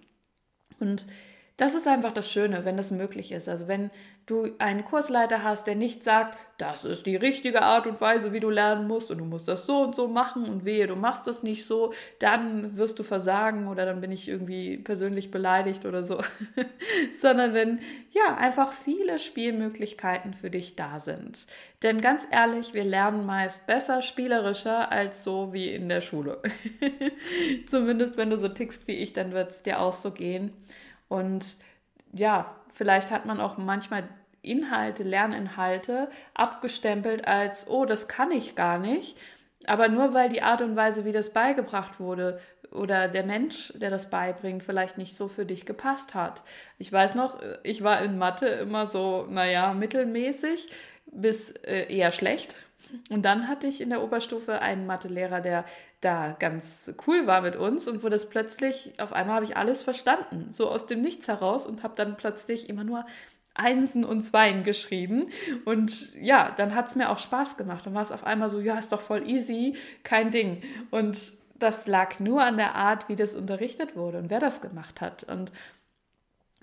Und 0.79 1.07
das 1.57 1.73
ist 1.73 1.87
einfach 1.87 2.11
das 2.11 2.31
Schöne, 2.31 2.65
wenn 2.65 2.77
das 2.77 2.91
möglich 2.91 3.31
ist. 3.31 3.49
Also 3.49 3.67
wenn 3.67 3.89
du 4.27 4.53
einen 4.59 4.83
Kursleiter 4.83 5.41
hast, 5.43 5.67
der 5.67 5.75
nicht 5.75 6.03
sagt, 6.03 6.37
das 6.57 6.83
ist 6.85 7.05
die 7.05 7.15
richtige 7.15 7.61
Art 7.61 7.87
und 7.87 8.01
Weise, 8.01 8.33
wie 8.33 8.39
du 8.39 8.49
lernen 8.49 8.87
musst 8.87 9.09
und 9.09 9.19
du 9.19 9.25
musst 9.25 9.47
das 9.47 9.65
so 9.65 9.83
und 9.83 9.95
so 9.95 10.07
machen 10.07 10.49
und 10.49 10.65
wehe, 10.65 10.85
du 10.85 10.95
machst 10.95 11.27
das 11.27 11.43
nicht 11.43 11.65
so, 11.65 11.93
dann 12.19 12.77
wirst 12.77 12.99
du 12.99 13.03
versagen 13.03 13.67
oder 13.67 13.85
dann 13.85 14.01
bin 14.01 14.11
ich 14.11 14.27
irgendwie 14.27 14.77
persönlich 14.77 15.31
beleidigt 15.31 15.85
oder 15.85 16.03
so. 16.03 16.21
Sondern 17.19 17.53
wenn 17.53 17.79
ja 18.11 18.35
einfach 18.35 18.73
viele 18.73 19.17
Spielmöglichkeiten 19.17 20.33
für 20.33 20.49
dich 20.49 20.75
da 20.75 20.99
sind. 20.99 21.47
Denn 21.83 22.01
ganz 22.01 22.27
ehrlich, 22.29 22.73
wir 22.73 22.83
lernen 22.83 23.25
meist 23.25 23.65
besser 23.65 24.01
spielerischer 24.01 24.91
als 24.91 25.23
so 25.23 25.53
wie 25.53 25.69
in 25.69 25.87
der 25.87 26.01
Schule. 26.01 26.41
Zumindest 27.69 28.17
wenn 28.17 28.31
du 28.31 28.37
so 28.37 28.49
tickst 28.49 28.87
wie 28.87 28.95
ich, 28.95 29.13
dann 29.13 29.31
wird 29.31 29.51
es 29.51 29.61
dir 29.61 29.79
auch 29.79 29.93
so 29.93 30.11
gehen. 30.11 30.51
Und 31.07 31.59
ja, 32.13 32.55
vielleicht 32.69 33.11
hat 33.11 33.25
man 33.25 33.39
auch 33.39 33.57
manchmal 33.57 34.03
Inhalte, 34.41 35.03
Lerninhalte 35.03 36.09
abgestempelt 36.33 37.27
als, 37.27 37.67
oh, 37.67 37.85
das 37.85 38.07
kann 38.07 38.31
ich 38.31 38.55
gar 38.55 38.79
nicht. 38.79 39.17
Aber 39.65 39.89
nur 39.89 40.13
weil 40.13 40.29
die 40.29 40.43
Art 40.43 40.61
und 40.61 40.75
Weise, 40.75 41.03
wie 41.03 41.11
das 41.11 41.33
beigebracht 41.33 41.99
wurde, 41.99 42.39
oder 42.71 43.07
der 43.07 43.23
Mensch, 43.23 43.73
der 43.75 43.89
das 43.89 44.09
beibringt, 44.09 44.63
vielleicht 44.63 44.97
nicht 44.97 45.17
so 45.17 45.27
für 45.27 45.45
dich 45.45 45.65
gepasst 45.65 46.15
hat. 46.15 46.43
Ich 46.77 46.91
weiß 46.91 47.15
noch, 47.15 47.39
ich 47.63 47.83
war 47.83 48.01
in 48.01 48.17
Mathe 48.17 48.47
immer 48.47 48.85
so, 48.85 49.25
naja, 49.29 49.73
mittelmäßig 49.73 50.69
bis 51.05 51.51
äh, 51.51 51.85
eher 51.93 52.11
schlecht. 52.11 52.55
Und 53.09 53.23
dann 53.25 53.47
hatte 53.47 53.67
ich 53.67 53.81
in 53.81 53.89
der 53.89 54.03
Oberstufe 54.03 54.61
einen 54.61 54.85
Mathelehrer, 54.85 55.41
der 55.41 55.65
da 56.01 56.35
ganz 56.39 56.91
cool 57.05 57.27
war 57.27 57.41
mit 57.41 57.55
uns 57.55 57.87
und 57.87 58.03
wo 58.03 58.09
das 58.09 58.29
plötzlich, 58.29 58.93
auf 58.99 59.13
einmal 59.13 59.35
habe 59.35 59.45
ich 59.45 59.57
alles 59.57 59.81
verstanden, 59.81 60.47
so 60.51 60.69
aus 60.69 60.85
dem 60.85 61.01
Nichts 61.01 61.27
heraus 61.27 61.65
und 61.65 61.83
habe 61.83 61.95
dann 61.95 62.17
plötzlich 62.17 62.69
immer 62.69 62.83
nur 62.83 63.05
Einsen 63.57 64.05
und 64.05 64.23
Zweien 64.23 64.63
geschrieben. 64.63 65.25
Und 65.65 66.13
ja, 66.15 66.53
dann 66.55 66.75
hat 66.75 66.87
es 66.87 66.95
mir 66.95 67.09
auch 67.09 67.17
Spaß 67.17 67.57
gemacht. 67.57 67.85
Dann 67.85 67.93
war 67.93 68.03
es 68.03 68.11
auf 68.11 68.23
einmal 68.23 68.49
so, 68.49 68.59
ja, 68.59 68.77
ist 68.77 68.91
doch 68.91 69.01
voll 69.01 69.27
easy, 69.27 69.75
kein 70.03 70.31
Ding. 70.31 70.61
Und 70.91 71.33
das 71.55 71.87
lag 71.87 72.19
nur 72.19 72.43
an 72.43 72.57
der 72.57 72.75
Art, 72.75 73.09
wie 73.09 73.15
das 73.15 73.35
unterrichtet 73.35 73.95
wurde 73.95 74.19
und 74.19 74.29
wer 74.29 74.39
das 74.39 74.61
gemacht 74.61 75.01
hat. 75.01 75.23
Und 75.23 75.51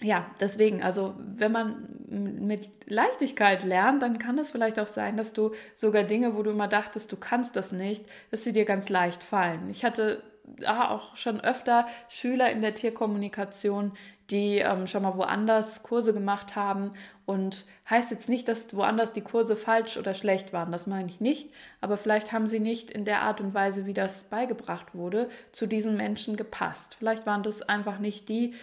ja, 0.01 0.27
deswegen, 0.41 0.83
also 0.83 1.15
wenn 1.19 1.53
man 1.53 1.89
mit 2.09 2.69
Leichtigkeit 2.87 3.65
lernt, 3.65 4.03
dann 4.03 4.19
kann 4.19 4.39
es 4.39 4.51
vielleicht 4.51 4.79
auch 4.79 4.89
sein, 4.89 5.17
dass 5.17 5.33
du 5.33 5.53
sogar 5.75 6.03
Dinge, 6.03 6.37
wo 6.37 6.43
du 6.43 6.51
immer 6.51 6.69
dachtest, 6.69 7.13
du 7.13 7.17
kannst 7.17 7.57
das 7.57 7.73
nicht, 7.73 8.05
dass 8.31 8.45
sie 8.45 8.53
dir 8.53 8.65
ganz 8.65 8.89
leicht 8.89 9.23
fallen. 9.23 9.71
Ich 9.71 9.85
hatte 9.85 10.23
ja, 10.59 10.91
auch 10.91 11.17
schon 11.17 11.41
öfter 11.41 11.87
Schüler 12.09 12.51
in 12.51 12.61
der 12.61 12.75
Tierkommunikation, 12.75 13.93
die 14.31 14.59
ähm, 14.59 14.87
schon 14.87 15.03
mal 15.03 15.17
woanders 15.17 15.83
Kurse 15.83 16.13
gemacht 16.13 16.57
haben. 16.57 16.93
Und 17.27 17.67
heißt 17.89 18.11
jetzt 18.11 18.29
nicht, 18.29 18.49
dass 18.49 18.75
woanders 18.75 19.13
die 19.13 19.21
Kurse 19.21 19.57
falsch 19.57 19.97
oder 19.97 20.15
schlecht 20.15 20.53
waren, 20.53 20.73
das 20.73 20.87
meine 20.87 21.09
ich 21.09 21.21
nicht. 21.21 21.51
Aber 21.81 21.97
vielleicht 21.97 22.33
haben 22.33 22.47
sie 22.47 22.61
nicht 22.61 22.91
in 22.91 23.05
der 23.05 23.23
Art 23.23 23.41
und 23.41 23.55
Weise, 23.55 23.87
wie 23.87 23.95
das 23.95 24.25
beigebracht 24.25 24.95
wurde, 24.95 25.29
zu 25.53 25.67
diesen 25.67 25.97
Menschen 25.97 26.37
gepasst. 26.37 26.97
Vielleicht 26.99 27.27
waren 27.27 27.43
das 27.43 27.63
einfach 27.63 27.99
nicht 27.99 28.29
die 28.29 28.55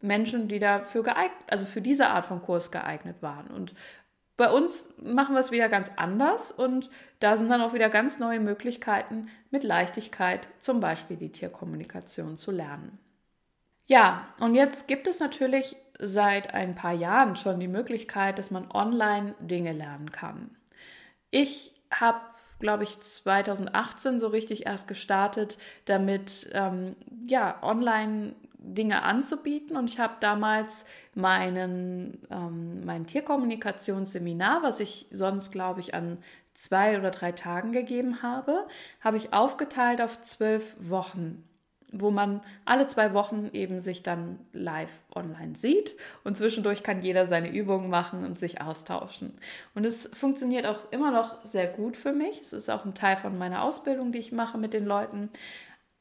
Menschen, 0.00 0.48
die 0.48 0.58
dafür 0.58 1.02
geeignet, 1.02 1.38
also 1.48 1.64
für 1.64 1.80
diese 1.80 2.08
Art 2.08 2.24
von 2.24 2.42
Kurs 2.42 2.70
geeignet 2.70 3.16
waren. 3.20 3.48
Und 3.48 3.74
bei 4.36 4.50
uns 4.50 4.88
machen 4.98 5.34
wir 5.34 5.40
es 5.40 5.50
wieder 5.50 5.68
ganz 5.68 5.90
anders 5.96 6.52
und 6.52 6.90
da 7.18 7.36
sind 7.36 7.48
dann 7.48 7.60
auch 7.60 7.74
wieder 7.74 7.90
ganz 7.90 8.20
neue 8.20 8.38
Möglichkeiten, 8.38 9.28
mit 9.50 9.64
Leichtigkeit 9.64 10.46
zum 10.60 10.78
Beispiel 10.78 11.16
die 11.16 11.32
Tierkommunikation 11.32 12.36
zu 12.36 12.52
lernen. 12.52 12.98
Ja, 13.86 14.28
und 14.38 14.54
jetzt 14.54 14.86
gibt 14.86 15.08
es 15.08 15.18
natürlich 15.18 15.76
seit 15.98 16.54
ein 16.54 16.76
paar 16.76 16.92
Jahren 16.92 17.34
schon 17.34 17.58
die 17.58 17.68
Möglichkeit, 17.68 18.38
dass 18.38 18.52
man 18.52 18.70
online 18.70 19.34
Dinge 19.40 19.72
lernen 19.72 20.12
kann. 20.12 20.50
Ich 21.30 21.72
habe, 21.90 22.20
glaube 22.60 22.84
ich, 22.84 23.00
2018 23.00 24.20
so 24.20 24.28
richtig 24.28 24.66
erst 24.66 24.86
gestartet, 24.86 25.58
damit 25.86 26.48
ähm, 26.52 26.94
ja 27.26 27.60
online 27.62 28.36
Dinge 28.58 29.02
anzubieten. 29.02 29.76
Und 29.76 29.90
ich 29.90 29.98
habe 29.98 30.14
damals 30.20 30.84
meinen, 31.14 32.26
ähm, 32.30 32.84
mein 32.84 33.06
Tierkommunikationsseminar, 33.06 34.62
was 34.62 34.80
ich 34.80 35.06
sonst, 35.10 35.50
glaube 35.50 35.80
ich, 35.80 35.94
an 35.94 36.18
zwei 36.54 36.98
oder 36.98 37.10
drei 37.10 37.32
Tagen 37.32 37.72
gegeben 37.72 38.22
habe, 38.22 38.66
habe 39.00 39.16
ich 39.16 39.32
aufgeteilt 39.32 40.02
auf 40.02 40.20
zwölf 40.20 40.76
Wochen 40.80 41.44
wo 41.90 42.10
man 42.10 42.42
alle 42.64 42.86
zwei 42.86 43.14
Wochen 43.14 43.48
eben 43.52 43.80
sich 43.80 44.02
dann 44.02 44.38
live 44.52 44.92
online 45.14 45.54
sieht 45.56 45.96
und 46.22 46.36
zwischendurch 46.36 46.82
kann 46.82 47.00
jeder 47.00 47.26
seine 47.26 47.50
Übungen 47.50 47.88
machen 47.88 48.24
und 48.24 48.38
sich 48.38 48.60
austauschen. 48.60 49.38
Und 49.74 49.86
es 49.86 50.08
funktioniert 50.12 50.66
auch 50.66 50.92
immer 50.92 51.10
noch 51.10 51.44
sehr 51.44 51.66
gut 51.66 51.96
für 51.96 52.12
mich. 52.12 52.40
Es 52.40 52.52
ist 52.52 52.68
auch 52.68 52.84
ein 52.84 52.94
Teil 52.94 53.16
von 53.16 53.38
meiner 53.38 53.62
Ausbildung, 53.62 54.12
die 54.12 54.18
ich 54.18 54.32
mache 54.32 54.58
mit 54.58 54.74
den 54.74 54.84
Leuten. 54.84 55.30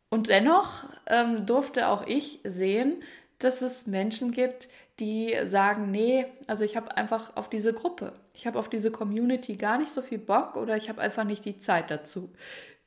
Und 0.10 0.30
dennoch 0.30 0.86
ähm, 1.08 1.46
durfte 1.46 1.88
auch 1.90 2.06
ich 2.08 2.40
sehen, 2.44 3.04
dass 3.40 3.62
es 3.62 3.88
Menschen 3.88 4.32
gibt, 4.32 4.70
die 5.00 5.36
sagen, 5.46 5.92
nee, 5.92 6.26
also 6.48 6.64
ich 6.64 6.76
habe 6.76 6.96
einfach 6.98 7.36
auf 7.36 7.50
diese 7.50 7.74
Gruppe, 7.74 8.14
ich 8.34 8.48
habe 8.48 8.58
auf 8.58 8.70
diese 8.70 8.90
Community 8.90 9.56
gar 9.56 9.78
nicht 9.78 9.92
so 9.92 10.02
viel 10.02 10.18
Bock 10.18 10.56
oder 10.56 10.76
ich 10.76 10.90
habe 10.90 11.02
einfach 11.02 11.24
nicht 11.24 11.46
die 11.46 11.60
Zeit 11.60 11.92
dazu. 11.92 12.32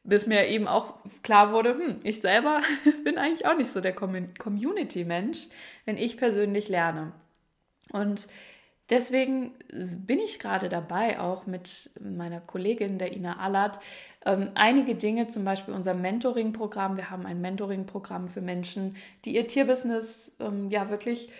Bis 0.02 0.26
mir 0.26 0.48
eben 0.48 0.66
auch 0.66 0.94
klar 1.22 1.52
wurde, 1.52 1.74
hm, 1.74 2.00
ich 2.02 2.20
selber 2.20 2.60
bin 3.04 3.18
eigentlich 3.18 3.46
auch 3.46 3.56
nicht 3.56 3.70
so 3.70 3.80
der 3.80 3.94
Community-Mensch, 3.94 5.48
wenn 5.84 5.98
ich 5.98 6.16
persönlich 6.16 6.68
lerne. 6.68 7.12
Und 7.92 8.28
Deswegen 8.90 9.52
bin 9.98 10.18
ich 10.18 10.40
gerade 10.40 10.68
dabei, 10.68 11.20
auch 11.20 11.46
mit 11.46 11.90
meiner 12.00 12.40
Kollegin, 12.40 12.98
der 12.98 13.12
Ina 13.12 13.38
Allert, 13.38 13.78
ähm, 14.26 14.50
einige 14.54 14.94
Dinge, 14.94 15.28
zum 15.28 15.44
Beispiel 15.44 15.74
unser 15.74 15.94
Mentoring-Programm. 15.94 16.96
Wir 16.96 17.10
haben 17.10 17.26
ein 17.26 17.40
Mentoring-Programm 17.40 18.28
für 18.28 18.40
Menschen, 18.40 18.96
die 19.24 19.34
ihr 19.34 19.46
Tierbusiness 19.46 20.36
ähm, 20.40 20.70
ja 20.70 20.90
wirklich 20.90 21.30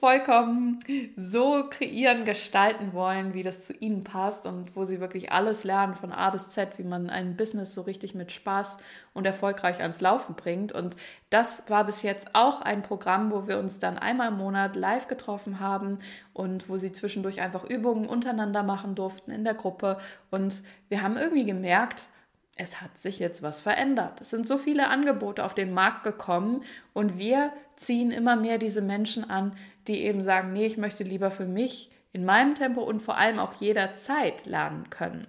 vollkommen 0.00 0.80
so 1.16 1.64
kreieren, 1.70 2.24
gestalten 2.24 2.92
wollen, 2.92 3.32
wie 3.32 3.42
das 3.42 3.64
zu 3.64 3.72
ihnen 3.72 4.04
passt 4.04 4.44
und 4.44 4.76
wo 4.76 4.84
sie 4.84 5.00
wirklich 5.00 5.32
alles 5.32 5.64
lernen 5.64 5.94
von 5.94 6.12
A 6.12 6.30
bis 6.30 6.50
Z, 6.50 6.78
wie 6.78 6.82
man 6.82 7.08
ein 7.08 7.36
Business 7.36 7.74
so 7.74 7.82
richtig 7.82 8.14
mit 8.14 8.32
Spaß 8.32 8.76
und 9.14 9.24
erfolgreich 9.24 9.80
ans 9.80 10.00
Laufen 10.00 10.34
bringt. 10.34 10.72
Und 10.72 10.96
das 11.30 11.62
war 11.68 11.84
bis 11.84 12.02
jetzt 12.02 12.34
auch 12.34 12.60
ein 12.60 12.82
Programm, 12.82 13.30
wo 13.30 13.46
wir 13.46 13.58
uns 13.58 13.78
dann 13.78 13.96
einmal 13.96 14.28
im 14.28 14.36
Monat 14.36 14.76
live 14.76 15.08
getroffen 15.08 15.60
haben 15.60 15.98
und 16.32 16.68
wo 16.68 16.76
sie 16.76 16.92
zwischendurch 16.92 17.40
einfach 17.40 17.64
Übungen 17.64 18.06
untereinander 18.06 18.62
machen 18.62 18.94
durften 18.94 19.30
in 19.30 19.44
der 19.44 19.54
Gruppe. 19.54 19.98
Und 20.30 20.62
wir 20.88 21.02
haben 21.02 21.16
irgendwie 21.16 21.46
gemerkt, 21.46 22.08
es 22.56 22.80
hat 22.80 22.96
sich 22.96 23.18
jetzt 23.18 23.42
was 23.42 23.60
verändert. 23.60 24.20
Es 24.20 24.30
sind 24.30 24.46
so 24.46 24.58
viele 24.58 24.88
Angebote 24.88 25.44
auf 25.44 25.54
den 25.54 25.72
Markt 25.72 26.04
gekommen 26.04 26.62
und 26.92 27.18
wir 27.18 27.52
ziehen 27.76 28.10
immer 28.10 28.36
mehr 28.36 28.58
diese 28.58 28.80
Menschen 28.80 29.28
an, 29.28 29.56
die 29.88 30.02
eben 30.02 30.22
sagen, 30.22 30.52
nee, 30.52 30.66
ich 30.66 30.76
möchte 30.76 31.02
lieber 31.02 31.30
für 31.30 31.46
mich 31.46 31.90
in 32.12 32.24
meinem 32.24 32.54
Tempo 32.54 32.82
und 32.82 33.00
vor 33.00 33.16
allem 33.16 33.40
auch 33.40 33.54
jederzeit 33.54 34.46
lernen 34.46 34.88
können. 34.90 35.26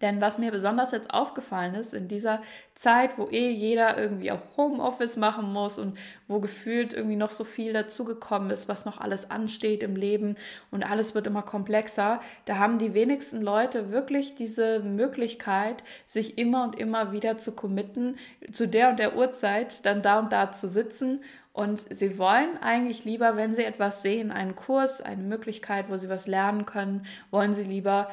Denn 0.00 0.20
was 0.20 0.38
mir 0.38 0.52
besonders 0.52 0.92
jetzt 0.92 1.10
aufgefallen 1.10 1.74
ist, 1.74 1.94
in 1.94 2.08
dieser 2.08 2.40
Zeit, 2.74 3.18
wo 3.18 3.28
eh 3.30 3.50
jeder 3.50 3.98
irgendwie 3.98 4.30
auch 4.30 4.56
Homeoffice 4.56 5.16
machen 5.16 5.52
muss 5.52 5.78
und 5.78 5.98
wo 6.28 6.38
gefühlt 6.38 6.94
irgendwie 6.94 7.16
noch 7.16 7.32
so 7.32 7.44
viel 7.44 7.72
dazugekommen 7.72 8.50
ist, 8.50 8.68
was 8.68 8.84
noch 8.84 9.00
alles 9.00 9.30
ansteht 9.30 9.82
im 9.82 9.96
Leben 9.96 10.36
und 10.70 10.88
alles 10.88 11.14
wird 11.14 11.26
immer 11.26 11.42
komplexer, 11.42 12.20
da 12.44 12.58
haben 12.58 12.78
die 12.78 12.94
wenigsten 12.94 13.42
Leute 13.42 13.90
wirklich 13.90 14.34
diese 14.34 14.80
Möglichkeit, 14.80 15.82
sich 16.06 16.38
immer 16.38 16.62
und 16.64 16.78
immer 16.78 17.12
wieder 17.12 17.38
zu 17.38 17.52
committen, 17.52 18.16
zu 18.52 18.68
der 18.68 18.90
und 18.90 18.98
der 18.98 19.16
Uhrzeit 19.16 19.84
dann 19.84 20.02
da 20.02 20.20
und 20.20 20.32
da 20.32 20.52
zu 20.52 20.68
sitzen. 20.68 21.22
Und 21.52 21.86
sie 21.90 22.18
wollen 22.18 22.56
eigentlich 22.60 23.04
lieber, 23.04 23.36
wenn 23.36 23.52
sie 23.52 23.64
etwas 23.64 24.02
sehen, 24.02 24.30
einen 24.30 24.54
Kurs, 24.54 25.00
eine 25.00 25.24
Möglichkeit, 25.24 25.86
wo 25.88 25.96
sie 25.96 26.08
was 26.08 26.28
lernen 26.28 26.66
können, 26.66 27.04
wollen 27.32 27.52
sie 27.52 27.64
lieber 27.64 28.08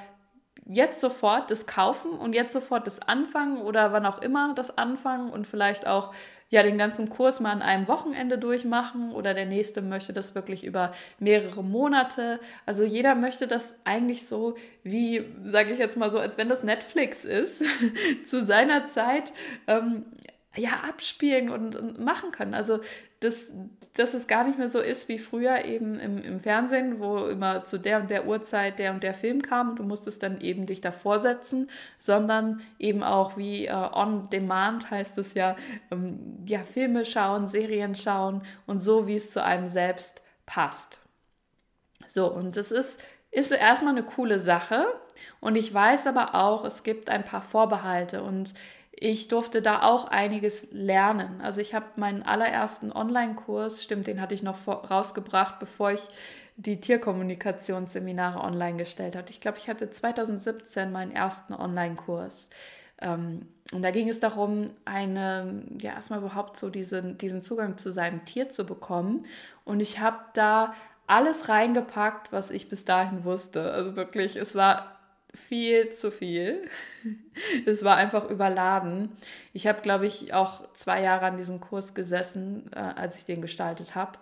jetzt 0.66 1.00
sofort 1.00 1.52
das 1.52 1.68
kaufen 1.68 2.12
und 2.12 2.34
jetzt 2.34 2.54
sofort 2.54 2.88
das 2.88 3.00
anfangen 3.02 3.62
oder 3.62 3.94
wann 3.94 4.06
auch 4.06 4.22
immer 4.22 4.54
das 4.56 4.78
anfangen 4.78 5.30
und 5.30 5.48
vielleicht 5.48 5.86
auch 5.86 6.14
ja 6.50 6.64
den 6.64 6.78
ganzen 6.78 7.10
Kurs 7.10 7.40
mal 7.40 7.52
an 7.52 7.62
einem 7.62 7.88
Wochenende 7.88 8.38
durchmachen 8.38 9.12
oder 9.12 9.34
der 9.34 9.46
nächste 9.46 9.82
möchte 9.82 10.14
das 10.14 10.36
wirklich 10.36 10.64
über 10.64 10.92
mehrere 11.20 11.64
Monate. 11.64 12.40
Also 12.66 12.84
jeder 12.84 13.16
möchte 13.16 13.48
das 13.48 13.76
eigentlich 13.84 14.28
so 14.28 14.56
wie, 14.84 15.26
sage 15.44 15.74
ich 15.74 15.80
jetzt 15.80 15.98
mal 15.98 16.12
so, 16.12 16.20
als 16.20 16.38
wenn 16.38 16.50
das 16.50 16.64
Netflix 16.64 17.26
ist, 17.26 17.64
zu 18.26 18.46
seiner 18.46 18.86
Zeit 18.88 19.34
ähm, 19.68 20.06
ja, 20.58 20.82
abspielen 20.88 21.50
und, 21.50 21.76
und, 21.76 22.00
machen 22.00 22.32
können. 22.32 22.54
Also, 22.54 22.80
dass, 23.20 23.52
dass 23.96 24.14
es 24.14 24.28
gar 24.28 24.44
nicht 24.44 24.58
mehr 24.58 24.68
so 24.68 24.80
ist 24.80 25.08
wie 25.08 25.20
früher 25.20 25.66
eben 25.66 26.00
im, 26.00 26.22
im 26.22 26.40
Fernsehen, 26.40 27.00
wo 27.00 27.26
immer 27.26 27.66
zu 27.66 27.78
der 27.78 28.02
und 28.02 28.10
der 28.10 28.28
Uhrzeit 28.28 28.80
der 28.80 28.92
und 28.92 29.04
der 29.04 29.14
Film 29.14 29.42
kam 29.42 29.72
und 29.72 29.80
du 29.80 29.84
musstest 29.84 30.22
dann 30.24 30.42
eben 30.42 30.66
dich 30.66 30.82
davor 30.82 31.20
setzen, 31.20 31.70
sondern 31.98 32.62
eben 32.80 33.04
auch 33.04 33.38
wie 33.38 33.66
äh, 33.66 33.74
on 33.74 34.30
demand 34.30 34.92
heißt 34.92 35.18
es 35.18 35.34
ja, 35.34 35.56
ähm, 35.92 36.44
ja, 36.46 36.60
Filme 36.64 37.06
schauen, 37.06 37.48
Serien 37.48 37.96
schauen 37.96 38.44
und 38.66 38.82
so, 38.82 39.08
wie 39.08 39.16
es 39.16 39.32
zu 39.32 39.44
einem 39.44 39.68
selbst 39.68 40.22
passt. 40.46 41.00
So, 42.08 42.32
und 42.32 42.58
das 42.58 42.72
ist 42.72 43.00
ist 43.36 43.52
erstmal 43.52 43.92
eine 43.92 44.04
coole 44.04 44.40
Sache 44.40 44.86
und 45.42 45.58
ich 45.58 45.74
weiß 45.74 46.08
aber 46.08 46.36
auch, 46.36 46.64
es 46.64 46.84
gibt 46.84 47.10
ein 47.10 47.26
paar 47.26 47.42
Vorbehalte 47.42 48.24
und 48.24 48.54
ich 48.98 49.28
durfte 49.28 49.62
da 49.62 49.84
auch 49.84 50.06
einiges 50.06 50.68
lernen. 50.72 51.42
Also 51.42 51.62
ich 51.62 51.74
habe 51.74 51.86
meinen 51.96 52.24
allerersten 52.24 52.92
Online-Kurs, 52.92 53.84
stimmt, 53.84 54.08
den 54.08 54.22
hatte 54.22 54.36
ich 54.36 54.44
noch 54.44 54.56
vor, 54.56 54.86
rausgebracht, 54.86 55.60
bevor 55.60 55.92
ich 55.92 56.08
die 56.58 56.80
Tierkommunikationsseminare 56.80 58.40
online 58.40 58.78
gestellt 58.78 59.16
habe. 59.16 59.30
Ich 59.30 59.42
glaube, 59.42 59.58
ich 59.58 59.68
hatte 59.68 59.92
2017 59.92 60.92
meinen 60.92 61.12
ersten 61.12 61.54
Online-Kurs. 61.54 62.50
Ähm, 63.02 63.48
und 63.74 63.82
da 63.82 63.92
ging 63.92 64.08
es 64.08 64.22
darum, 64.22 64.68
eine, 64.86 65.64
ja, 65.80 65.94
erstmal 65.94 66.20
überhaupt 66.20 66.58
so 66.58 66.70
diesen, 66.70 67.18
diesen 67.18 67.42
Zugang 67.42 67.78
zu 67.78 67.92
seinem 67.92 68.24
Tier 68.24 68.50
zu 68.50 68.66
bekommen. 68.66 69.26
Und 69.66 69.82
ich 69.82 70.00
habe 70.00 70.20
da 70.34 70.74
alles 71.08 71.50
reingepackt, 71.50 72.32
was 72.32 72.52
ich 72.52 72.70
bis 72.70 72.86
dahin 72.86 73.26
wusste. 73.26 73.72
Also 73.72 73.96
wirklich, 73.96 74.38
es 74.38 74.56
war 74.56 74.95
viel 75.36 75.92
zu 75.92 76.12
viel. 76.12 76.68
Es 77.66 77.84
war 77.84 77.98
einfach 77.98 78.30
überladen. 78.30 79.12
Ich 79.54 79.68
habe, 79.68 79.82
glaube 79.82 80.08
ich, 80.08 80.34
auch 80.34 80.72
zwei 80.74 81.02
Jahre 81.02 81.26
an 81.26 81.38
diesem 81.38 81.60
Kurs 81.60 81.94
gesessen, 81.94 82.72
äh, 82.74 82.80
als 82.80 83.18
ich 83.18 83.26
den 83.26 83.42
gestaltet 83.42 83.96
habe. 83.96 84.18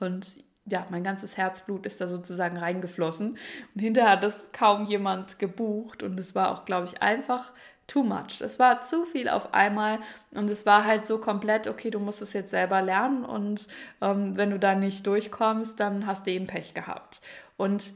Und 0.00 0.36
ja, 0.64 0.84
mein 0.90 1.04
ganzes 1.04 1.36
Herzblut 1.36 1.86
ist 1.86 2.00
da 2.00 2.08
sozusagen 2.08 2.56
reingeflossen. 2.56 3.38
Und 3.74 3.80
hinterher 3.80 4.12
hat 4.12 4.24
das 4.24 4.48
kaum 4.52 4.86
jemand 4.86 5.38
gebucht. 5.38 6.02
Und 6.02 6.18
es 6.18 6.34
war 6.34 6.50
auch, 6.50 6.64
glaube 6.64 6.86
ich, 6.86 7.02
einfach 7.02 7.52
too 7.86 8.02
much. 8.02 8.40
Es 8.40 8.58
war 8.58 8.82
zu 8.82 9.04
viel 9.04 9.28
auf 9.28 9.54
einmal 9.54 10.00
und 10.32 10.50
es 10.50 10.66
war 10.66 10.84
halt 10.84 11.06
so 11.06 11.18
komplett, 11.18 11.68
okay, 11.68 11.90
du 11.90 12.00
musst 12.00 12.20
es 12.20 12.32
jetzt 12.32 12.50
selber 12.50 12.82
lernen 12.82 13.24
und 13.24 13.68
ähm, 14.00 14.36
wenn 14.36 14.50
du 14.50 14.58
da 14.58 14.74
nicht 14.74 15.06
durchkommst, 15.06 15.78
dann 15.78 16.06
hast 16.06 16.26
du 16.26 16.32
eben 16.32 16.48
Pech 16.48 16.74
gehabt. 16.74 17.20
Und 17.56 17.92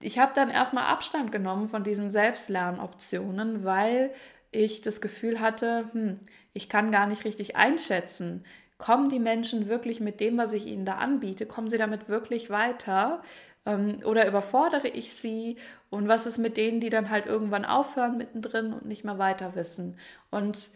ich 0.00 0.18
habe 0.18 0.32
dann 0.34 0.50
erstmal 0.50 0.84
Abstand 0.84 1.32
genommen 1.32 1.68
von 1.68 1.82
diesen 1.82 2.10
Selbstlernoptionen, 2.10 3.64
weil 3.64 4.12
ich 4.52 4.82
das 4.82 5.00
Gefühl 5.00 5.40
hatte, 5.40 5.88
hm, 5.92 6.20
ich 6.52 6.68
kann 6.68 6.92
gar 6.92 7.06
nicht 7.06 7.24
richtig 7.24 7.56
einschätzen, 7.56 8.44
kommen 8.78 9.08
die 9.08 9.18
Menschen 9.18 9.68
wirklich 9.68 10.00
mit 10.00 10.20
dem, 10.20 10.36
was 10.38 10.52
ich 10.52 10.66
ihnen 10.66 10.84
da 10.84 10.96
anbiete, 10.96 11.46
kommen 11.46 11.68
sie 11.68 11.78
damit 11.78 12.08
wirklich 12.08 12.50
weiter? 12.50 13.22
Ähm, 13.64 14.00
oder 14.04 14.26
überfordere 14.28 14.88
ich 14.88 15.14
sie? 15.14 15.56
Und 15.90 16.08
was 16.08 16.26
ist 16.26 16.38
mit 16.38 16.56
denen, 16.56 16.80
die 16.80 16.90
dann 16.90 17.10
halt 17.10 17.26
irgendwann 17.26 17.64
aufhören 17.64 18.16
mittendrin 18.18 18.72
und 18.72 18.86
nicht 18.86 19.04
mehr 19.04 19.18
weiter 19.18 19.54
wissen? 19.54 19.98
Und 20.30 20.70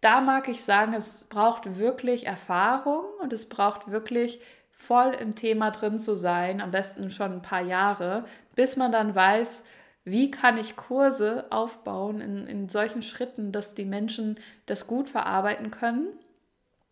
da 0.00 0.20
mag 0.20 0.48
ich 0.48 0.62
sagen, 0.62 0.94
es 0.94 1.24
braucht 1.24 1.78
wirklich 1.78 2.26
Erfahrung 2.26 3.04
und 3.20 3.32
es 3.32 3.48
braucht 3.48 3.90
wirklich 3.90 4.40
voll 4.78 5.12
im 5.20 5.34
Thema 5.34 5.70
drin 5.70 5.98
zu 5.98 6.14
sein, 6.14 6.60
am 6.60 6.70
besten 6.70 7.10
schon 7.10 7.32
ein 7.32 7.42
paar 7.42 7.62
Jahre, 7.62 8.24
bis 8.54 8.76
man 8.76 8.92
dann 8.92 9.14
weiß, 9.14 9.64
wie 10.04 10.30
kann 10.30 10.56
ich 10.56 10.76
Kurse 10.76 11.46
aufbauen 11.50 12.20
in, 12.20 12.46
in 12.46 12.68
solchen 12.68 13.02
Schritten, 13.02 13.52
dass 13.52 13.74
die 13.74 13.84
Menschen 13.84 14.38
das 14.66 14.86
gut 14.86 15.10
verarbeiten 15.10 15.70
können 15.70 16.08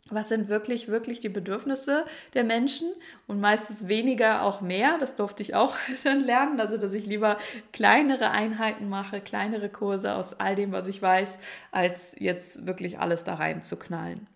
was 0.09 0.29
sind 0.29 0.49
wirklich, 0.49 0.89
wirklich 0.89 1.21
die 1.21 1.29
Bedürfnisse 1.29 2.05
der 2.35 2.45
Menschen 2.45 2.93
und 3.27 3.41
meistens 3.41 3.89
weniger 3.89 4.43
auch 4.43 4.61
mehr. 4.61 4.99
Das 4.99 5.17
durfte 5.17 5.43
ich 5.43 5.55
auch 5.55 5.77
dann 6.05 6.21
lernen, 6.21 6.61
also 6.61 6.77
dass 6.77 6.93
ich 6.93 7.07
lieber 7.07 7.39
kleinere 7.73 8.31
Einheiten 8.31 8.89
mache, 8.89 9.21
kleinere 9.21 9.69
Kurse 9.69 10.15
aus 10.15 10.39
all 10.39 10.55
dem, 10.55 10.73
was 10.73 10.87
ich 10.89 11.03
weiß, 11.03 11.39
als 11.73 12.15
jetzt 12.19 12.67
wirklich 12.67 12.99
alles 12.99 13.25
da 13.25 13.35
rein 13.35 13.63
zu 13.63 13.77
knallen. 13.77 14.29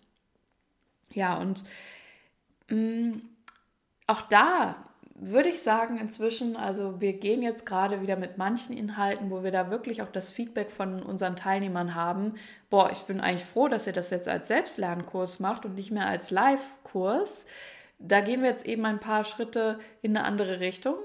Ja, 1.13 1.37
und 1.37 1.63
mh, 2.69 2.77
mm, 2.77 3.21
auch 4.07 4.21
da 4.23 4.75
würde 5.23 5.49
ich 5.49 5.59
sagen, 5.59 5.99
inzwischen, 5.99 6.57
also 6.57 6.99
wir 6.99 7.13
gehen 7.13 7.43
jetzt 7.43 7.63
gerade 7.67 8.01
wieder 8.01 8.15
mit 8.15 8.39
manchen 8.39 8.75
Inhalten, 8.75 9.29
wo 9.29 9.43
wir 9.43 9.51
da 9.51 9.69
wirklich 9.69 10.01
auch 10.01 10.11
das 10.11 10.31
Feedback 10.31 10.71
von 10.71 11.03
unseren 11.03 11.35
Teilnehmern 11.35 11.93
haben. 11.93 12.33
Boah, 12.71 12.89
ich 12.91 13.01
bin 13.03 13.21
eigentlich 13.21 13.45
froh, 13.45 13.67
dass 13.67 13.85
ihr 13.85 13.93
das 13.93 14.09
jetzt 14.09 14.27
als 14.27 14.47
Selbstlernkurs 14.47 15.39
macht 15.39 15.63
und 15.63 15.75
nicht 15.75 15.91
mehr 15.91 16.07
als 16.07 16.31
Live-Kurs. 16.31 17.45
Da 17.99 18.21
gehen 18.21 18.41
wir 18.41 18.49
jetzt 18.49 18.65
eben 18.65 18.83
ein 18.83 18.99
paar 18.99 19.23
Schritte 19.23 19.77
in 20.01 20.17
eine 20.17 20.25
andere 20.25 20.59
Richtung 20.59 20.95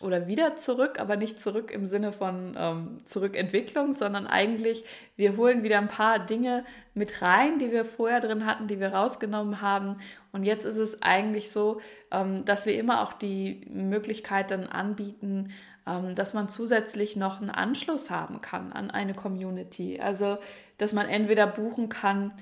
oder 0.00 0.28
wieder 0.28 0.54
zurück, 0.54 1.00
aber 1.00 1.16
nicht 1.16 1.40
zurück 1.40 1.72
im 1.72 1.84
Sinne 1.86 2.12
von 2.12 2.54
ähm, 2.56 2.98
Zurückentwicklung, 3.04 3.92
sondern 3.92 4.28
eigentlich, 4.28 4.84
wir 5.16 5.36
holen 5.36 5.64
wieder 5.64 5.78
ein 5.78 5.88
paar 5.88 6.20
Dinge 6.20 6.64
mit 6.94 7.22
rein, 7.22 7.58
die 7.58 7.72
wir 7.72 7.84
vorher 7.84 8.20
drin 8.20 8.46
hatten, 8.46 8.68
die 8.68 8.78
wir 8.78 8.94
rausgenommen 8.94 9.60
haben. 9.60 9.96
Und 10.32 10.44
jetzt 10.44 10.64
ist 10.64 10.76
es 10.76 11.02
eigentlich 11.02 11.50
so, 11.50 11.80
ähm, 12.10 12.44
dass 12.44 12.66
wir 12.66 12.78
immer 12.78 13.02
auch 13.02 13.12
die 13.12 13.66
Möglichkeit 13.68 14.50
dann 14.50 14.66
anbieten, 14.66 15.52
ähm, 15.86 16.14
dass 16.14 16.34
man 16.34 16.48
zusätzlich 16.48 17.16
noch 17.16 17.40
einen 17.40 17.50
Anschluss 17.50 18.10
haben 18.10 18.40
kann 18.40 18.72
an 18.72 18.90
eine 18.90 19.14
Community. 19.14 20.00
Also, 20.00 20.38
dass 20.76 20.92
man 20.92 21.08
entweder 21.08 21.46
buchen 21.46 21.88
kann, 21.88 22.32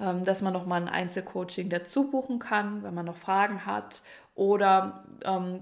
ähm, 0.00 0.24
dass 0.24 0.42
man 0.42 0.52
noch 0.52 0.66
mal 0.66 0.80
ein 0.80 0.88
Einzelcoaching 0.88 1.70
dazu 1.70 2.10
buchen 2.10 2.38
kann, 2.38 2.82
wenn 2.82 2.94
man 2.94 3.06
noch 3.06 3.16
Fragen 3.16 3.64
hat 3.64 4.02
oder 4.34 5.04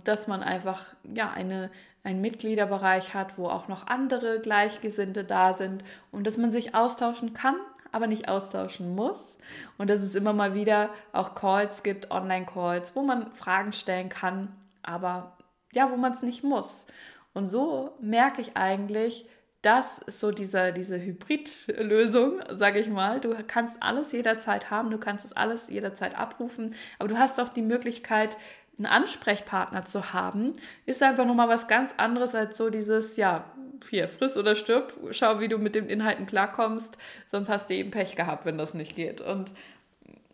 dass 0.03 0.27
man 0.27 0.42
einfach 0.42 0.94
ja 1.05 1.31
eine 1.31 1.70
einen 2.05 2.20
Mitgliederbereich 2.20 3.14
hat, 3.14 3.38
wo 3.38 3.49
auch 3.49 3.66
noch 3.66 3.87
andere 3.87 4.38
Gleichgesinnte 4.38 5.25
da 5.25 5.55
sind 5.55 5.83
und 6.12 6.27
dass 6.27 6.37
man 6.37 6.53
sich 6.53 6.75
austauschen 6.75 7.33
kann, 7.33 7.57
aber 7.94 8.07
nicht 8.07 8.28
austauschen 8.28 8.94
muss 8.94 9.38
und 9.78 9.88
dass 9.88 10.00
es 10.00 10.14
immer 10.14 10.33
mal 10.33 10.54
wieder 10.54 10.90
auch 11.12 11.35
Calls 11.35 11.83
gibt, 11.83 12.11
Online-Calls, 12.11 12.96
wo 12.96 13.02
man 13.02 13.33
Fragen 13.33 13.72
stellen 13.72 14.09
kann, 14.09 14.54
aber 14.83 15.37
ja, 15.72 15.90
wo 15.90 15.96
man 15.96 16.12
es 16.12 16.22
nicht 16.22 16.42
muss. 16.42 16.87
Und 17.33 17.46
so 17.46 17.96
merke 18.00 18.40
ich 18.40 18.57
eigentlich, 18.57 19.28
das 19.62 19.98
ist 19.98 20.20
so 20.20 20.30
diese, 20.30 20.72
diese 20.72 21.00
Hybrid-Lösung, 21.00 22.40
sage 22.50 22.80
ich 22.80 22.88
mal. 22.88 23.20
Du 23.20 23.35
kannst 23.46 23.83
alles 23.83 24.12
jederzeit 24.12 24.70
haben, 24.70 24.90
du 24.90 24.98
kannst 24.98 25.24
es 25.24 25.33
alles 25.33 25.68
jederzeit 25.68 26.18
abrufen, 26.18 26.74
aber 26.98 27.09
du 27.09 27.18
hast 27.18 27.40
auch 27.40 27.48
die 27.48 27.62
Möglichkeit, 27.62 28.37
einen 28.76 28.87
Ansprechpartner 28.87 29.85
zu 29.85 30.12
haben, 30.12 30.54
ist 30.85 31.02
einfach 31.02 31.24
nochmal 31.24 31.48
was 31.48 31.68
ganz 31.68 31.92
anderes 31.96 32.35
als 32.35 32.59
so 32.59 32.70
dieses, 32.70 33.16
ja, 33.16 33.44
hier, 33.89 34.09
friss 34.09 34.37
oder 34.37 34.55
stirb, 34.55 34.93
schau, 35.11 35.41
wie 35.41 35.49
du 35.49 35.59
mit 35.59 35.75
den 35.75 35.89
Inhalten 35.89 36.27
klarkommst, 36.27 36.99
sonst 37.27 37.49
hast 37.49 37.71
du 37.71 37.75
eben 37.75 37.91
Pech 37.91 38.17
gehabt, 38.17 38.45
wenn 38.45 38.59
das 38.59 38.75
nicht 38.75 38.97
geht. 38.97 39.21
Und 39.21 39.53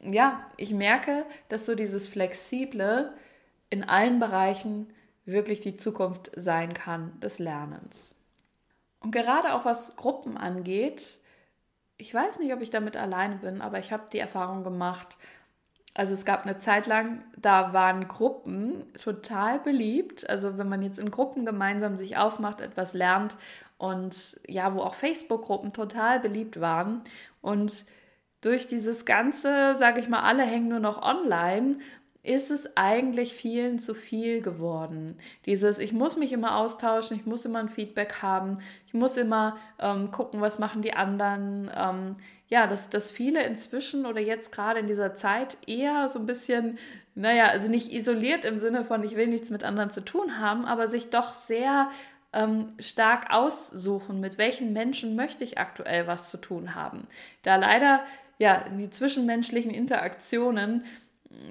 ja, 0.03 0.46
ich 0.57 0.72
merke, 0.72 1.24
dass 1.48 1.66
so 1.66 1.74
dieses 1.74 2.09
Flexible 2.09 3.12
in 3.68 3.85
allen 3.85 4.18
Bereichen 4.18 4.92
wirklich 5.24 5.61
die 5.61 5.76
Zukunft 5.76 6.31
sein 6.35 6.74
kann 6.74 7.18
des 7.20 7.38
Lernens. 7.38 8.14
Und 9.00 9.12
gerade 9.12 9.55
auch 9.55 9.64
was 9.64 9.96
Gruppen 9.96 10.37
angeht, 10.37 11.18
ich 11.96 12.14
weiß 12.14 12.38
nicht, 12.38 12.53
ob 12.53 12.62
ich 12.62 12.70
damit 12.70 12.96
alleine 12.96 13.37
bin, 13.37 13.61
aber 13.61 13.79
ich 13.79 13.92
habe 13.92 14.05
die 14.12 14.18
Erfahrung 14.18 14.64
gemacht, 14.64 15.18
also 16.00 16.14
es 16.14 16.24
gab 16.24 16.46
eine 16.46 16.58
Zeit 16.58 16.86
lang, 16.86 17.20
da 17.36 17.74
waren 17.74 18.08
Gruppen 18.08 18.84
total 18.98 19.58
beliebt. 19.58 20.30
Also 20.30 20.56
wenn 20.56 20.66
man 20.66 20.80
jetzt 20.80 20.98
in 20.98 21.10
Gruppen 21.10 21.44
gemeinsam 21.44 21.98
sich 21.98 22.16
aufmacht, 22.16 22.62
etwas 22.62 22.94
lernt 22.94 23.36
und 23.76 24.40
ja, 24.48 24.74
wo 24.74 24.80
auch 24.80 24.94
Facebook-Gruppen 24.94 25.74
total 25.74 26.18
beliebt 26.18 26.58
waren. 26.58 27.02
Und 27.42 27.84
durch 28.40 28.66
dieses 28.66 29.04
Ganze, 29.04 29.76
sage 29.76 30.00
ich 30.00 30.08
mal, 30.08 30.22
alle 30.22 30.42
hängen 30.42 30.68
nur 30.68 30.80
noch 30.80 31.02
online, 31.02 31.80
ist 32.22 32.50
es 32.50 32.78
eigentlich 32.78 33.34
vielen 33.34 33.78
zu 33.78 33.92
viel 33.92 34.40
geworden. 34.40 35.18
Dieses, 35.44 35.78
ich 35.78 35.92
muss 35.92 36.16
mich 36.16 36.32
immer 36.32 36.56
austauschen, 36.56 37.18
ich 37.18 37.26
muss 37.26 37.44
immer 37.44 37.58
ein 37.58 37.68
Feedback 37.68 38.22
haben, 38.22 38.60
ich 38.86 38.94
muss 38.94 39.18
immer 39.18 39.58
ähm, 39.78 40.10
gucken, 40.12 40.40
was 40.40 40.58
machen 40.58 40.80
die 40.80 40.94
anderen. 40.94 41.70
Ähm, 41.76 42.16
ja, 42.50 42.66
dass, 42.66 42.88
dass 42.88 43.10
viele 43.10 43.44
inzwischen 43.44 44.04
oder 44.04 44.20
jetzt 44.20 44.52
gerade 44.52 44.80
in 44.80 44.88
dieser 44.88 45.14
Zeit 45.14 45.56
eher 45.66 46.08
so 46.08 46.18
ein 46.18 46.26
bisschen, 46.26 46.78
naja, 47.14 47.46
also 47.46 47.70
nicht 47.70 47.92
isoliert 47.92 48.44
im 48.44 48.58
Sinne 48.58 48.84
von, 48.84 49.04
ich 49.04 49.14
will 49.14 49.28
nichts 49.28 49.50
mit 49.50 49.62
anderen 49.62 49.90
zu 49.90 50.04
tun 50.04 50.38
haben, 50.38 50.64
aber 50.64 50.88
sich 50.88 51.10
doch 51.10 51.32
sehr 51.32 51.90
ähm, 52.32 52.74
stark 52.80 53.30
aussuchen, 53.30 54.18
mit 54.18 54.36
welchen 54.36 54.72
Menschen 54.72 55.14
möchte 55.14 55.44
ich 55.44 55.58
aktuell 55.58 56.08
was 56.08 56.28
zu 56.28 56.38
tun 56.38 56.74
haben. 56.74 57.06
Da 57.42 57.54
leider 57.54 58.00
ja 58.38 58.64
die 58.68 58.90
zwischenmenschlichen 58.90 59.72
Interaktionen 59.72 60.84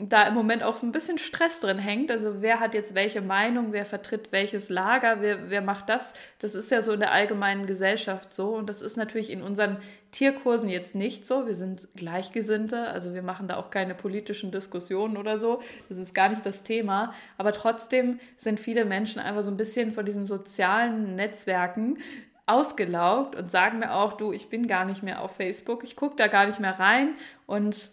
da 0.02 0.28
im 0.28 0.34
Moment 0.34 0.62
auch 0.62 0.76
so 0.76 0.86
ein 0.86 0.92
bisschen 0.92 1.18
Stress 1.18 1.62
drin 1.62 1.80
hängt. 1.80 2.12
Also 2.12 2.42
wer 2.42 2.60
hat 2.60 2.74
jetzt 2.74 2.96
welche 2.96 3.22
Meinung, 3.22 3.72
wer 3.72 3.86
vertritt 3.86 4.32
welches 4.32 4.68
Lager, 4.68 5.22
wer, 5.22 5.50
wer 5.50 5.62
macht 5.62 5.88
das? 5.88 6.14
Das 6.40 6.54
ist 6.54 6.70
ja 6.70 6.82
so 6.82 6.92
in 6.92 7.00
der 7.00 7.14
allgemeinen 7.14 7.66
Gesellschaft 7.66 8.34
so. 8.34 8.56
Und 8.56 8.68
das 8.70 8.82
ist 8.82 8.98
natürlich 8.98 9.30
in 9.30 9.42
unseren 9.42 9.78
Tierkursen 10.12 10.70
jetzt 10.70 10.96
nicht 10.96 11.26
so. 11.26 11.48
Wir 11.48 11.54
sind 11.54 11.88
Gleichgesinnte, 11.96 12.90
also 12.90 13.14
wir 13.14 13.22
machen 13.22 13.48
da 13.48 13.56
auch 13.56 13.70
keine 13.70 13.96
politischen 13.96 14.52
Diskussionen 14.52 15.16
oder 15.16 15.38
so. 15.38 15.62
Das 15.88 15.98
ist 15.98 16.14
gar 16.14 16.28
nicht 16.28 16.46
das 16.46 16.64
Thema. 16.64 17.14
Aber 17.38 17.54
trotzdem 17.54 18.20
sind 18.36 18.60
viele 18.60 18.84
Menschen 18.84 19.22
einfach 19.22 19.44
so 19.44 19.52
ein 19.52 19.58
bisschen 19.58 19.94
von 19.94 20.06
diesen 20.06 20.26
sozialen 20.26 21.16
Netzwerken 21.16 22.00
ausgelaugt 22.48 23.36
und 23.36 23.50
sagen 23.50 23.80
mir 23.80 23.94
auch, 23.94 24.14
du, 24.14 24.34
ich 24.34 24.50
bin 24.50 24.68
gar 24.68 24.84
nicht 24.84 25.04
mehr 25.04 25.22
auf 25.22 25.36
Facebook, 25.36 25.84
ich 25.84 25.96
gucke 25.96 26.16
da 26.16 26.28
gar 26.28 26.48
nicht 26.48 26.60
mehr 26.60 26.80
rein 26.80 27.14
und 27.46 27.92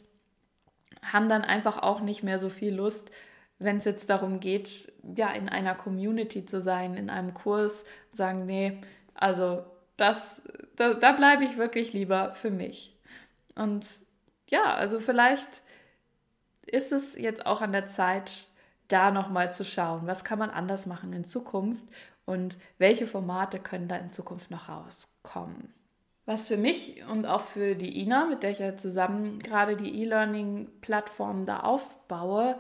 haben 1.13 1.29
dann 1.29 1.43
einfach 1.43 1.83
auch 1.83 2.01
nicht 2.01 2.23
mehr 2.23 2.39
so 2.39 2.49
viel 2.49 2.75
Lust, 2.75 3.11
wenn 3.59 3.79
es 3.79 3.85
jetzt 3.85 4.11
darum 4.11 4.41
geht, 4.41 4.93
ja, 5.17 5.31
in 5.33 5.49
einer 5.49 5.75
Community 5.75 6.45
zu 6.45 6.61
sein, 6.61 6.95
in 6.95 7.09
einem 7.09 7.33
Kurs, 7.33 7.85
sagen, 8.13 8.45
nee, 8.45 8.81
also 9.15 9.65
das, 9.97 10.43
da, 10.77 10.95
da 10.95 11.13
bleibe 11.13 11.45
ich 11.45 11.57
wirklich 11.57 11.93
lieber 11.93 12.35
für 12.35 12.51
mich. 12.51 12.97
Und 13.55 13.87
ja, 14.49 14.75
also 14.75 15.01
vielleicht 15.01 15.63
ist 16.67 16.93
es 16.93 17.17
jetzt 17.17 17.47
auch 17.47 17.63
an 17.63 17.73
der 17.73 17.87
Zeit, 17.87 18.49
da 18.89 19.11
nochmal 19.11 19.53
zu 19.53 19.65
schauen, 19.65 20.07
was 20.07 20.23
kann 20.23 20.39
man 20.39 20.51
anders 20.51 20.87
machen 20.87 21.13
in 21.13 21.25
Zukunft 21.25 21.85
und 22.25 22.59
welche 22.79 23.07
Formate 23.07 23.59
können 23.59 23.89
da 23.89 23.97
in 23.97 24.11
Zukunft 24.11 24.51
noch 24.51 24.69
rauskommen. 24.69 25.73
Was 26.27 26.49
für 26.49 26.57
mich 26.57 27.05
und 27.09 27.25
auch 27.25 27.43
für 27.43 27.77
die 27.77 28.03
Ina, 28.03 28.27
mit 28.27 28.43
der 28.43 28.51
ich 28.51 28.59
ja 28.59 28.77
zusammen 28.77 29.39
gerade 29.39 29.77
die 29.77 30.03
E-Learning-Plattform 30.03 31.47
da 31.47 31.61
aufbaue, 31.61 32.59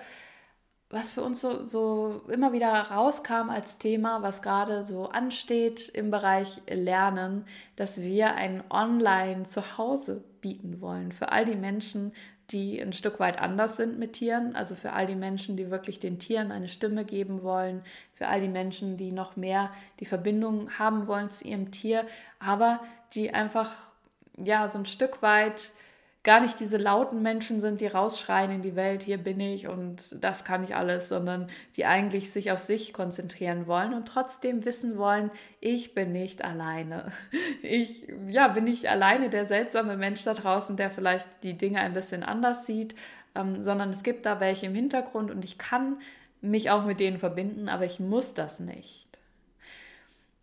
was 0.89 1.11
für 1.11 1.25
uns 1.25 1.41
so, 1.41 1.65
so 1.65 2.23
immer 2.29 2.53
wieder 2.53 2.69
rauskam 2.69 3.51
als 3.51 3.79
Thema, 3.79 4.23
was 4.23 4.41
gerade 4.41 4.85
so 4.85 5.09
ansteht 5.09 5.89
im 5.89 6.13
Bereich 6.13 6.63
Lernen, 6.69 7.45
dass 7.75 8.01
wir 8.01 8.35
ein 8.35 8.63
Online-Zuhause 8.71 10.23
bieten 10.41 10.81
wollen 10.81 11.11
für 11.11 11.33
all 11.33 11.45
die 11.45 11.57
Menschen, 11.57 12.13
die 12.51 12.81
ein 12.81 12.93
Stück 12.93 13.19
weit 13.19 13.41
anders 13.41 13.77
sind 13.77 13.99
mit 13.99 14.13
Tieren, 14.13 14.55
also 14.55 14.77
für 14.77 14.93
all 14.93 15.07
die 15.07 15.17
Menschen, 15.17 15.57
die 15.57 15.73
wirklich 15.73 15.99
den 15.99 16.21
Tieren 16.21 16.53
eine 16.53 16.69
Stimme 16.69 17.05
geben 17.05 17.43
wollen, 17.43 17.83
für 18.15 18.29
all 18.29 18.41
die 18.41 18.47
Menschen, 18.47 18.97
die 18.97 19.11
noch 19.11 19.35
mehr 19.35 19.71
die 19.99 20.07
Verbindung 20.07 20.71
haben 20.79 21.09
wollen 21.09 21.29
zu 21.29 21.45
ihrem 21.45 21.73
Tier, 21.73 22.07
aber 22.39 22.81
die 23.15 23.33
einfach 23.33 23.73
ja 24.37 24.69
so 24.69 24.79
ein 24.79 24.87
Stück 24.87 25.23
weit 25.23 25.73
gar 26.27 26.41
nicht 26.41 26.59
diese 26.59 26.77
lauten 26.77 27.23
Menschen 27.23 27.61
sind, 27.61 27.81
die 27.81 27.87
rausschreien 27.87 28.51
in 28.51 28.61
die 28.61 28.75
Welt, 28.75 29.05
hier 29.05 29.17
bin 29.17 29.39
ich 29.39 29.69
und 29.69 30.23
das 30.25 30.43
kann 30.43 30.65
ich 30.65 30.75
alles, 30.75 31.09
sondern 31.09 31.47
die 31.77 31.87
eigentlich 31.87 32.33
sich 32.33 32.51
auf 32.51 32.59
sich 32.59 32.93
konzentrieren 32.93 33.69
wollen 33.69 33.95
und 33.95 34.09
trotzdem 34.09 34.65
wissen 34.65 34.99
wollen, 34.99 35.31
ich 35.61 35.95
bin 35.95 36.11
nicht 36.13 36.45
alleine. 36.45 37.13
Ich 37.63 38.09
ja, 38.29 38.49
bin 38.49 38.65
nicht 38.65 38.87
alleine 38.87 39.31
der 39.31 39.47
seltsame 39.47 39.97
Mensch 39.97 40.25
da 40.25 40.35
draußen, 40.35 40.77
der 40.77 40.91
vielleicht 40.91 41.29
die 41.43 41.57
Dinge 41.57 41.81
ein 41.81 41.95
bisschen 41.95 42.25
anders 42.25 42.67
sieht, 42.67 42.97
ähm, 43.37 43.61
sondern 43.61 43.91
es 43.91 44.03
gibt 44.03 44.27
da 44.27 44.41
welche 44.41 44.67
im 44.67 44.75
Hintergrund 44.75 45.31
und 45.31 45.45
ich 45.45 45.59
kann 45.59 45.99
mich 46.41 46.71
auch 46.71 46.85
mit 46.85 46.99
denen 46.99 47.19
verbinden, 47.19 47.69
aber 47.69 47.85
ich 47.85 48.01
muss 48.01 48.35
das 48.35 48.59
nicht. 48.59 49.07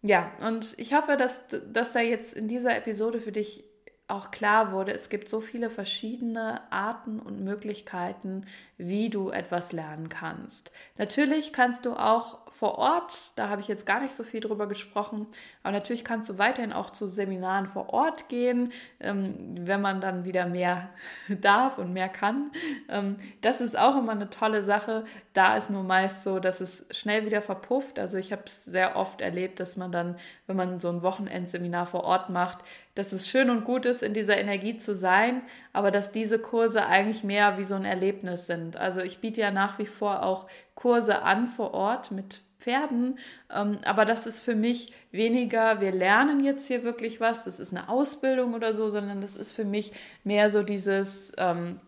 Ja, 0.05 0.33
und 0.41 0.77
ich 0.77 0.93
hoffe, 0.93 1.15
dass, 1.15 1.41
dass 1.71 1.93
da 1.93 2.01
jetzt 2.01 2.33
in 2.33 2.47
dieser 2.49 2.75
Episode 2.75 3.21
für 3.21 3.31
dich 3.31 3.63
auch 4.09 4.31
klar 4.31 4.73
wurde, 4.73 4.93
es 4.93 5.09
gibt 5.09 5.29
so 5.29 5.39
viele 5.39 5.69
verschiedene 5.69 6.71
Arten 6.71 7.21
und 7.21 7.41
Möglichkeiten, 7.41 8.45
wie 8.77 9.09
du 9.09 9.29
etwas 9.29 9.71
lernen 9.71 10.09
kannst. 10.09 10.71
Natürlich 10.97 11.53
kannst 11.53 11.85
du 11.85 11.93
auch 11.93 12.42
vor 12.55 12.77
Ort, 12.77 13.31
da 13.35 13.49
habe 13.49 13.61
ich 13.61 13.67
jetzt 13.67 13.85
gar 13.85 13.99
nicht 13.99 14.13
so 14.13 14.23
viel 14.23 14.39
drüber 14.39 14.67
gesprochen, 14.67 15.27
aber 15.63 15.71
natürlich 15.71 16.05
kannst 16.05 16.29
du 16.29 16.37
weiterhin 16.37 16.71
auch 16.71 16.91
zu 16.91 17.07
Seminaren 17.07 17.65
vor 17.65 17.89
Ort 17.91 18.29
gehen, 18.29 18.71
ähm, 18.99 19.35
wenn 19.59 19.81
man 19.81 20.01
dann 20.01 20.23
wieder 20.23 20.45
mehr 20.45 20.89
darf 21.41 21.77
und 21.79 21.93
mehr 21.93 22.09
kann. 22.09 22.51
Ähm, 22.89 23.17
das 23.41 23.59
ist 23.59 23.77
auch 23.77 23.97
immer 23.97 24.11
eine 24.11 24.29
tolle 24.29 24.61
Sache. 24.61 25.03
Da 25.33 25.57
ist 25.57 25.71
nur 25.71 25.83
meist 25.83 26.23
so, 26.23 26.39
dass 26.39 26.61
es 26.61 26.85
schnell 26.91 27.25
wieder 27.25 27.41
verpufft. 27.41 27.97
Also 27.97 28.17
ich 28.17 28.31
habe 28.31 28.43
es 28.45 28.65
sehr 28.65 28.95
oft 28.95 29.21
erlebt, 29.21 29.59
dass 29.59 29.75
man 29.75 29.91
dann, 29.91 30.17
wenn 30.45 30.55
man 30.55 30.79
so 30.79 30.89
ein 30.89 31.01
Wochenendseminar 31.01 31.87
vor 31.87 32.03
Ort 32.03 32.29
macht, 32.29 32.59
dass 32.95 33.11
es 33.11 33.27
schön 33.27 33.49
und 33.49 33.63
gut 33.63 33.85
ist, 33.87 34.03
in 34.03 34.13
dieser 34.13 34.37
Energie 34.37 34.77
zu 34.77 34.93
sein, 34.93 35.41
aber 35.71 35.89
dass 35.89 36.11
diese 36.11 36.37
Kurse 36.37 36.85
eigentlich 36.85 37.23
mehr 37.23 37.57
wie 37.57 37.63
so 37.63 37.73
ein 37.73 37.85
Erlebnis 37.85 38.45
sind. 38.45 38.77
Also 38.77 39.01
ich 39.01 39.19
biete 39.19 39.41
ja 39.41 39.49
nach 39.49 39.79
wie 39.79 39.87
vor 39.87 40.23
auch 40.23 40.47
Kurse 40.75 41.21
an 41.21 41.47
vor 41.47 41.73
Ort 41.73 42.11
mit 42.11 42.41
Pferden, 42.59 43.19
ähm, 43.53 43.79
aber 43.83 44.05
das 44.05 44.25
ist 44.25 44.39
für 44.39 44.55
mich 44.55 44.93
weniger, 45.11 45.81
wir 45.81 45.91
lernen 45.91 46.43
jetzt 46.43 46.67
hier 46.67 46.83
wirklich 46.83 47.19
was, 47.19 47.43
das 47.43 47.59
ist 47.59 47.73
eine 47.73 47.89
Ausbildung 47.89 48.53
oder 48.53 48.73
so, 48.73 48.89
sondern 48.89 49.21
das 49.21 49.35
ist 49.35 49.51
für 49.51 49.65
mich 49.65 49.91
mehr 50.23 50.49
so 50.49 50.63
dieses, 50.63 51.33
ähm, 51.37 51.81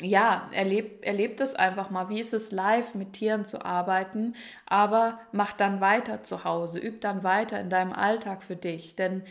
ja, 0.00 0.48
erlebt, 0.52 1.04
erlebt 1.04 1.40
es 1.40 1.54
einfach 1.54 1.90
mal. 1.90 2.08
Wie 2.08 2.20
ist 2.20 2.34
es 2.34 2.50
live 2.50 2.94
mit 2.94 3.12
Tieren 3.14 3.44
zu 3.44 3.64
arbeiten? 3.64 4.34
Aber 4.66 5.20
mach 5.32 5.52
dann 5.52 5.80
weiter 5.80 6.22
zu 6.22 6.44
Hause, 6.44 6.80
üb 6.80 7.00
dann 7.00 7.22
weiter 7.22 7.60
in 7.60 7.70
deinem 7.70 7.92
Alltag 7.92 8.42
für 8.42 8.56
dich. 8.56 8.96
Denn 8.96 9.22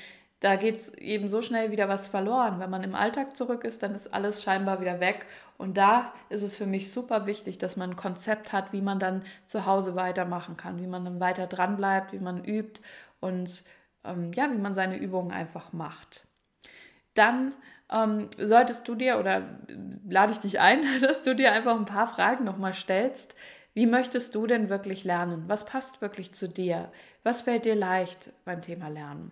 da 0.41 0.55
geht 0.55 0.97
eben 0.97 1.29
so 1.29 1.43
schnell 1.43 1.69
wieder 1.71 1.87
was 1.87 2.07
verloren. 2.07 2.59
Wenn 2.59 2.71
man 2.71 2.83
im 2.83 2.95
Alltag 2.95 3.37
zurück 3.37 3.63
ist, 3.63 3.83
dann 3.83 3.93
ist 3.93 4.11
alles 4.11 4.41
scheinbar 4.41 4.81
wieder 4.81 4.99
weg. 4.99 5.27
Und 5.59 5.77
da 5.77 6.13
ist 6.29 6.41
es 6.41 6.57
für 6.57 6.65
mich 6.65 6.91
super 6.91 7.27
wichtig, 7.27 7.59
dass 7.59 7.77
man 7.77 7.91
ein 7.91 7.95
Konzept 7.95 8.51
hat, 8.51 8.73
wie 8.73 8.81
man 8.81 8.97
dann 8.97 9.23
zu 9.45 9.67
Hause 9.67 9.95
weitermachen 9.95 10.57
kann, 10.57 10.81
wie 10.81 10.87
man 10.87 11.05
dann 11.05 11.19
weiter 11.19 11.45
dran 11.45 11.77
bleibt, 11.77 12.11
wie 12.11 12.19
man 12.19 12.43
übt 12.43 12.81
und 13.19 13.63
ähm, 14.03 14.33
ja, 14.33 14.51
wie 14.51 14.57
man 14.57 14.73
seine 14.73 14.97
Übungen 14.97 15.31
einfach 15.31 15.73
macht. 15.73 16.25
Dann 17.13 17.53
ähm, 17.91 18.27
solltest 18.39 18.87
du 18.87 18.95
dir 18.95 19.19
oder 19.19 19.43
lade 20.09 20.31
ich 20.31 20.39
dich 20.39 20.59
ein, 20.59 20.81
dass 21.01 21.21
du 21.21 21.35
dir 21.35 21.51
einfach 21.51 21.75
ein 21.75 21.85
paar 21.85 22.07
Fragen 22.07 22.45
nochmal 22.45 22.73
stellst. 22.73 23.35
Wie 23.75 23.85
möchtest 23.85 24.33
du 24.33 24.47
denn 24.47 24.69
wirklich 24.69 25.03
lernen? 25.03 25.43
Was 25.47 25.65
passt 25.65 26.01
wirklich 26.01 26.33
zu 26.33 26.49
dir? 26.49 26.91
Was 27.21 27.41
fällt 27.41 27.65
dir 27.65 27.75
leicht 27.75 28.31
beim 28.43 28.63
Thema 28.63 28.87
Lernen? 28.87 29.31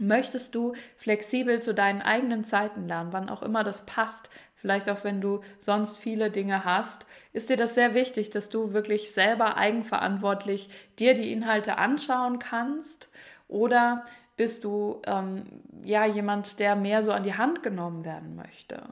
Möchtest 0.00 0.54
du 0.54 0.74
flexibel 0.96 1.60
zu 1.60 1.74
deinen 1.74 2.00
eigenen 2.00 2.44
Zeiten 2.44 2.88
lernen, 2.88 3.12
wann 3.12 3.28
auch 3.28 3.42
immer 3.42 3.62
das 3.62 3.84
passt, 3.84 4.30
vielleicht 4.54 4.88
auch 4.88 5.04
wenn 5.04 5.20
du 5.20 5.40
sonst 5.58 5.98
viele 5.98 6.30
Dinge 6.30 6.64
hast, 6.64 7.06
ist 7.32 7.50
dir 7.50 7.56
das 7.56 7.74
sehr 7.74 7.94
wichtig, 7.94 8.30
dass 8.30 8.48
du 8.48 8.72
wirklich 8.72 9.12
selber 9.12 9.56
eigenverantwortlich 9.56 10.70
dir 10.98 11.14
die 11.14 11.32
Inhalte 11.32 11.78
anschauen 11.78 12.38
kannst 12.38 13.10
oder 13.48 14.04
bist 14.36 14.64
du 14.64 15.02
ähm, 15.06 15.44
ja 15.84 16.06
jemand, 16.06 16.58
der 16.58 16.74
mehr 16.74 17.02
so 17.02 17.12
an 17.12 17.22
die 17.22 17.34
Hand 17.34 17.62
genommen 17.62 18.04
werden 18.04 18.34
möchte? 18.34 18.82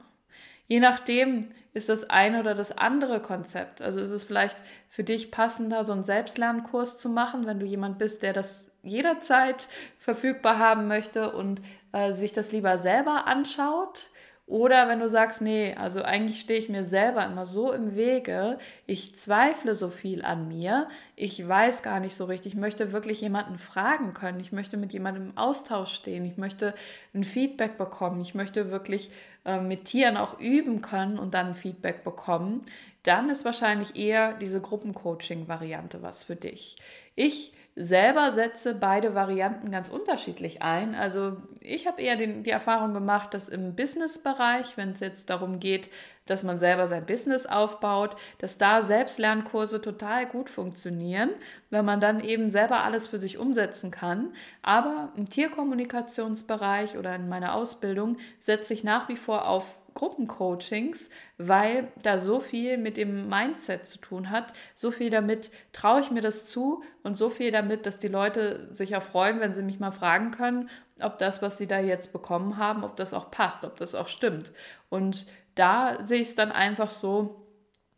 Je 0.67 0.79
nachdem 0.79 1.49
ist 1.73 1.89
das 1.89 2.09
eine 2.09 2.39
oder 2.39 2.53
das 2.53 2.77
andere 2.77 3.21
Konzept. 3.21 3.81
Also 3.81 3.99
ist 3.99 4.11
es 4.11 4.23
vielleicht 4.23 4.57
für 4.89 5.03
dich 5.03 5.31
passender, 5.31 5.83
so 5.83 5.93
einen 5.93 6.03
Selbstlernkurs 6.03 6.99
zu 6.99 7.09
machen, 7.09 7.45
wenn 7.45 7.59
du 7.59 7.65
jemand 7.65 7.97
bist, 7.97 8.21
der 8.21 8.33
das 8.33 8.70
jederzeit 8.83 9.67
verfügbar 9.97 10.59
haben 10.59 10.87
möchte 10.87 11.31
und 11.31 11.61
äh, 11.91 12.13
sich 12.13 12.33
das 12.33 12.51
lieber 12.51 12.77
selber 12.77 13.27
anschaut. 13.27 14.09
Oder 14.51 14.89
wenn 14.89 14.99
du 14.99 15.07
sagst, 15.07 15.39
nee, 15.39 15.73
also 15.75 16.01
eigentlich 16.01 16.41
stehe 16.41 16.59
ich 16.59 16.67
mir 16.67 16.83
selber 16.83 17.25
immer 17.25 17.45
so 17.45 17.71
im 17.71 17.95
Wege, 17.95 18.57
ich 18.85 19.15
zweifle 19.15 19.75
so 19.75 19.87
viel 19.87 20.23
an 20.23 20.49
mir, 20.49 20.89
ich 21.15 21.47
weiß 21.47 21.83
gar 21.83 22.01
nicht 22.01 22.15
so 22.15 22.25
richtig, 22.25 22.53
ich 22.53 22.59
möchte 22.59 22.91
wirklich 22.91 23.21
jemanden 23.21 23.57
fragen 23.57 24.13
können, 24.13 24.41
ich 24.41 24.51
möchte 24.51 24.75
mit 24.75 24.91
jemandem 24.91 25.29
im 25.29 25.37
Austausch 25.37 25.93
stehen, 25.93 26.25
ich 26.25 26.35
möchte 26.35 26.73
ein 27.13 27.23
Feedback 27.23 27.77
bekommen, 27.77 28.19
ich 28.19 28.35
möchte 28.35 28.71
wirklich 28.71 29.09
äh, 29.45 29.61
mit 29.61 29.85
Tieren 29.85 30.17
auch 30.17 30.37
üben 30.37 30.81
können 30.81 31.17
und 31.17 31.33
dann 31.33 31.47
ein 31.47 31.55
Feedback 31.55 32.03
bekommen, 32.03 32.65
dann 33.03 33.29
ist 33.29 33.45
wahrscheinlich 33.45 33.95
eher 33.95 34.33
diese 34.33 34.59
Gruppencoaching-Variante 34.59 36.01
was 36.01 36.25
für 36.25 36.35
dich. 36.35 36.75
Ich 37.15 37.53
selber 37.75 38.31
setze 38.31 38.75
beide 38.75 39.15
Varianten 39.15 39.71
ganz 39.71 39.89
unterschiedlich 39.89 40.61
ein. 40.61 40.93
Also 40.93 41.37
ich 41.61 41.87
habe 41.87 42.01
eher 42.01 42.17
den, 42.17 42.43
die 42.43 42.49
Erfahrung 42.49 42.93
gemacht, 42.93 43.33
dass 43.33 43.47
im 43.47 43.75
Business-Bereich, 43.75 44.75
wenn 44.75 44.91
es 44.91 44.99
jetzt 44.99 45.29
darum 45.29 45.59
geht, 45.59 45.89
dass 46.25 46.43
man 46.43 46.59
selber 46.59 46.87
sein 46.87 47.05
Business 47.05 47.45
aufbaut, 47.45 48.15
dass 48.39 48.57
da 48.57 48.83
Selbstlernkurse 48.83 49.81
total 49.81 50.25
gut 50.27 50.49
funktionieren, 50.49 51.29
wenn 51.69 51.85
man 51.85 51.99
dann 51.99 52.19
eben 52.19 52.49
selber 52.49 52.83
alles 52.83 53.07
für 53.07 53.17
sich 53.17 53.37
umsetzen 53.37 53.89
kann. 53.89 54.33
Aber 54.61 55.11
im 55.15 55.29
Tierkommunikationsbereich 55.29 56.97
oder 56.97 57.15
in 57.15 57.29
meiner 57.29 57.55
Ausbildung 57.55 58.17
setze 58.39 58.73
ich 58.73 58.83
nach 58.83 59.09
wie 59.09 59.17
vor 59.17 59.47
auf 59.47 59.77
Gruppencoachings, 59.93 61.09
weil 61.37 61.91
da 62.01 62.17
so 62.17 62.39
viel 62.39 62.77
mit 62.77 62.97
dem 62.97 63.29
Mindset 63.29 63.85
zu 63.85 63.99
tun 63.99 64.29
hat, 64.29 64.53
so 64.75 64.91
viel 64.91 65.09
damit, 65.09 65.51
traue 65.73 66.01
ich 66.01 66.11
mir 66.11 66.21
das 66.21 66.45
zu 66.45 66.83
und 67.03 67.15
so 67.15 67.29
viel 67.29 67.51
damit, 67.51 67.85
dass 67.85 67.99
die 67.99 68.07
Leute 68.07 68.67
sich 68.71 68.95
auch 68.95 69.03
freuen, 69.03 69.39
wenn 69.39 69.53
sie 69.53 69.63
mich 69.63 69.79
mal 69.79 69.91
fragen 69.91 70.31
können, 70.31 70.69
ob 71.01 71.17
das, 71.17 71.41
was 71.41 71.57
sie 71.57 71.67
da 71.67 71.79
jetzt 71.79 72.13
bekommen 72.13 72.57
haben, 72.57 72.83
ob 72.83 72.95
das 72.95 73.13
auch 73.13 73.31
passt, 73.31 73.65
ob 73.65 73.77
das 73.77 73.95
auch 73.95 74.07
stimmt. 74.07 74.53
Und 74.89 75.25
da 75.55 76.03
sehe 76.03 76.21
ich 76.21 76.29
es 76.29 76.35
dann 76.35 76.51
einfach 76.51 76.89
so, 76.89 77.40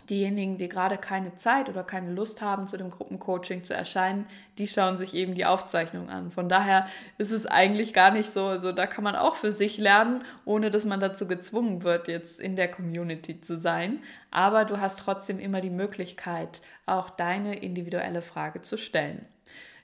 diejenigen, 0.10 0.58
die 0.58 0.70
gerade 0.70 0.98
keine 0.98 1.36
Zeit 1.36 1.70
oder 1.70 1.84
keine 1.84 2.12
Lust 2.12 2.42
haben, 2.42 2.68
zu 2.68 2.78
dem 2.78 2.92
Gruppencoaching 2.92 3.64
zu 3.64 3.74
erscheinen, 3.74 4.26
die 4.58 4.68
schauen 4.68 4.98
sich 4.98 5.14
eben 5.14 5.34
die 5.34 5.46
Aufzeichnung 5.46 6.10
an. 6.10 6.32
Von 6.32 6.50
daher 6.50 6.88
ist 7.18 7.32
es 7.32 7.46
eigentlich 7.46 7.94
gar 7.94 8.12
nicht 8.12 8.32
so, 8.32 8.46
also 8.46 8.72
da 8.72 8.86
kann 8.88 9.04
man 9.04 9.16
auch 9.16 9.36
für 9.36 9.52
sich 9.52 9.78
lernen, 9.78 10.24
ohne 10.46 10.70
dass 10.70 10.86
man 10.86 11.00
dazu 11.00 11.28
gezwungen 11.28 11.84
wird, 11.84 12.08
jetzt 12.08 12.40
in 12.40 12.56
der 12.56 12.70
Community 12.70 13.42
zu 13.42 13.58
sein. 13.58 14.04
Aber 14.32 14.66
du 14.66 14.80
hast 14.80 15.00
trotzdem 15.00 15.40
immer 15.40 15.62
die 15.62 15.70
Möglichkeit, 15.70 16.62
auch 16.86 17.10
deine 17.10 17.58
individuelle 17.60 18.22
Frage 18.22 18.62
zu 18.62 18.78
stellen. 18.78 19.26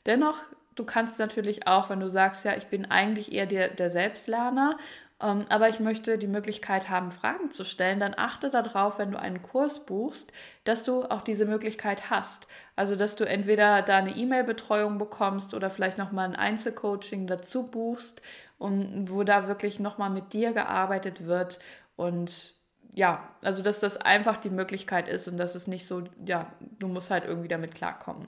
Dennoch, 0.06 0.38
du 0.76 0.84
kannst 0.86 1.20
natürlich 1.20 1.68
auch, 1.68 1.90
wenn 1.90 2.00
du 2.00 2.10
sagst, 2.10 2.46
ja, 2.46 2.56
ich 2.56 2.68
bin 2.68 2.86
eigentlich 2.86 3.32
eher 3.32 3.46
der, 3.46 3.70
der 3.70 3.90
Selbstlerner 3.90 4.78
ähm, 5.22 5.46
aber 5.50 5.70
ich 5.70 5.80
möchte 5.80 6.18
die 6.18 6.28
Möglichkeit 6.28 6.90
haben, 6.90 7.12
Fragen 7.12 7.52
zu 7.52 7.64
stellen, 7.64 8.00
dann 8.00 8.14
achte 8.18 8.50
darauf, 8.50 9.00
wenn 9.00 9.12
du 9.12 9.20
einen 9.20 9.42
Kurs 9.42 9.86
buchst, 9.86 10.32
dass 10.64 10.84
du 10.84 11.04
auch 11.04 11.22
diese 11.22 11.46
Möglichkeit 11.46 12.10
hast. 12.10 12.48
Also, 12.76 12.96
dass 12.96 13.16
du 13.16 13.26
entweder 13.26 13.82
da 13.82 13.98
eine 13.98 14.16
E-Mail-Betreuung 14.16 14.98
bekommst 14.98 15.54
oder 15.54 15.70
vielleicht 15.70 15.98
nochmal 15.98 16.28
ein 16.28 16.36
Einzelcoaching 16.36 17.28
dazu 17.28 17.64
buchst, 17.64 18.22
und 18.60 19.10
wo 19.10 19.24
da 19.24 19.48
wirklich 19.48 19.80
nochmal 19.80 20.12
mit 20.12 20.34
dir 20.34 20.54
gearbeitet 20.54 21.26
wird 21.26 21.60
und 21.96 22.54
ja, 22.94 23.30
also 23.42 23.64
dass 23.64 23.80
das 23.80 23.98
einfach 23.98 24.38
die 24.38 24.50
Möglichkeit 24.50 25.08
ist 25.08 25.28
und 25.28 25.38
dass 25.38 25.56
es 25.56 25.68
nicht 25.68 25.88
so, 25.88 26.04
ja, 26.26 26.52
du 26.78 26.88
musst 26.88 27.10
halt 27.10 27.24
irgendwie 27.24 27.48
damit 27.48 27.74
klarkommen. 27.74 28.28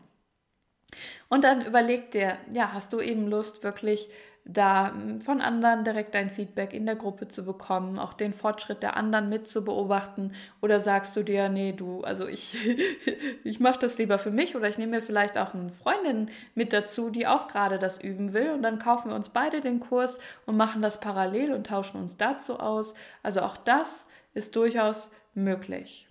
Und 1.30 1.44
dann 1.44 1.66
überleg 1.66 2.12
dir, 2.12 2.38
ja, 2.52 2.72
hast 2.74 2.94
du 2.94 3.00
eben 3.00 3.28
Lust, 3.28 3.64
wirklich 3.64 4.10
da 4.46 4.92
hm, 4.92 5.22
von 5.22 5.42
anderen 5.42 5.84
direkt 5.84 6.16
dein 6.16 6.30
Feedback 6.30 6.74
in 6.74 6.86
der 6.86 6.96
Gruppe 6.96 7.28
zu 7.28 7.44
bekommen, 7.44 8.00
auch 8.00 8.14
den 8.14 8.34
Fortschritt 8.34 8.84
der 8.84 8.98
anderen 8.98 9.30
mit 9.30 9.48
zu 9.48 9.64
beobachten? 9.64 10.34
Oder 10.62 10.80
sagst 10.80 11.16
du 11.16 11.24
dir, 11.24 11.50
nee, 11.50 11.74
du, 11.74 12.02
also 12.04 12.28
ich, 12.28 12.58
ich 13.44 13.60
mache 13.60 13.80
das 13.80 13.98
lieber 13.98 14.18
für 14.18 14.32
mich 14.32 14.56
oder 14.56 14.68
ich 14.68 14.78
nehme 14.78 14.98
mir 14.98 15.02
vielleicht 15.02 15.38
auch 15.38 15.54
eine 15.54 15.72
Freundin 15.72 16.30
mit 16.56 16.74
dazu, 16.74 17.10
die 17.10 17.28
auch 17.28 17.48
gerade 17.48 17.80
das 17.80 18.02
üben 18.02 18.34
will 18.34 18.52
und 18.52 18.64
dann 18.64 18.80
kaufen 18.80 19.10
wir 19.10 19.16
uns 19.16 19.30
beide 19.30 19.62
den 19.62 19.80
Kurs 19.80 20.20
und 20.46 20.58
machen 20.58 20.82
das 20.82 21.00
parallel 21.00 21.54
und 21.54 21.68
tauschen 21.68 22.00
uns 22.00 22.18
dazu 22.18 22.60
aus. 22.60 22.94
Also 23.24 23.42
auch 23.42 23.58
das 23.58 24.08
ist 24.34 24.56
durchaus 24.56 25.12
möglich. 25.34 26.11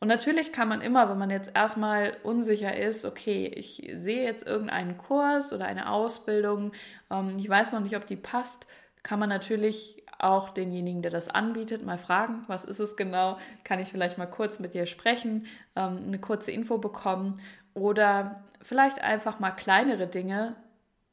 Und 0.00 0.08
natürlich 0.08 0.50
kann 0.50 0.68
man 0.68 0.80
immer, 0.80 1.10
wenn 1.10 1.18
man 1.18 1.28
jetzt 1.28 1.52
erstmal 1.54 2.16
unsicher 2.22 2.74
ist, 2.74 3.04
okay, 3.04 3.46
ich 3.46 3.90
sehe 3.94 4.24
jetzt 4.24 4.46
irgendeinen 4.46 4.96
Kurs 4.96 5.52
oder 5.52 5.66
eine 5.66 5.90
Ausbildung, 5.90 6.72
ähm, 7.10 7.36
ich 7.38 7.48
weiß 7.48 7.72
noch 7.72 7.80
nicht, 7.80 7.96
ob 7.96 8.06
die 8.06 8.16
passt, 8.16 8.66
kann 9.02 9.18
man 9.18 9.28
natürlich 9.28 10.02
auch 10.18 10.50
denjenigen, 10.50 11.02
der 11.02 11.10
das 11.10 11.28
anbietet, 11.28 11.84
mal 11.84 11.98
fragen, 11.98 12.44
was 12.46 12.64
ist 12.64 12.80
es 12.80 12.96
genau? 12.96 13.38
Kann 13.62 13.78
ich 13.78 13.88
vielleicht 13.88 14.18
mal 14.18 14.26
kurz 14.26 14.58
mit 14.58 14.74
dir 14.74 14.86
sprechen, 14.86 15.46
ähm, 15.76 15.98
eine 16.06 16.18
kurze 16.18 16.50
Info 16.50 16.78
bekommen 16.78 17.40
oder 17.74 18.42
vielleicht 18.62 19.02
einfach 19.02 19.38
mal 19.38 19.50
kleinere 19.50 20.06
Dinge 20.06 20.56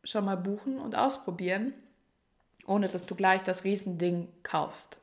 schon 0.03 0.25
mal 0.25 0.37
buchen 0.37 0.77
und 0.77 0.95
ausprobieren, 0.95 1.73
ohne 2.65 2.87
dass 2.87 3.05
du 3.05 3.15
gleich 3.15 3.43
das 3.43 3.65
Riesending 3.65 4.29
kaufst. 4.43 4.99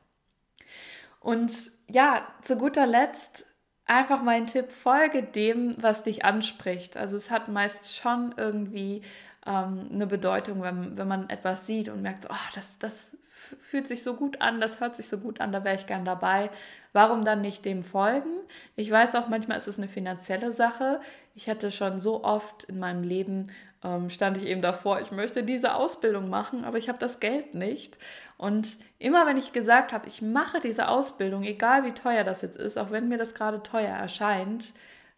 Und 1.19 1.71
ja, 1.89 2.27
zu 2.41 2.57
guter 2.57 2.87
Letzt 2.87 3.45
einfach 3.85 4.21
mein 4.21 4.47
Tipp, 4.47 4.71
folge 4.71 5.23
dem, 5.23 5.75
was 5.81 6.03
dich 6.03 6.25
anspricht. 6.25 6.97
Also 6.97 7.15
es 7.15 7.31
hat 7.31 7.47
meist 7.47 7.95
schon 7.95 8.33
irgendwie 8.37 9.01
ähm, 9.45 9.89
eine 9.91 10.07
Bedeutung, 10.07 10.61
wenn, 10.61 10.97
wenn 10.97 11.07
man 11.07 11.29
etwas 11.29 11.65
sieht 11.65 11.89
und 11.89 12.01
merkt, 12.01 12.27
oh, 12.29 12.49
das, 12.55 12.79
das 12.79 13.17
fühlt 13.59 13.87
sich 13.87 14.01
so 14.01 14.15
gut 14.15 14.41
an, 14.41 14.59
das 14.59 14.79
hört 14.79 14.95
sich 14.95 15.07
so 15.07 15.19
gut 15.19 15.39
an, 15.39 15.51
da 15.51 15.63
wäre 15.63 15.75
ich 15.75 15.85
gern 15.85 16.05
dabei. 16.05 16.49
Warum 16.93 17.23
dann 17.25 17.41
nicht 17.41 17.65
dem 17.65 17.83
folgen? 17.83 18.31
Ich 18.75 18.89
weiß 18.89 19.15
auch, 19.15 19.27
manchmal 19.27 19.57
ist 19.57 19.67
es 19.67 19.77
eine 19.77 19.87
finanzielle 19.87 20.51
Sache. 20.51 20.99
Ich 21.35 21.49
hatte 21.49 21.69
schon 21.71 21.99
so 21.99 22.23
oft 22.23 22.63
in 22.63 22.79
meinem 22.79 23.03
Leben 23.03 23.51
ähm, 23.85 24.09
stand 24.09 24.37
ich 24.37 24.45
eben 24.45 24.61
davor, 24.61 24.99
ich 24.99 25.11
möchte 25.11 25.43
diese 25.43 25.75
Ausbildung 25.75 26.29
machen, 26.29 26.65
aber 26.65 26.77
ich 26.77 26.89
habe 26.89 26.97
das 26.97 27.19
Geld 27.19 27.53
nicht. 27.53 27.97
Und 28.37 28.77
immer 28.97 29.25
wenn 29.27 29.37
ich 29.37 29.53
gesagt 29.53 29.93
habe, 29.93 30.07
ich 30.07 30.21
mache 30.21 30.59
diese 30.59 30.87
Ausbildung, 30.87 31.43
egal 31.43 31.85
wie 31.85 31.91
teuer 31.91 32.23
das 32.23 32.41
jetzt 32.41 32.57
ist, 32.57 32.77
auch 32.77 32.91
wenn 32.91 33.07
mir 33.07 33.17
das 33.17 33.35
gerade 33.35 33.61
teuer 33.61 33.95
erscheint, 33.95 34.73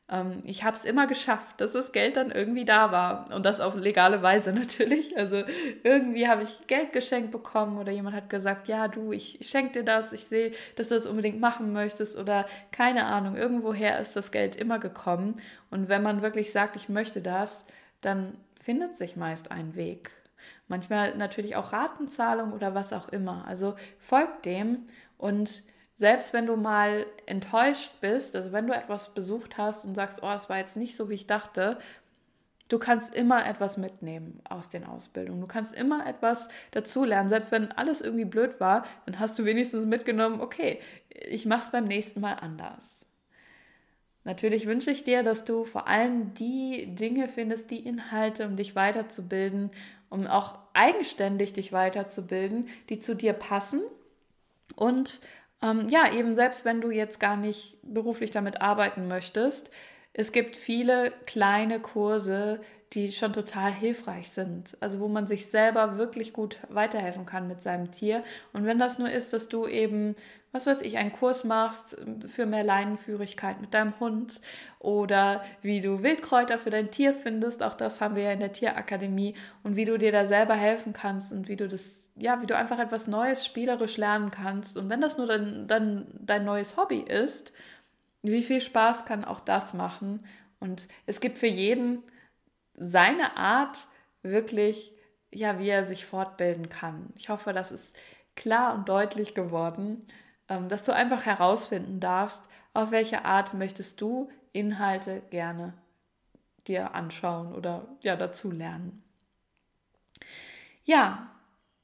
ähm, 0.10 0.42
ich 0.44 0.64
habe 0.64 0.76
es 0.76 0.84
immer 0.86 1.08
geschafft, 1.08 1.62
dass 1.62 1.72
das 1.72 1.94
Geld 1.94 2.18
dann 2.18 2.30
irgendwie 2.32 2.66
da 2.66 2.92
war. 2.92 3.34
Und 3.34 3.46
das 3.46 3.62
auf 3.62 3.76
legale 3.76 4.22
Weise 4.22 4.52
natürlich. 4.54 5.18
Also 5.18 5.44
irgendwie 5.84 6.28
habe 6.28 6.44
ich 6.44 6.68
Geld 6.68 6.92
geschenkt 6.92 7.32
bekommen 7.32 7.78
oder 7.78 7.92
jemand 7.92 8.16
hat 8.16 8.30
gesagt, 8.30 8.68
ja 8.68 8.88
du, 8.90 9.14
ich, 9.14 9.40
ich 9.40 9.50
schenke 9.50 9.80
dir 9.80 9.84
das, 9.84 10.12
ich 10.12 10.26
sehe, 10.26 10.52
dass 10.76 10.90
du 10.90 10.96
das 10.96 11.08
unbedingt 11.08 11.40
machen 11.40 11.72
möchtest 11.72 12.18
oder 12.18 12.46
keine 12.72 13.06
Ahnung, 13.06 13.38
irgendwoher 13.38 14.00
ist 14.00 14.16
das 14.16 14.32
Geld 14.32 14.56
immer 14.58 14.80
gekommen. 14.80 15.42
Und 15.70 15.90
wenn 15.90 16.04
man 16.04 16.22
wirklich 16.22 16.52
sagt, 16.52 16.76
ich 16.76 16.90
möchte 16.90 17.22
das, 17.22 17.66
dann 18.02 18.38
findet 18.68 18.98
sich 18.98 19.16
meist 19.16 19.50
ein 19.50 19.76
Weg. 19.76 20.12
Manchmal 20.68 21.16
natürlich 21.16 21.56
auch 21.56 21.72
Ratenzahlung 21.72 22.52
oder 22.52 22.76
was 22.76 22.92
auch 22.92 23.08
immer. 23.08 23.48
Also 23.48 23.78
folgt 23.98 24.44
dem 24.44 24.88
und 25.18 25.64
selbst 25.96 26.34
wenn 26.34 26.48
du 26.48 26.58
mal 26.58 27.06
enttäuscht 27.28 27.94
bist, 28.02 28.36
also 28.36 28.52
wenn 28.52 28.68
du 28.68 28.74
etwas 28.74 29.14
besucht 29.14 29.58
hast 29.58 29.86
und 29.86 29.96
sagst, 29.96 30.22
oh, 30.22 30.34
es 30.34 30.50
war 30.50 30.58
jetzt 30.58 30.76
nicht 30.76 30.98
so, 30.98 31.10
wie 31.10 31.14
ich 31.14 31.28
dachte, 31.28 31.80
du 32.68 32.78
kannst 32.78 33.16
immer 33.16 33.46
etwas 33.46 33.78
mitnehmen 33.78 34.42
aus 34.50 34.70
den 34.70 34.84
Ausbildungen. 34.84 35.40
Du 35.40 35.48
kannst 35.48 35.74
immer 35.74 36.06
etwas 36.06 36.50
dazulernen. 36.72 37.30
Selbst 37.30 37.54
wenn 37.54 37.72
alles 37.72 38.02
irgendwie 38.02 38.26
blöd 38.26 38.60
war, 38.60 38.86
dann 39.06 39.18
hast 39.18 39.40
du 39.40 39.46
wenigstens 39.46 39.86
mitgenommen, 39.86 40.42
okay, 40.42 40.82
ich 41.08 41.46
mache 41.46 41.62
es 41.62 41.72
beim 41.72 41.86
nächsten 41.86 42.20
Mal 42.20 42.34
anders. 42.34 43.07
Natürlich 44.28 44.66
wünsche 44.66 44.92
ich 44.92 45.06
dir, 45.06 45.24
dass 45.24 45.46
du 45.46 45.64
vor 45.64 45.88
allem 45.88 46.34
die 46.34 46.94
Dinge 46.94 47.30
findest, 47.30 47.72
die 47.72 47.80
Inhalte, 47.80 48.46
um 48.46 48.58
dich 48.58 48.76
weiterzubilden, 48.76 49.72
um 50.10 50.28
auch 50.28 50.60
eigenständig 50.74 51.54
dich 51.54 51.72
weiterzubilden, 51.72 52.68
die 52.90 53.00
zu 53.00 53.16
dir 53.16 53.32
passen. 53.32 53.80
Und 54.76 55.22
ähm, 55.64 55.88
ja, 55.88 56.12
eben 56.12 56.36
selbst 56.36 56.66
wenn 56.66 56.82
du 56.82 56.92
jetzt 56.92 57.22
gar 57.22 57.38
nicht 57.38 57.78
beruflich 57.84 58.30
damit 58.30 58.60
arbeiten 58.60 59.08
möchtest, 59.08 59.72
es 60.12 60.34
gibt 60.34 60.58
viele 60.58 61.14
kleine 61.26 61.80
Kurse, 61.80 62.60
die 62.94 63.12
schon 63.12 63.34
total 63.34 63.72
hilfreich 63.72 64.30
sind. 64.30 64.78
Also 64.80 65.00
wo 65.00 65.08
man 65.08 65.28
sich 65.28 65.48
selber 65.48 65.98
wirklich 65.98 66.34
gut 66.34 66.58
weiterhelfen 66.70 67.26
kann 67.26 67.48
mit 67.48 67.62
seinem 67.62 67.92
Tier. 67.92 68.24
Und 68.54 68.66
wenn 68.66 68.80
das 68.80 68.98
nur 69.00 69.10
ist, 69.10 69.34
dass 69.34 69.50
du 69.50 69.68
eben 69.68 70.16
was 70.58 70.66
weiß 70.66 70.82
ich, 70.82 70.98
einen 70.98 71.12
Kurs 71.12 71.44
machst 71.44 71.98
für 72.28 72.46
mehr 72.46 72.64
Leinenführigkeit 72.64 73.62
mit 73.62 73.74
deinem 73.74 74.00
Hund 74.00 74.42
oder 74.80 75.44
wie 75.62 75.82
du 75.82 76.04
Wildkräuter 76.04 76.58
für 76.58 76.70
dein 76.70 76.90
Tier 76.90 77.14
findest, 77.14 77.62
auch 77.62 77.76
das 77.76 78.02
haben 78.02 78.16
wir 78.16 78.24
ja 78.24 78.32
in 78.32 78.40
der 78.40 78.54
Tierakademie 78.54 79.36
und 79.64 79.76
wie 79.76 79.86
du 79.86 79.98
dir 79.98 80.12
da 80.12 80.26
selber 80.26 80.56
helfen 80.56 80.94
kannst 80.94 81.32
und 81.32 81.48
wie 81.48 81.58
du 81.58 81.68
das, 81.68 82.12
ja, 82.16 82.42
wie 82.42 82.48
du 82.48 82.56
einfach 82.56 82.80
etwas 82.80 83.08
Neues 83.08 83.46
spielerisch 83.46 83.98
lernen 83.98 84.32
kannst 84.32 84.78
und 84.78 84.90
wenn 84.90 85.02
das 85.02 85.18
nur 85.18 85.28
dann, 85.28 85.68
dann 85.68 86.08
dein 86.14 86.46
neues 86.46 86.78
Hobby 86.78 87.00
ist, 87.00 87.52
wie 88.24 88.42
viel 88.42 88.62
Spaß 88.62 89.06
kann 89.06 89.26
auch 89.26 89.42
das 89.42 89.74
machen 89.74 90.26
und 90.60 90.88
es 91.06 91.20
gibt 91.20 91.38
für 91.38 91.48
jeden 91.48 92.04
seine 92.78 93.36
Art 93.38 93.88
wirklich, 94.22 94.94
ja, 95.32 95.60
wie 95.60 95.70
er 95.70 95.84
sich 95.84 96.06
fortbilden 96.06 96.70
kann. 96.70 97.12
Ich 97.16 97.30
hoffe, 97.30 97.54
das 97.54 97.72
ist 97.72 97.96
klar 98.36 98.74
und 98.76 98.88
deutlich 98.88 99.34
geworden. 99.36 100.06
Ähm, 100.50 100.70
dass 100.70 100.84
du 100.84 100.94
einfach 100.94 101.26
herausfinden 101.26 102.00
darfst, 102.00 102.48
auf 102.74 102.92
welche 102.92 103.26
Art 103.26 103.54
möchtest 103.54 104.00
du 104.00 104.30
Inhalte 104.54 105.22
gerne 105.30 105.74
dir 106.68 106.94
anschauen 106.96 107.54
oder 107.54 107.88
ja 108.02 108.16
dazu 108.16 108.52
lernen. 108.52 109.04
Ja, 110.86 111.30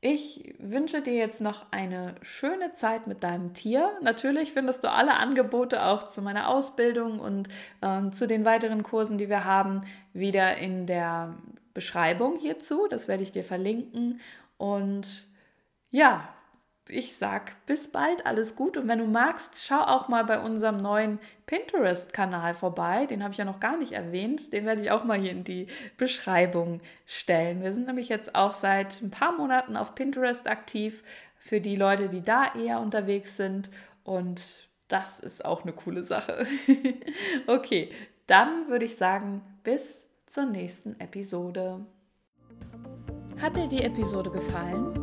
ich 0.05 0.53
wünsche 0.59 1.01
dir 1.01 1.13
jetzt 1.13 1.39
noch 1.39 1.67
eine 1.71 2.15
schöne 2.23 2.73
Zeit 2.73 3.07
mit 3.07 3.23
deinem 3.23 3.53
Tier. 3.53 3.89
Natürlich 4.01 4.51
findest 4.51 4.83
du 4.83 4.91
alle 4.91 5.13
Angebote 5.13 5.81
auch 5.85 6.07
zu 6.09 6.21
meiner 6.21 6.49
Ausbildung 6.49 7.21
und 7.21 7.47
ähm, 7.81 8.11
zu 8.11 8.27
den 8.27 8.43
weiteren 8.43 8.83
Kursen, 8.83 9.17
die 9.17 9.29
wir 9.29 9.45
haben, 9.45 9.79
wieder 10.11 10.57
in 10.57 10.87
der 10.87 11.35
Beschreibung 11.73 12.37
hierzu. 12.37 12.87
Das 12.89 13.07
werde 13.07 13.23
ich 13.23 13.31
dir 13.31 13.45
verlinken. 13.45 14.19
Und 14.57 15.25
ja, 15.89 16.27
ich 16.89 17.15
sag 17.15 17.65
bis 17.65 17.87
bald, 17.87 18.25
alles 18.25 18.55
gut. 18.55 18.77
Und 18.77 18.87
wenn 18.87 18.99
du 18.99 19.05
magst, 19.05 19.65
schau 19.65 19.79
auch 19.79 20.09
mal 20.09 20.23
bei 20.25 20.39
unserem 20.39 20.77
neuen 20.77 21.19
Pinterest-Kanal 21.45 22.53
vorbei. 22.53 23.05
Den 23.05 23.23
habe 23.23 23.31
ich 23.31 23.37
ja 23.37 23.45
noch 23.45 23.59
gar 23.59 23.77
nicht 23.77 23.93
erwähnt. 23.93 24.51
Den 24.51 24.65
werde 24.65 24.81
ich 24.81 24.91
auch 24.91 25.03
mal 25.03 25.19
hier 25.19 25.31
in 25.31 25.43
die 25.43 25.67
Beschreibung 25.97 26.81
stellen. 27.05 27.63
Wir 27.63 27.73
sind 27.73 27.87
nämlich 27.87 28.09
jetzt 28.09 28.35
auch 28.35 28.53
seit 28.53 29.01
ein 29.01 29.11
paar 29.11 29.31
Monaten 29.37 29.77
auf 29.77 29.95
Pinterest 29.95 30.47
aktiv 30.47 31.03
für 31.37 31.61
die 31.61 31.75
Leute, 31.75 32.09
die 32.09 32.21
da 32.21 32.53
eher 32.53 32.79
unterwegs 32.79 33.37
sind. 33.37 33.69
Und 34.03 34.69
das 34.89 35.19
ist 35.19 35.45
auch 35.45 35.63
eine 35.63 35.73
coole 35.73 36.03
Sache. 36.03 36.45
okay, 37.47 37.91
dann 38.27 38.67
würde 38.67 38.85
ich 38.85 38.97
sagen, 38.97 39.41
bis 39.63 40.05
zur 40.27 40.45
nächsten 40.45 40.99
Episode. 40.99 41.85
Hat 43.41 43.55
dir 43.55 43.67
die 43.67 43.83
Episode 43.83 44.29
gefallen? 44.29 45.02